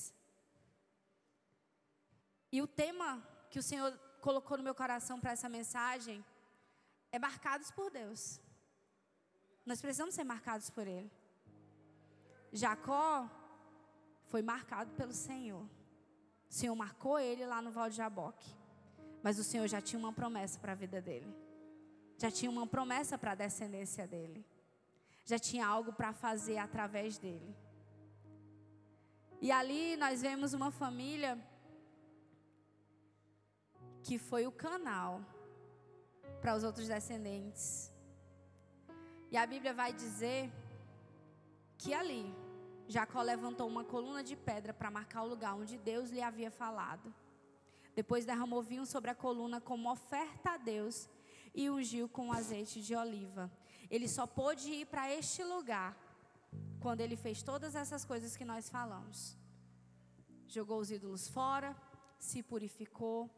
E 2.51 2.61
o 2.61 2.67
tema 2.67 3.23
que 3.49 3.59
o 3.59 3.63
Senhor 3.63 3.91
colocou 4.21 4.57
no 4.57 4.63
meu 4.63 4.75
coração 4.75 5.19
para 5.19 5.31
essa 5.31 5.47
mensagem 5.47 6.23
é 7.11 7.19
marcados 7.19 7.71
por 7.71 7.89
Deus. 7.91 8.39
Nós 9.65 9.81
precisamos 9.81 10.15
ser 10.15 10.23
marcados 10.23 10.69
por 10.69 10.87
Ele. 10.87 11.11
Jacó 12.51 13.29
foi 14.25 14.41
marcado 14.41 14.91
pelo 14.91 15.13
Senhor. 15.13 15.63
O 16.49 16.53
Senhor 16.53 16.75
marcou 16.75 17.19
ele 17.19 17.45
lá 17.45 17.61
no 17.61 17.71
Val 17.71 17.89
de 17.89 17.97
Jaboque. 17.97 18.55
Mas 19.21 19.37
o 19.37 19.43
Senhor 19.43 19.67
já 19.67 19.81
tinha 19.81 19.99
uma 19.99 20.13
promessa 20.13 20.57
para 20.59 20.71
a 20.71 20.75
vida 20.75 21.01
dele. 21.01 21.35
Já 22.17 22.31
tinha 22.31 22.49
uma 22.49 22.65
promessa 22.65 23.17
para 23.17 23.31
a 23.31 23.35
descendência 23.35 24.07
dele. 24.07 24.45
Já 25.25 25.37
tinha 25.37 25.65
algo 25.65 25.93
para 25.93 26.11
fazer 26.13 26.57
através 26.57 27.17
dele. 27.17 27.55
E 29.41 29.51
ali 29.51 29.95
nós 29.97 30.21
vemos 30.21 30.53
uma 30.53 30.71
família 30.71 31.37
que 34.03 34.17
foi 34.17 34.45
o 34.47 34.51
canal 34.51 35.21
para 36.41 36.55
os 36.55 36.63
outros 36.63 36.87
descendentes. 36.87 37.91
E 39.31 39.37
a 39.37 39.45
Bíblia 39.45 39.73
vai 39.73 39.93
dizer 39.93 40.51
que 41.77 41.93
ali 41.93 42.33
Jacó 42.87 43.21
levantou 43.21 43.67
uma 43.67 43.83
coluna 43.83 44.23
de 44.23 44.35
pedra 44.35 44.73
para 44.73 44.89
marcar 44.89 45.23
o 45.23 45.27
lugar 45.27 45.53
onde 45.53 45.77
Deus 45.77 46.09
lhe 46.09 46.21
havia 46.21 46.49
falado. 46.49 47.13
Depois 47.95 48.25
derramou 48.25 48.63
vinho 48.63 48.85
sobre 48.85 49.11
a 49.11 49.15
coluna 49.15 49.61
como 49.61 49.91
oferta 49.91 50.51
a 50.51 50.57
Deus 50.57 51.07
e 51.53 51.69
ungiu 51.69 52.09
com 52.09 52.33
azeite 52.33 52.81
de 52.81 52.95
oliva. 52.95 53.51
Ele 53.89 54.07
só 54.07 54.25
pôde 54.25 54.69
ir 54.69 54.85
para 54.85 55.13
este 55.13 55.43
lugar 55.43 55.95
quando 56.79 57.01
ele 57.01 57.15
fez 57.15 57.43
todas 57.43 57.75
essas 57.75 58.03
coisas 58.05 58.35
que 58.35 58.45
nós 58.45 58.69
falamos. 58.69 59.37
Jogou 60.47 60.79
os 60.79 60.89
ídolos 60.89 61.27
fora, 61.27 61.75
se 62.17 62.41
purificou, 62.41 63.29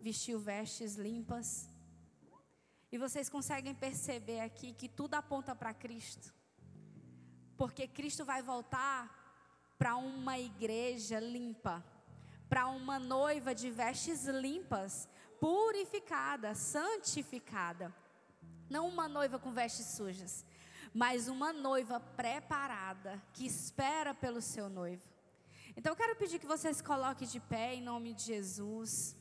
vestiu 0.00 0.38
vestes 0.38 0.96
limpas. 0.96 1.68
E 2.90 2.98
vocês 2.98 3.28
conseguem 3.28 3.74
perceber 3.74 4.40
aqui 4.40 4.72
que 4.72 4.88
tudo 4.88 5.14
aponta 5.14 5.54
para 5.54 5.74
Cristo. 5.74 6.32
Porque 7.56 7.86
Cristo 7.86 8.24
vai 8.24 8.42
voltar 8.42 9.18
para 9.78 9.96
uma 9.96 10.38
igreja 10.38 11.20
limpa, 11.20 11.84
para 12.48 12.66
uma 12.68 12.98
noiva 12.98 13.54
de 13.54 13.70
vestes 13.70 14.24
limpas, 14.26 15.08
purificada, 15.40 16.54
santificada. 16.54 17.94
Não 18.70 18.88
uma 18.88 19.08
noiva 19.08 19.38
com 19.38 19.52
vestes 19.52 19.86
sujas, 19.86 20.44
mas 20.92 21.28
uma 21.28 21.52
noiva 21.52 22.00
preparada, 22.00 23.22
que 23.32 23.46
espera 23.46 24.14
pelo 24.14 24.40
seu 24.40 24.68
noivo. 24.68 25.06
Então 25.76 25.92
eu 25.92 25.96
quero 25.96 26.16
pedir 26.16 26.38
que 26.38 26.46
vocês 26.46 26.82
coloquem 26.82 27.28
de 27.28 27.38
pé 27.38 27.74
em 27.74 27.82
nome 27.82 28.12
de 28.12 28.22
Jesus. 28.22 29.16